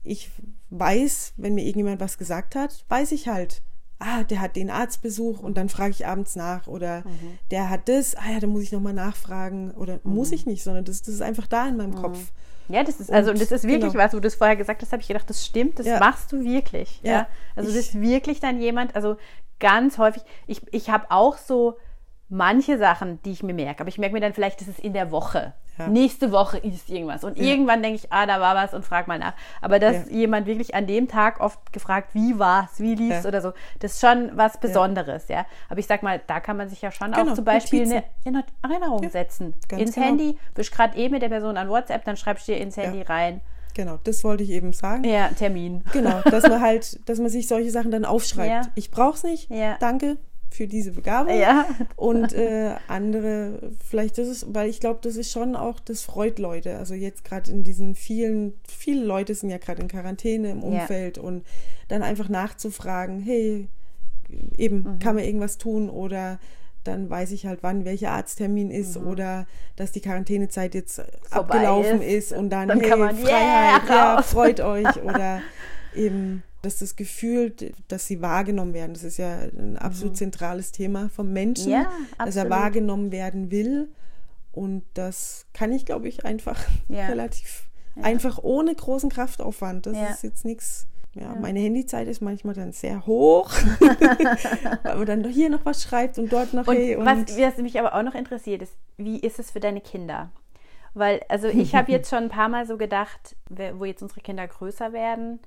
ich 0.03 0.31
weiß, 0.70 1.35
wenn 1.37 1.55
mir 1.55 1.62
irgendjemand 1.62 2.01
was 2.01 2.18
gesagt 2.18 2.57
hat, 2.57 2.85
weiß 2.88 3.12
ich 3.12 3.29
halt, 3.29 3.62
ah, 4.01 4.25
der 4.25 4.40
hat 4.40 4.57
den 4.57 4.68
Arztbesuch 4.68 5.40
und 5.40 5.57
dann 5.57 5.68
frage 5.68 5.92
ich 5.92 6.07
abends 6.07 6.35
nach 6.35 6.66
oder 6.66 7.05
der 7.53 7.70
hat 7.70 7.88
das, 7.88 8.16
ah 8.16 8.33
ja, 8.33 8.40
da 8.40 8.49
muss 8.49 8.64
ich 8.64 8.73
nochmal 8.73 8.92
nachfragen 8.92 9.70
oder 9.70 10.01
muss 10.03 10.33
ich 10.33 10.47
nicht, 10.47 10.64
sondern 10.64 10.85
das, 10.85 11.03
das 11.03 11.14
ist 11.14 11.23
einfach 11.23 11.47
da 11.47 11.68
in 11.68 11.77
meinem 11.77 11.94
Kopf. 11.94 12.33
Ja, 12.68 12.83
das 12.83 12.98
ist, 13.00 13.11
also, 13.12 13.31
Und- 13.31 13.40
das 13.40 13.53
ist 13.53 13.64
wirklich 13.64 13.92
genau. 13.92 14.05
was, 14.05 14.14
wo 14.14 14.20
du 14.20 14.29
es 14.29 14.35
vorher 14.37 14.57
gesagt 14.57 14.81
hast, 14.83 14.92
habe 14.92 15.03
ich 15.03 15.09
gedacht, 15.09 15.29
das 15.29 15.44
stimmt, 15.44 15.79
das 15.79 15.87
Ja. 15.87 15.98
machst 15.98 16.33
du 16.33 16.42
wirklich. 16.44 17.00
Ja. 17.03 17.11
Ja. 17.12 17.27
Also, 17.57 17.70
du 17.70 17.79
Ich- 17.79 17.92
bist 17.92 18.00
wirklich 18.00 18.40
dann 18.40 18.61
jemand, 18.61 18.96
also 18.96 19.16
ganz 19.61 19.98
häufig, 19.98 20.22
ich, 20.46 20.61
ich 20.72 20.90
habe 20.90 21.07
auch 21.11 21.37
so 21.38 21.77
manche 22.35 22.79
Sachen, 22.79 23.23
die 23.23 23.31
ich 23.33 23.42
mir 23.42 23.55
merke, 23.55 23.81
aber 23.81 23.88
ich 23.88 23.99
merke 23.99 24.12
mir 24.14 24.20
dann 24.20 24.35
vielleicht, 24.35 24.61
das 24.61 24.68
ist 24.68 24.81
in 24.81 24.92
der 24.92 25.11
Woche. 25.12 25.53
Ja. 25.79 25.88
Nächste 25.88 26.31
Woche 26.33 26.59
ist 26.59 26.88
irgendwas. 26.88 27.25
Und 27.25 27.37
irgendwann 27.37 27.83
denke 27.83 27.97
ich, 27.97 28.12
ah, 28.12 28.27
da 28.27 28.40
war 28.40 28.55
was 28.55 28.75
und 28.75 28.85
frag 28.85 29.09
mal 29.09 29.18
nach. 29.18 29.35
Aber 29.61 29.79
dass 29.79 30.09
Ja. 30.09 30.16
jemand 30.16 30.47
wirklich 30.47 30.75
an 30.75 30.87
dem 30.87 31.09
Tag 31.09 31.40
oft 31.40 31.73
gefragt, 31.73 32.11
wie 32.14 32.38
war's, 32.38 32.79
wie 32.79 32.94
lief's 32.94 33.23
Ja. 33.25 33.29
oder 33.29 33.40
so, 33.40 33.53
das 33.81 33.94
ist 33.94 34.01
schon 34.01 34.31
was 34.35 34.59
Besonderes, 34.59 35.27
ja. 35.29 35.47
Aber 35.68 35.79
ich 35.81 35.87
sag 35.87 36.03
mal, 36.03 36.20
da 36.27 36.38
kann 36.40 36.57
man 36.57 36.68
sich 36.68 36.81
ja 36.83 36.90
schon 36.92 37.12
auch 37.14 37.18
Genau, 37.18 37.35
zum 37.35 37.44
Beispiel 37.44 37.87
Notizen. 37.87 38.05
eine, 38.25 38.44
Erinnerung 38.62 39.03
Ja, 39.03 39.11
setzen. 39.11 39.55
ganz 39.68 39.83
Ins 39.83 39.94
genau. 39.94 40.07
Handy, 40.07 40.38
bist 40.55 40.73
gerade 40.73 40.97
eh 40.97 41.09
mit 41.09 41.23
der 41.23 41.29
Person 41.29 41.57
an 41.57 41.68
WhatsApp, 41.68 42.05
dann 42.05 42.16
schreibst 42.16 42.47
du 42.49 42.53
dir 42.53 42.59
ins 42.59 42.77
Handy 42.77 43.03
rein. 43.03 43.40
Genau, 43.75 43.99
das 44.05 44.23
wollte 44.23 44.44
ich 44.44 44.51
eben 44.51 44.73
sagen. 44.73 45.03
Ja, 45.03 45.29
Termin. 45.29 45.83
Genau, 45.92 46.20
dass 46.31 46.44
man 46.49 46.61
halt, 46.61 47.01
dass 47.09 47.18
man 47.18 47.29
sich 47.29 47.49
solche 47.49 47.70
Sachen 47.73 47.90
dann 47.90 48.05
aufschreibt. 48.05 48.49
Ja. 48.66 48.73
Ich 48.77 48.90
brauch's 48.92 49.25
nicht. 49.25 49.51
Ja. 49.51 49.77
Danke 49.81 50.16
für 50.55 50.67
diese 50.67 50.93
Begabung. 50.93 51.37
Ja. 51.38 51.67
Und 51.97 52.33
äh, 52.33 52.75
andere, 52.88 53.73
vielleicht 53.85 54.19
das 54.19 54.29
ist, 54.29 54.55
weil 54.55 54.69
ich 54.71 54.81
glaube, 54.81 55.01
das 55.03 55.17
ist 55.17 55.31
schon 55.31 55.57
auch, 55.57 55.81
das 55.81 56.03
freut 56.03 56.38
Leute. 56.38 56.79
Also 56.79 56.95
jetzt 56.95 57.25
gerade 57.25 57.51
in 57.51 57.64
diesen 57.64 57.95
vielen, 57.95 58.55
viele 58.69 59.05
Leute 59.05 59.35
sind 59.35 59.51
ja 59.51 59.59
gerade 59.59 59.83
in 59.83 59.88
Quarantäne 59.88 60.51
im 60.51 60.62
Umfeld 60.62 61.19
und 61.19 61.45
dann 61.88 62.03
einfach 62.03 62.29
nachzufragen, 62.29 63.21
hey, 63.21 63.69
eben, 64.57 64.79
Mhm. 64.85 64.99
kann 65.01 65.17
man 65.17 65.25
irgendwas 65.25 65.59
tun 65.59 65.90
oder 65.90 66.38
dann 66.85 67.09
weiß 67.09 67.33
ich 67.33 67.47
halt, 67.47 67.61
wann 67.62 67.85
welcher 67.87 68.11
Arzttermin 68.11 68.71
ist 68.71 68.97
oder 68.99 69.47
dass 69.77 69.90
die 69.93 70.01
Quarantänezeit 70.03 70.75
jetzt 70.75 70.99
Mhm. 70.99 71.05
Vorbei 71.31 71.55
abgelaufen 71.57 72.03
ist. 72.03 72.31
ist. 72.31 72.38
und 72.38 72.51
dann, 72.51 72.69
Dann 72.69 72.81
hey, 72.81 72.90
Freiheit, 72.90 73.17
yeah, 73.27 73.81
ja, 73.88 74.23
freut 74.23 74.61
euch 74.61 75.03
oder 75.03 75.40
eben 75.94 76.42
dass 76.62 76.78
das 76.78 76.96
Gefühl, 76.96 77.54
dass 77.88 78.07
sie 78.07 78.22
wahrgenommen 78.22 78.72
werden, 78.72 78.94
das 78.94 79.04
ist 79.04 79.18
ja 79.18 79.37
ein 79.40 79.76
absolut 79.76 80.16
zentrales 80.16 80.72
Thema 80.72 81.11
vom 81.11 81.30
Menschen, 81.30 81.66
Mhm. 81.66 81.72
Ja, 81.72 81.90
dass 82.24 82.37
er 82.37 82.48
wahrgenommen 82.48 83.12
werden 83.12 83.50
will. 83.50 83.88
Und 84.52 84.83
das 84.94 85.44
kann 85.52 85.72
ich, 85.72 85.85
glaube 85.85 86.09
ich, 86.09 86.24
einfach 86.24 86.59
Ja. 86.88 87.07
relativ 87.07 87.64
einfach 88.00 88.38
ohne 88.42 88.74
großen 88.74 89.11
Kraftaufwand. 89.11 89.85
Das 89.87 89.94
Ja. 89.96 90.07
ist 90.07 90.22
jetzt 90.22 90.44
nichts. 90.46 90.87
Ja, 91.14 91.35
meine 91.40 91.61
Handyzeit 91.61 92.09
ist 92.09 92.22
manchmal 92.22 92.54
dann 92.54 92.72
sehr 92.72 93.07
hoch, 93.07 93.50
weil 94.83 94.96
man 94.96 95.07
dann 95.07 95.24
hier 95.28 95.50
noch 95.50 95.64
was 95.64 95.83
schreibt 95.83 96.18
und 96.18 96.33
dort 96.33 96.54
noch 96.54 96.66
Und, 96.66 96.76
hey 96.76 96.96
und 96.96 97.04
was, 97.07 97.37
was 97.38 97.57
mich 97.59 97.78
aber 97.78 97.94
auch 97.94 98.02
noch 98.02 98.14
interessiert 98.14 98.62
ist, 98.62 98.72
wie 98.96 99.18
ist 99.20 99.38
es 99.38 99.50
für 99.50 99.61
deine 99.61 99.80
Kinder? 99.80 100.30
Weil, 100.94 101.20
also 101.28 101.46
ich 101.48 101.74
habe 101.74 101.92
jetzt 101.92 102.11
schon 102.11 102.24
ein 102.24 102.28
paar 102.30 102.48
Mal 102.48 102.66
so 102.66 102.76
gedacht, 102.76 103.37
wo 103.74 103.85
jetzt 103.85 104.02
unsere 104.02 104.20
Kinder 104.22 104.46
größer 104.48 104.92
werden, 104.92 105.40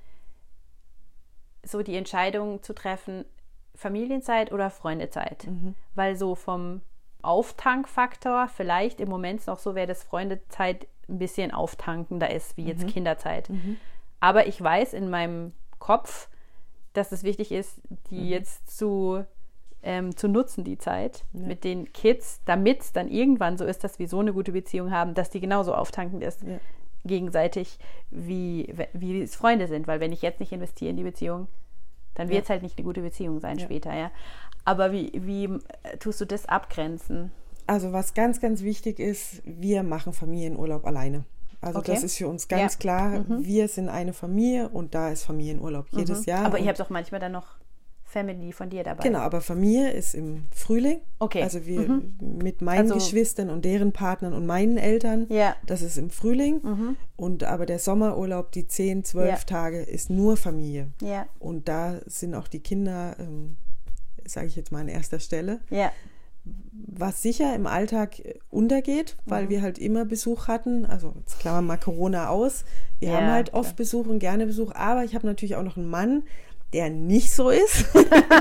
so 1.68 1.82
die 1.82 1.96
Entscheidung 1.96 2.62
zu 2.62 2.74
treffen, 2.74 3.24
Familienzeit 3.74 4.52
oder 4.52 4.70
Freundezeit? 4.70 5.46
Mhm. 5.46 5.74
Weil 5.94 6.16
so 6.16 6.34
vom 6.34 6.80
Auftankfaktor 7.22 8.48
vielleicht 8.48 9.00
im 9.00 9.08
Moment 9.08 9.46
noch 9.46 9.58
so 9.58 9.74
wäre, 9.74 9.86
dass 9.86 10.02
Freundezeit 10.04 10.86
ein 11.08 11.18
bisschen 11.18 11.52
auftankender 11.52 12.30
ist 12.30 12.56
wie 12.56 12.62
Mhm. 12.62 12.68
jetzt 12.68 12.86
Kinderzeit. 12.88 13.50
Aber 14.20 14.46
ich 14.46 14.60
weiß 14.60 14.92
in 14.94 15.08
meinem 15.10 15.52
Kopf, 15.78 16.28
dass 16.92 17.12
es 17.12 17.22
wichtig 17.22 17.52
ist, 17.52 17.80
die 18.10 18.16
Mhm. 18.20 18.28
jetzt 18.28 18.76
zu, 18.76 19.24
ähm, 19.82 20.16
zu 20.16 20.28
nutzen, 20.28 20.64
die 20.64 20.76
Zeit 20.78 21.24
mit 21.32 21.62
den 21.64 21.92
Kids, 21.92 22.40
damit 22.44 22.80
es 22.80 22.92
dann 22.92 23.08
irgendwann 23.08 23.56
so 23.56 23.64
ist, 23.64 23.84
dass 23.84 23.98
wir 23.98 24.08
so 24.08 24.18
eine 24.18 24.32
gute 24.32 24.52
Beziehung 24.52 24.90
haben, 24.90 25.14
dass 25.14 25.30
die 25.30 25.40
genauso 25.40 25.74
auftankend 25.74 26.22
ist, 26.22 26.42
Ja. 26.42 26.58
Gegenseitig, 27.04 27.78
wie, 28.10 28.74
wie 28.92 29.22
es 29.22 29.34
Freunde 29.36 29.68
sind. 29.68 29.86
Weil 29.86 30.00
wenn 30.00 30.12
ich 30.12 30.22
jetzt 30.22 30.40
nicht 30.40 30.52
investiere 30.52 30.90
in 30.90 30.96
die 30.96 31.02
Beziehung, 31.04 31.48
dann 32.14 32.28
wird 32.28 32.44
es 32.44 32.50
halt 32.50 32.62
nicht 32.62 32.76
eine 32.78 32.84
gute 32.84 33.00
Beziehung 33.02 33.38
sein 33.40 33.58
Ja. 33.58 33.64
später, 33.64 33.94
ja. 33.94 34.10
Aber 34.64 34.92
wie, 34.92 35.12
wie 35.14 35.44
äh, 35.44 35.96
tust 35.98 36.20
du 36.20 36.24
das 36.24 36.46
abgrenzen? 36.46 37.30
Also 37.66 37.92
was 37.92 38.14
ganz, 38.14 38.40
ganz 38.40 38.62
wichtig 38.62 38.98
ist, 38.98 39.42
wir 39.44 39.82
machen 39.82 40.12
Familienurlaub 40.12 40.84
alleine. 40.86 41.24
Also 41.60 41.80
Okay. 41.80 41.92
das 41.92 42.02
ist 42.04 42.16
für 42.16 42.28
uns 42.28 42.48
ganz 42.48 42.74
Ja. 42.74 42.76
Mhm. 42.76 42.80
klar, 42.80 43.24
wir 43.40 43.68
sind 43.68 43.88
eine 43.88 44.12
Familie 44.12 44.68
und 44.68 44.94
da 44.94 45.10
ist 45.10 45.24
Familienurlaub 45.24 45.86
jedes 45.90 46.24
Jahr. 46.26 46.44
Aber 46.46 46.58
ihr 46.58 46.68
habt 46.68 46.80
auch 46.80 46.90
manchmal 46.90 47.20
dann 47.20 47.32
noch 47.32 47.57
Family 48.18 48.52
von 48.52 48.70
dir 48.70 48.82
dabei. 48.84 49.02
Genau, 49.02 49.20
aber 49.20 49.40
Familie 49.40 49.90
ist 49.90 50.14
im 50.14 50.46
Frühling. 50.50 51.00
Okay. 51.18 51.42
Also 51.42 51.66
wir 51.66 52.00
mit 52.20 52.62
meinen 52.62 52.80
Also- 52.90 52.94
Geschwistern 52.94 53.50
und 53.50 53.64
deren 53.64 53.92
Partnern 53.92 54.32
und 54.32 54.46
meinen 54.46 54.76
Eltern. 54.76 55.26
Ja. 55.28 55.54
Das 55.66 55.82
ist 55.82 55.98
im 55.98 56.10
Frühling. 56.10 56.96
Und 57.16 57.44
aber 57.44 57.66
der 57.66 57.78
Sommerurlaub, 57.78 58.52
die 58.52 58.66
10, 58.66 59.04
12 59.04 59.28
Ja. 59.30 59.36
Tage, 59.46 59.80
ist 59.82 60.10
nur 60.10 60.36
Familie. 60.36 60.88
Ja, 61.02 61.26
Und 61.38 61.68
da 61.68 62.00
sind 62.06 62.34
auch 62.34 62.48
die 62.48 62.60
Kinder, 62.60 63.16
ähm, 63.18 63.56
sage 64.26 64.46
ich 64.46 64.56
jetzt 64.56 64.72
mal 64.72 64.80
an 64.80 64.88
erster 64.88 65.20
Stelle. 65.20 65.60
ja, 65.70 65.90
was 66.90 67.20
sicher 67.22 67.54
im 67.54 67.66
Alltag 67.66 68.20
äh, 68.20 68.34
untergeht, 68.50 69.16
weil 69.26 69.44
Mhm. 69.44 69.48
wir 69.50 69.62
halt 69.62 69.78
immer 69.78 70.04
Besuch 70.06 70.48
hatten. 70.48 70.86
Also 70.86 71.12
jetzt 71.18 71.38
klammern 71.40 71.64
wir 71.64 71.68
mal 71.74 71.76
Corona 71.76 72.28
aus. 72.28 72.64
Wir 73.00 73.10
Ja, 73.10 73.16
haben 73.18 73.26
halt 73.30 73.48
klar. 73.50 73.60
oft 73.60 73.76
Besuch 73.76 74.06
und 74.06 74.18
gerne 74.18 74.46
Besuch, 74.46 74.72
aber 74.74 75.04
ich 75.04 75.14
habe 75.14 75.26
natürlich 75.26 75.56
auch 75.56 75.62
noch 75.62 75.76
einen 75.76 75.88
Mann, 75.90 76.22
der 76.72 76.90
nicht 76.90 77.32
so 77.32 77.50
ist, 77.50 77.86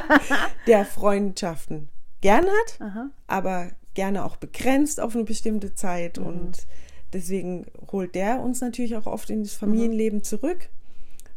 der 0.68 0.86
Freundschaften 0.86 1.90
gern 2.22 2.46
hat, 2.46 2.82
Aha. 2.82 3.10
aber 3.28 3.72
gerne 3.94 4.26
auch 4.26 4.38
begrenzt 4.38 5.00
auf 5.00 5.16
eine 5.16 5.24
bestimmte 5.24 5.68
Mhm. 5.68 5.76
Zeit. 5.76 6.18
Und 6.18 6.68
deswegen 7.14 7.66
holt 7.92 8.16
der 8.16 8.42
uns 8.42 8.62
natürlich 8.62 8.96
auch 8.96 9.06
oft 9.08 9.30
in 9.30 9.44
das 9.44 9.54
Mhm. 9.56 9.60
Familienleben 9.60 10.24
zurück 10.24 10.70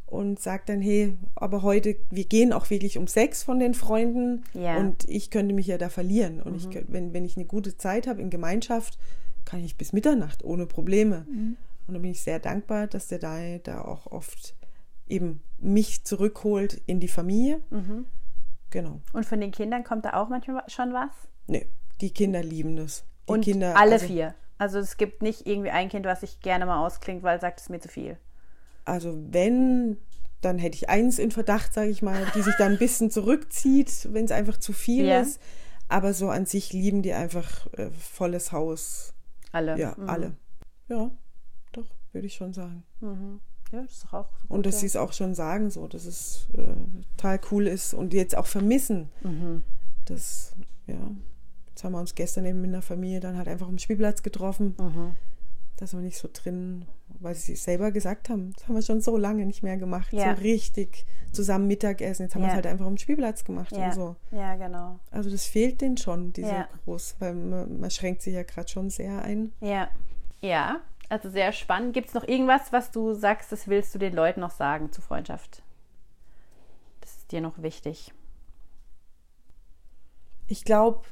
und 0.06 0.40
sagt 0.40 0.68
dann, 0.68 0.80
hey, 0.80 1.16
aber 1.36 1.62
heute, 1.62 1.96
wir 2.10 2.24
gehen 2.24 2.52
auch 2.52 2.68
wirklich 2.70 2.98
um 2.98 3.06
sechs 3.06 3.42
von 3.44 3.60
den 3.60 3.74
Freunden 3.74 4.42
Ja. 4.54 4.78
Mhm. 4.78 4.86
und 4.86 5.08
ich 5.08 5.30
könnte 5.30 5.54
mich 5.54 5.68
ja 5.68 5.78
da 5.78 5.88
verlieren. 5.88 6.42
Und 6.42 6.56
ich, 6.56 6.70
könnt- 6.70 6.92
wenn, 6.92 7.12
wenn 7.12 7.24
ich 7.24 7.36
eine 7.36 7.46
gute 7.46 7.76
Zeit 7.76 8.06
habe 8.06 8.20
in 8.20 8.30
Gemeinschaft, 8.30 8.98
kann 9.44 9.64
ich 9.64 9.76
bis 9.76 9.92
Mitternacht 9.92 10.44
ohne 10.44 10.66
Probleme. 10.66 11.24
Mhm. 11.30 11.56
Und 11.86 11.94
da 11.94 12.00
bin 12.00 12.10
ich 12.10 12.20
sehr 12.22 12.38
dankbar, 12.40 12.86
dass 12.86 13.08
der 13.08 13.18
da, 13.18 13.38
da 13.62 13.82
auch 13.82 14.06
oft 14.06 14.54
eben 15.10 15.42
mich 15.58 16.04
zurückholt 16.04 16.80
in 16.86 17.00
die 17.00 17.08
Familie. 17.08 17.60
Mhm. 17.70 18.06
Genau. 18.70 19.00
Und 19.12 19.26
von 19.26 19.40
den 19.40 19.50
Kindern 19.50 19.84
kommt 19.84 20.04
da 20.04 20.14
auch 20.14 20.28
manchmal 20.28 20.62
schon 20.68 20.92
was? 20.92 21.10
Nee, 21.46 21.66
die 22.00 22.10
Kinder 22.12 22.42
lieben 22.42 22.76
das. 22.76 23.04
Die 23.28 23.32
Und 23.32 23.42
Kinder, 23.44 23.76
alle 23.76 23.92
also, 23.94 24.06
vier. 24.06 24.34
Also 24.58 24.78
es 24.78 24.96
gibt 24.96 25.22
nicht 25.22 25.46
irgendwie 25.46 25.70
ein 25.70 25.88
Kind, 25.88 26.06
was 26.06 26.20
sich 26.20 26.40
gerne 26.40 26.66
mal 26.66 26.84
ausklingt, 26.84 27.22
weil 27.22 27.36
es 27.36 27.40
sagt, 27.40 27.60
es 27.60 27.68
mir 27.68 27.80
zu 27.80 27.88
viel. 27.88 28.16
Also 28.84 29.18
wenn, 29.30 29.96
dann 30.40 30.58
hätte 30.58 30.76
ich 30.76 30.88
eins 30.88 31.18
in 31.18 31.30
Verdacht, 31.30 31.72
sage 31.74 31.90
ich 31.90 32.02
mal, 32.02 32.26
die 32.34 32.42
sich 32.42 32.54
dann 32.56 32.72
ein 32.72 32.78
bisschen 32.78 33.10
zurückzieht, 33.10 34.08
wenn 34.12 34.24
es 34.24 34.30
einfach 34.32 34.58
zu 34.58 34.72
viel 34.72 35.06
Ja. 35.06 35.20
ist. 35.20 35.40
Aber 35.88 36.14
so 36.14 36.28
an 36.28 36.46
sich 36.46 36.72
lieben 36.72 37.02
die 37.02 37.12
einfach 37.12 37.66
äh, 37.72 37.90
volles 37.90 38.52
Haus. 38.52 39.12
Alle. 39.50 39.76
Ja, 39.78 39.94
Mhm. 39.96 40.08
alle. 40.08 40.36
Ja, 40.88 41.10
doch, 41.72 41.86
würde 42.12 42.26
ich 42.28 42.34
schon 42.34 42.52
sagen. 42.52 42.84
Ja, 43.72 43.82
das 43.82 43.92
ist 43.92 44.12
auch 44.12 44.28
gut, 44.42 44.50
Und 44.50 44.66
dass 44.66 44.80
sie 44.80 44.86
es 44.86 44.96
auch 44.96 45.12
schon 45.12 45.34
sagen, 45.34 45.70
so, 45.70 45.86
dass 45.86 46.04
es 46.04 46.48
äh, 46.54 46.74
total 47.16 47.40
cool 47.50 47.66
ist 47.66 47.94
und 47.94 48.12
jetzt 48.12 48.36
auch 48.36 48.46
vermissen. 48.46 49.08
Mhm. 49.22 49.62
Das, 50.06 50.52
ja. 50.86 50.96
Jetzt 51.68 51.84
haben 51.84 51.92
wir 51.92 52.00
uns 52.00 52.14
gestern 52.14 52.44
eben 52.46 52.60
mit 52.60 52.68
einer 52.70 52.82
Familie 52.82 53.20
dann 53.20 53.36
halt 53.38 53.48
einfach 53.48 53.68
am 53.68 53.78
Spielplatz 53.78 54.22
getroffen. 54.22 54.74
Mhm. 54.78 55.16
Da 55.76 55.86
sind 55.86 56.00
wir 56.00 56.04
nicht 56.04 56.18
so 56.18 56.28
drin, 56.30 56.84
weil 57.20 57.34
sie 57.34 57.54
es 57.54 57.64
selber 57.64 57.90
gesagt 57.90 58.28
haben. 58.28 58.52
Das 58.54 58.68
haben 58.68 58.74
wir 58.74 58.82
schon 58.82 59.00
so 59.00 59.16
lange 59.16 59.46
nicht 59.46 59.62
mehr 59.62 59.78
gemacht. 59.78 60.12
Ja. 60.12 60.34
So 60.36 60.42
richtig 60.42 61.06
zusammen 61.32 61.68
Mittagessen. 61.68 62.24
Jetzt 62.24 62.34
haben 62.34 62.42
wir 62.42 62.48
Ja. 62.48 62.52
es 62.52 62.56
halt 62.56 62.66
einfach 62.66 62.84
am 62.86 62.98
Spielplatz 62.98 63.44
gemacht 63.44 63.72
Ja. 63.74 63.86
und 63.86 63.94
so. 63.94 64.16
ja, 64.32 64.56
genau. 64.56 64.98
Also 65.10 65.30
das 65.30 65.44
fehlt 65.46 65.80
denen 65.80 65.96
schon, 65.96 66.32
diese 66.34 66.48
Ja. 66.50 66.68
groß, 66.84 67.16
weil 67.20 67.34
man, 67.34 67.80
man 67.80 67.90
schränkt 67.90 68.20
sich 68.22 68.34
ja 68.34 68.42
gerade 68.42 68.68
schon 68.68 68.90
sehr 68.90 69.22
ein. 69.22 69.52
Ja. 69.60 69.88
Ja, 70.42 70.80
also 71.10 71.28
sehr 71.28 71.52
spannend. 71.52 71.92
Gibt 71.92 72.08
es 72.08 72.14
noch 72.14 72.26
irgendwas, 72.26 72.72
was 72.72 72.90
du 72.90 73.14
sagst, 73.14 73.52
das 73.52 73.68
willst 73.68 73.94
du 73.94 73.98
den 73.98 74.14
Leuten 74.14 74.40
noch 74.40 74.52
sagen 74.52 74.92
zu 74.92 75.02
Freundschaft? 75.02 75.62
Das 77.00 77.16
ist 77.16 77.32
dir 77.32 77.40
noch 77.40 77.60
wichtig. 77.62 78.12
Ich 80.46 80.64
glaube, 80.64 81.02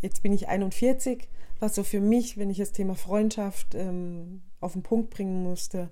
jetzt 0.00 0.22
bin 0.22 0.32
ich 0.32 0.48
41, 0.48 1.28
was 1.58 1.74
so 1.74 1.82
für 1.82 2.00
mich, 2.00 2.36
wenn 2.36 2.50
ich 2.50 2.58
das 2.58 2.72
Thema 2.72 2.94
Freundschaft 2.94 3.74
ähm, 3.74 4.42
auf 4.60 4.74
den 4.74 4.82
Punkt 4.82 5.10
bringen 5.10 5.42
musste, 5.42 5.90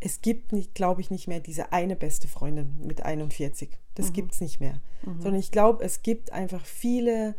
es 0.00 0.22
gibt 0.22 0.52
nicht, 0.52 0.74
glaube 0.74 1.00
ich, 1.00 1.10
nicht 1.10 1.28
mehr 1.28 1.40
diese 1.40 1.72
eine 1.72 1.94
beste 1.94 2.26
Freundin 2.26 2.78
mit 2.86 3.04
41. 3.04 3.70
Das 3.94 4.14
gibt 4.14 4.32
es 4.32 4.40
nicht 4.40 4.60
mehr. 4.60 4.80
Sondern 5.04 5.34
ich 5.34 5.50
glaube, 5.50 5.84
es 5.84 6.02
gibt 6.02 6.32
einfach 6.32 6.64
viele 6.64 7.34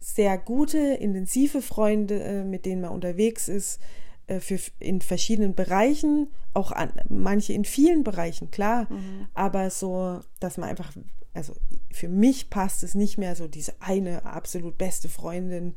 sehr 0.00 0.38
gute, 0.38 0.78
intensive 0.78 1.62
Freunde, 1.62 2.22
äh, 2.22 2.44
mit 2.44 2.64
denen 2.66 2.82
man 2.82 2.90
unterwegs 2.92 3.48
ist, 3.48 3.80
äh, 4.26 4.40
für, 4.40 4.58
in 4.78 5.00
verschiedenen 5.00 5.54
Bereichen, 5.54 6.28
auch 6.54 6.72
an, 6.72 6.92
manche 7.08 7.52
in 7.52 7.64
vielen 7.64 8.02
Bereichen, 8.04 8.50
klar, 8.50 8.88
aber 9.34 9.70
so, 9.70 10.20
dass 10.40 10.56
man 10.58 10.68
einfach, 10.70 10.92
also 11.34 11.52
für 11.92 12.08
mich 12.08 12.48
passt 12.50 12.82
es 12.82 12.94
nicht 12.94 13.18
mehr 13.18 13.36
so 13.36 13.46
diese 13.46 13.74
eine 13.80 14.24
absolut 14.24 14.78
beste 14.78 15.08
Freundin. 15.08 15.74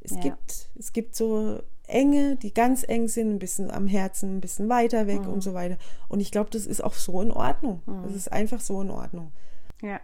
Es 0.00 0.12
Ja. 0.12 0.20
gibt, 0.20 0.68
es 0.78 0.92
gibt 0.92 1.14
so 1.14 1.60
enge, 1.86 2.36
die 2.36 2.54
ganz 2.54 2.82
eng 2.88 3.08
sind, 3.08 3.30
ein 3.30 3.38
bisschen 3.38 3.70
am 3.70 3.86
Herzen, 3.86 4.36
ein 4.36 4.40
bisschen 4.40 4.68
weiter 4.68 5.06
weg 5.06 5.26
und 5.28 5.42
so 5.42 5.52
weiter. 5.54 5.76
Und 6.08 6.20
ich 6.20 6.30
glaube, 6.30 6.50
das 6.50 6.66
ist 6.66 6.82
auch 6.82 6.94
so 6.94 7.20
in 7.20 7.30
Ordnung. 7.30 7.82
Das 8.04 8.14
ist 8.14 8.32
einfach 8.32 8.60
so 8.60 8.80
in 8.80 8.90
Ordnung. 8.90 9.32
Ja. 9.82 10.00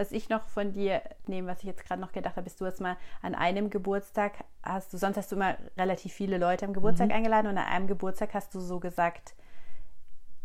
Was 0.00 0.12
ich 0.12 0.30
noch 0.30 0.46
von 0.46 0.72
dir 0.72 1.02
nehme, 1.26 1.46
was 1.46 1.58
ich 1.58 1.66
jetzt 1.66 1.84
gerade 1.84 2.00
noch 2.00 2.12
gedacht 2.12 2.36
habe, 2.36 2.46
ist, 2.46 2.58
du 2.58 2.64
hast 2.64 2.80
mal 2.80 2.96
an 3.20 3.34
einem 3.34 3.68
Geburtstag, 3.68 4.32
hast 4.62 4.94
du, 4.94 4.96
sonst 4.96 5.18
hast 5.18 5.30
du 5.30 5.36
immer 5.36 5.58
relativ 5.76 6.14
viele 6.14 6.38
Leute 6.38 6.64
am 6.64 6.72
Geburtstag 6.72 7.10
eingeladen 7.10 7.48
und 7.48 7.58
an 7.58 7.66
einem 7.66 7.86
Geburtstag 7.86 8.32
hast 8.32 8.54
du 8.54 8.60
so 8.60 8.80
gesagt, 8.80 9.34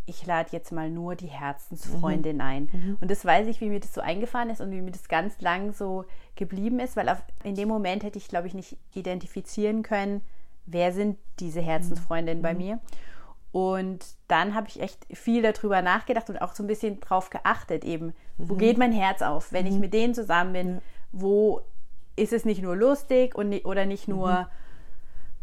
ich 0.06 0.26
lade 0.26 0.50
jetzt 0.52 0.74
mal 0.74 0.90
nur 0.90 1.16
die 1.16 1.28
Herzensfreundin 1.28 2.42
ein. 2.42 2.98
Und 3.00 3.10
das 3.10 3.24
weiß 3.24 3.48
ich, 3.48 3.62
wie 3.62 3.70
mir 3.70 3.80
das 3.80 3.94
so 3.94 4.02
eingefahren 4.02 4.50
ist 4.50 4.60
und 4.60 4.72
wie 4.72 4.82
mir 4.82 4.92
das 4.92 5.08
ganz 5.08 5.40
lang 5.40 5.72
so 5.72 6.04
geblieben 6.36 6.82
ist, 6.82 6.98
weil 6.98 7.08
auf, 7.08 7.24
in 7.46 7.56
dem 7.56 7.70
Moment 7.70 8.04
hätte 8.04 8.18
ich, 8.18 8.28
glaube 8.28 8.48
ich, 8.48 8.54
nicht 8.54 8.78
identifizieren 8.94 9.84
können, 9.84 10.22
wer 10.66 10.92
sind 10.92 11.18
diese 11.40 11.62
Herzensfreundinnen 11.62 12.44
bei 12.44 12.54
mir. 12.54 12.80
Und 13.56 14.04
dann 14.28 14.54
habe 14.54 14.68
ich 14.68 14.82
echt 14.82 15.06
viel 15.14 15.42
darüber 15.42 15.82
nachgedacht 15.82 16.30
und 16.30 16.42
auch 16.42 16.54
so 16.54 16.62
ein 16.62 16.68
bisschen 16.68 17.00
drauf 17.00 17.30
geachtet, 17.30 17.86
eben, 17.86 18.14
wo 18.38 18.56
geht 18.56 18.78
mein 18.78 18.92
Herz 18.92 19.22
auf, 19.22 19.54
wenn 19.54 19.66
ich 19.66 19.76
mit 19.76 19.94
denen 19.94 20.14
zusammen 20.14 20.52
bin, 20.52 20.82
wo 21.14 21.62
ist 22.18 22.34
es 22.34 22.44
nicht 22.44 22.62
nur 22.62 22.76
lustig 22.76 23.34
und, 23.34 23.54
oder 23.64 23.86
nicht 23.86 24.10
nur 24.10 24.50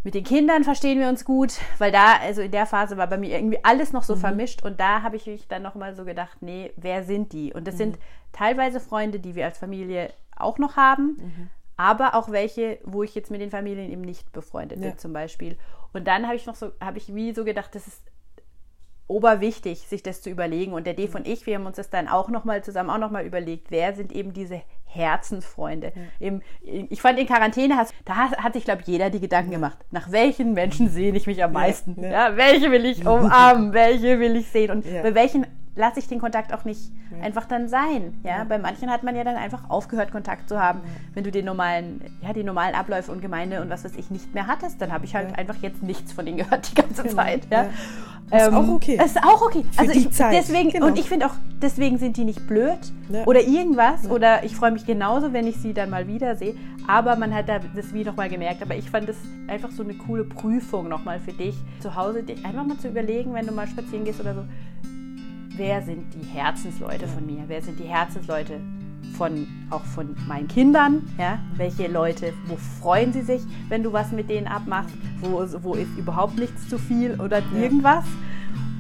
mit 0.03 0.12
den 0.12 0.25
Kindern 0.25 0.62
verstehen 0.62 1.01
wir 1.01 1.09
uns 1.09 1.25
gut, 1.25 1.55
weil 1.79 1.90
da, 1.90 2.18
also 2.20 2.42
in 2.42 2.51
der 2.51 2.66
Phase 2.66 2.98
war 2.98 3.07
bei 3.07 3.16
mir 3.16 3.31
irgendwie 3.35 3.64
alles 3.64 3.94
noch 3.94 4.03
so 4.03 4.14
vermischt 4.14 4.62
und 4.62 4.79
da 4.79 5.01
habe 5.01 5.16
ich 5.16 5.25
mich 5.25 5.48
dann 5.48 5.62
nochmal 5.62 5.96
so 5.96 6.05
gedacht, 6.05 6.42
nee, 6.42 6.70
wer 6.77 7.05
sind 7.05 7.33
die? 7.33 7.55
Und 7.55 7.66
das 7.66 7.79
sind 7.79 7.98
teilweise 8.35 8.79
Freunde, 8.79 9.20
die 9.20 9.35
wir 9.37 9.46
als 9.46 9.57
Familie 9.57 10.12
auch 10.37 10.59
noch 10.59 10.77
haben, 10.77 11.16
aber 11.83 12.14
auch 12.14 12.31
welche, 12.31 12.79
wo 12.85 13.03
ich 13.03 13.14
jetzt 13.16 13.31
mit 13.33 13.40
den 13.40 13.51
Familien 13.51 13.90
eben 13.90 14.03
nicht 14.03 14.31
befreundet 14.33 14.81
bin 14.81 14.90
Ja. 14.90 14.97
zum 14.97 15.12
Beispiel. 15.12 15.59
Und 15.92 16.07
dann 16.07 16.27
habe 16.27 16.37
ich 16.37 16.47
noch 16.47 16.55
so, 16.55 16.71
habe 16.81 16.99
ich 16.99 17.12
wie 17.12 17.35
so 17.35 17.45
gedacht, 17.45 17.75
das 17.75 17.88
ist 17.88 18.03
oberwichtig, 19.09 19.81
sich 19.88 20.03
das 20.03 20.23
zu 20.23 20.31
überlegen. 20.31 20.73
Und 20.75 20.87
der 20.87 20.95
Dave 20.95 21.16
und 21.18 21.27
ich, 21.27 21.45
wir 21.45 21.57
haben 21.57 21.66
uns 21.66 21.77
das 21.77 21.90
dann 21.90 22.07
auch 22.09 22.29
nochmal 22.29 22.62
zusammen 22.62 22.88
auch 22.88 22.99
nochmal 22.99 23.27
überlegt, 23.27 23.71
wer 23.71 23.95
sind 23.95 24.12
eben 24.12 24.33
diese 24.33 24.62
Herzensfreunde. 24.85 25.92
Eben, 26.21 26.40
ich 26.62 27.01
fand 27.03 27.18
in 27.18 27.27
Quarantäne, 27.27 27.77
hast, 27.77 27.92
da 28.05 28.31
hat, 28.31 28.53
sich, 28.53 28.64
glaube 28.64 28.83
ich, 28.83 28.87
jeder 28.87 29.11
die 29.11 29.20
Gedanken 29.20 29.51
gemacht, 29.51 29.78
nach 29.91 30.12
welchen 30.12 30.53
Menschen 30.53 30.89
sehne 30.89 31.16
ich 31.16 31.26
mich 31.26 31.43
am 31.43 31.53
meisten? 31.53 32.01
ja. 32.03 32.11
Ja, 32.30 32.37
welche 32.37 32.70
will 32.70 32.85
ich 32.87 33.05
umarmen, 33.05 33.72
welche 33.72 34.20
will 34.20 34.37
ich 34.37 34.49
sehen 34.49 34.70
und 34.70 34.87
Ja. 34.87 35.03
bei 35.03 35.14
welchen 35.14 35.47
lasse 35.75 35.99
ich 35.99 36.09
den 36.09 36.20
Kontakt 36.20 36.53
auch 36.53 36.64
nicht 36.64 36.93
ja. 37.11 37.25
einfach 37.25 37.47
dann 37.47 37.68
sein. 37.68 38.20
Ja? 38.25 38.39
ja? 38.39 38.45
Bei 38.45 38.59
manchen 38.59 38.91
hat 38.91 39.03
man 39.03 39.16
ja 39.16 39.25
dann 39.25 39.37
einfach 39.37 39.70
aufgehört, 39.70 40.12
Kontakt 40.12 40.49
zu 40.49 40.61
haben. 40.61 40.81
Ja. 40.85 40.91
Wenn 41.14 41.25
du 41.25 41.31
den 41.31 41.45
normalen, 41.45 42.03
ja, 42.20 42.33
die 42.33 42.45
normalen 42.45 42.75
Abläufe 42.75 43.11
und 43.11 43.20
Gemeinde 43.23 43.61
und 43.62 43.70
was 43.70 43.85
weiß 43.85 43.97
ich 43.97 44.11
nicht 44.11 44.35
mehr 44.35 44.47
hattest, 44.47 44.81
dann 44.81 44.93
habe 44.93 45.05
ich 45.05 45.14
halt 45.14 45.37
einfach 45.39 45.57
jetzt 45.57 45.83
nichts 45.83 46.12
von 46.12 46.27
denen 46.27 46.39
gehört 46.39 46.70
die 46.70 46.75
ganze 46.75 47.03
genau. 47.03 47.14
Zeit. 47.14 47.47
Ja? 47.51 47.68
Ist 48.31 48.47
ähm, 48.47 48.55
auch 48.55 48.68
okay. 48.68 48.99
Ist 49.03 49.23
auch 49.23 49.43
okay. 49.43 49.64
Für 49.73 49.81
also 49.81 49.93
die 49.93 49.99
ich, 49.99 50.11
Zeit. 50.12 50.33
Deswegen, 50.35 50.70
genau. 50.70 50.87
Und 50.87 50.99
ich 50.99 51.07
finde 51.07 51.27
auch, 51.27 51.35
deswegen 51.61 51.99
sind 51.99 52.16
die 52.16 52.25
nicht 52.25 52.47
blöd 52.47 52.79
oder 53.27 53.43
irgendwas. 53.43 54.09
Oder 54.09 54.45
ich 54.45 54.57
freue 54.57 54.70
mich 54.70 54.87
genauso, 54.87 55.33
wenn 55.33 55.47
ich 55.47 55.57
sie 55.57 55.75
dann 55.75 55.91
mal 55.91 56.07
wiedersehe. 56.07 56.55
Aber 56.87 57.16
man 57.16 57.35
hat 57.35 57.49
das 57.49 57.93
wie 57.93 58.05
nochmal 58.05 58.31
gemerkt. 58.31 58.62
Aber 58.62 58.75
ich 58.75 58.89
fand 58.89 59.09
das 59.09 59.16
einfach 59.49 59.70
so 59.70 59.83
eine 59.83 59.95
coole 59.95 60.25
Prüfung 60.25 60.89
nochmal 60.89 61.20
für 61.20 61.33
dich, 61.33 61.55
zu 61.81 61.95
Hause 61.95 62.23
dich 62.23 62.43
einfach 62.45 62.64
mal 62.64 62.79
zu 62.79 62.89
überlegen, 62.89 63.35
wenn 63.35 63.47
du 63.47 63.53
mal 63.53 63.66
spazieren 63.66 64.05
gehst 64.05 64.20
oder 64.20 64.35
so 64.35 64.45
wer 65.62 65.80
sind 65.80 66.12
die 66.12 66.26
Herzensleute 66.26 67.06
von 67.06 67.24
mir? 67.24 67.44
Wer 67.46 67.62
sind 67.62 67.78
die 67.78 67.84
Herzensleute 67.84 68.58
von 69.16 69.46
auch 69.70 69.84
von 69.84 70.16
meinen 70.26 70.48
Kindern? 70.48 71.08
Ja? 71.16 71.38
Welche 71.54 71.86
Leute, 71.86 72.32
wo 72.46 72.56
freuen 72.56 73.12
sie 73.12 73.22
sich, 73.22 73.42
wenn 73.68 73.84
du 73.84 73.92
was 73.92 74.10
mit 74.10 74.28
denen 74.28 74.48
abmachst? 74.48 74.92
Wo, 75.20 75.46
wo 75.62 75.74
ist 75.74 75.96
überhaupt 75.96 76.36
nichts 76.36 76.68
zu 76.68 76.78
viel 76.78 77.20
oder 77.20 77.38
ja. 77.38 77.60
irgendwas? 77.60 78.04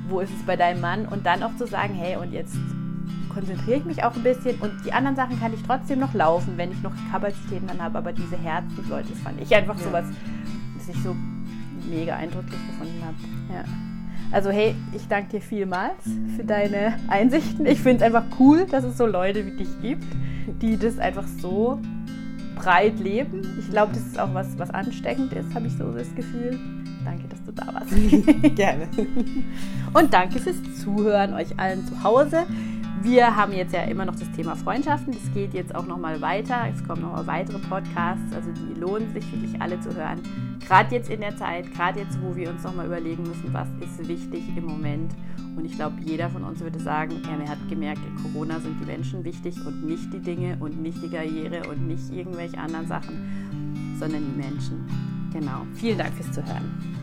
Wo 0.08 0.18
ist 0.18 0.32
es 0.36 0.44
bei 0.44 0.56
deinem 0.56 0.80
Mann? 0.80 1.06
Und 1.06 1.24
dann 1.24 1.44
auch 1.44 1.54
zu 1.56 1.68
sagen, 1.68 1.94
hey, 1.94 2.16
und 2.16 2.32
jetzt 2.32 2.56
konzentriere 3.32 3.78
ich 3.78 3.84
mich 3.84 4.02
auch 4.02 4.16
ein 4.16 4.24
bisschen 4.24 4.60
und 4.60 4.72
die 4.84 4.92
anderen 4.92 5.14
Sachen 5.14 5.38
kann 5.38 5.54
ich 5.54 5.62
trotzdem 5.62 6.00
noch 6.00 6.12
laufen, 6.14 6.54
wenn 6.56 6.72
ich 6.72 6.82
noch 6.82 6.92
Kapazitäten 7.12 7.68
dann 7.68 7.80
habe. 7.80 7.98
Aber 7.98 8.12
diese 8.12 8.36
Herzensleute, 8.36 9.08
das 9.08 9.20
fand 9.20 9.40
ich 9.40 9.54
einfach 9.54 9.78
ja. 9.78 9.84
so 9.84 9.92
was, 9.92 10.06
das 10.78 10.88
ich 10.88 11.00
so 11.00 11.14
mega 11.88 12.16
eindrücklich 12.16 12.58
gefunden 12.66 13.02
habe. 13.04 13.16
Ja. 13.54 13.91
Also 14.32 14.50
hey, 14.50 14.74
ich 14.94 15.06
danke 15.08 15.32
dir 15.32 15.40
vielmals 15.42 16.04
für 16.36 16.44
deine 16.44 16.96
Einsichten. 17.08 17.66
Ich 17.66 17.80
finde 17.80 17.98
es 17.98 18.02
einfach 18.02 18.24
cool, 18.40 18.66
dass 18.66 18.82
es 18.82 18.96
so 18.96 19.04
Leute 19.04 19.44
wie 19.44 19.56
dich 19.58 19.68
gibt, 19.82 20.06
die 20.62 20.78
das 20.78 20.98
einfach 20.98 21.26
so 21.26 21.78
breit 22.56 22.98
leben. 22.98 23.42
Ich 23.58 23.70
glaube, 23.70 23.92
das 23.92 24.06
ist 24.06 24.18
auch 24.18 24.32
was, 24.32 24.58
was 24.58 24.70
ansteckend 24.70 25.34
ist, 25.34 25.54
habe 25.54 25.66
ich 25.66 25.74
so 25.74 25.90
das 25.92 26.14
Gefühl. 26.14 26.58
Danke, 27.04 27.28
dass 27.28 27.42
du 27.44 27.52
da 27.52 27.74
warst. 27.74 27.90
Gerne. 28.54 28.88
Und 29.92 30.14
danke 30.14 30.38
fürs 30.38 30.56
Zuhören 30.80 31.34
euch 31.34 31.58
allen 31.58 31.86
zu 31.86 32.02
Hause. 32.02 32.46
Wir 33.02 33.34
haben 33.34 33.52
jetzt 33.52 33.74
ja 33.74 33.82
immer 33.82 34.04
noch 34.04 34.14
das 34.14 34.30
Thema 34.30 34.54
Freundschaften. 34.54 35.12
Das 35.12 35.34
geht 35.34 35.54
jetzt 35.54 35.74
auch 35.74 35.86
nochmal 35.86 36.20
weiter. 36.20 36.68
Es 36.72 36.86
kommen 36.86 37.02
nochmal 37.02 37.26
weitere 37.26 37.58
Podcasts. 37.58 38.32
Also 38.32 38.50
die 38.52 38.78
lohnen 38.78 39.12
sich 39.12 39.30
wirklich 39.32 39.60
alle 39.60 39.80
zu 39.80 39.92
hören. 39.92 40.20
Gerade 40.64 40.94
jetzt 40.94 41.10
in 41.10 41.20
der 41.20 41.36
Zeit, 41.36 41.72
gerade 41.72 41.98
jetzt, 41.98 42.22
wo 42.22 42.36
wir 42.36 42.48
uns 42.50 42.62
nochmal 42.62 42.86
überlegen 42.86 43.24
müssen, 43.24 43.52
was 43.52 43.66
ist 43.80 44.06
wichtig 44.06 44.44
im 44.56 44.66
Moment. 44.66 45.12
Und 45.56 45.64
ich 45.64 45.74
glaube, 45.74 45.96
jeder 46.04 46.30
von 46.30 46.44
uns 46.44 46.60
würde 46.60 46.78
sagen, 46.78 47.20
er 47.28 47.48
hat 47.48 47.58
gemerkt, 47.68 48.00
in 48.06 48.22
Corona 48.22 48.60
sind 48.60 48.80
die 48.80 48.86
Menschen 48.86 49.24
wichtig 49.24 49.56
und 49.66 49.84
nicht 49.84 50.12
die 50.12 50.20
Dinge 50.20 50.56
und 50.60 50.80
nicht 50.80 51.02
die 51.02 51.10
Karriere 51.10 51.68
und 51.68 51.88
nicht 51.88 52.08
irgendwelche 52.12 52.58
anderen 52.58 52.86
Sachen, 52.86 53.96
sondern 53.98 54.22
die 54.24 54.40
Menschen. 54.40 54.86
Genau. 55.32 55.66
Vielen 55.74 55.98
Dank 55.98 56.14
fürs 56.14 56.30
Zuhören. 56.30 57.01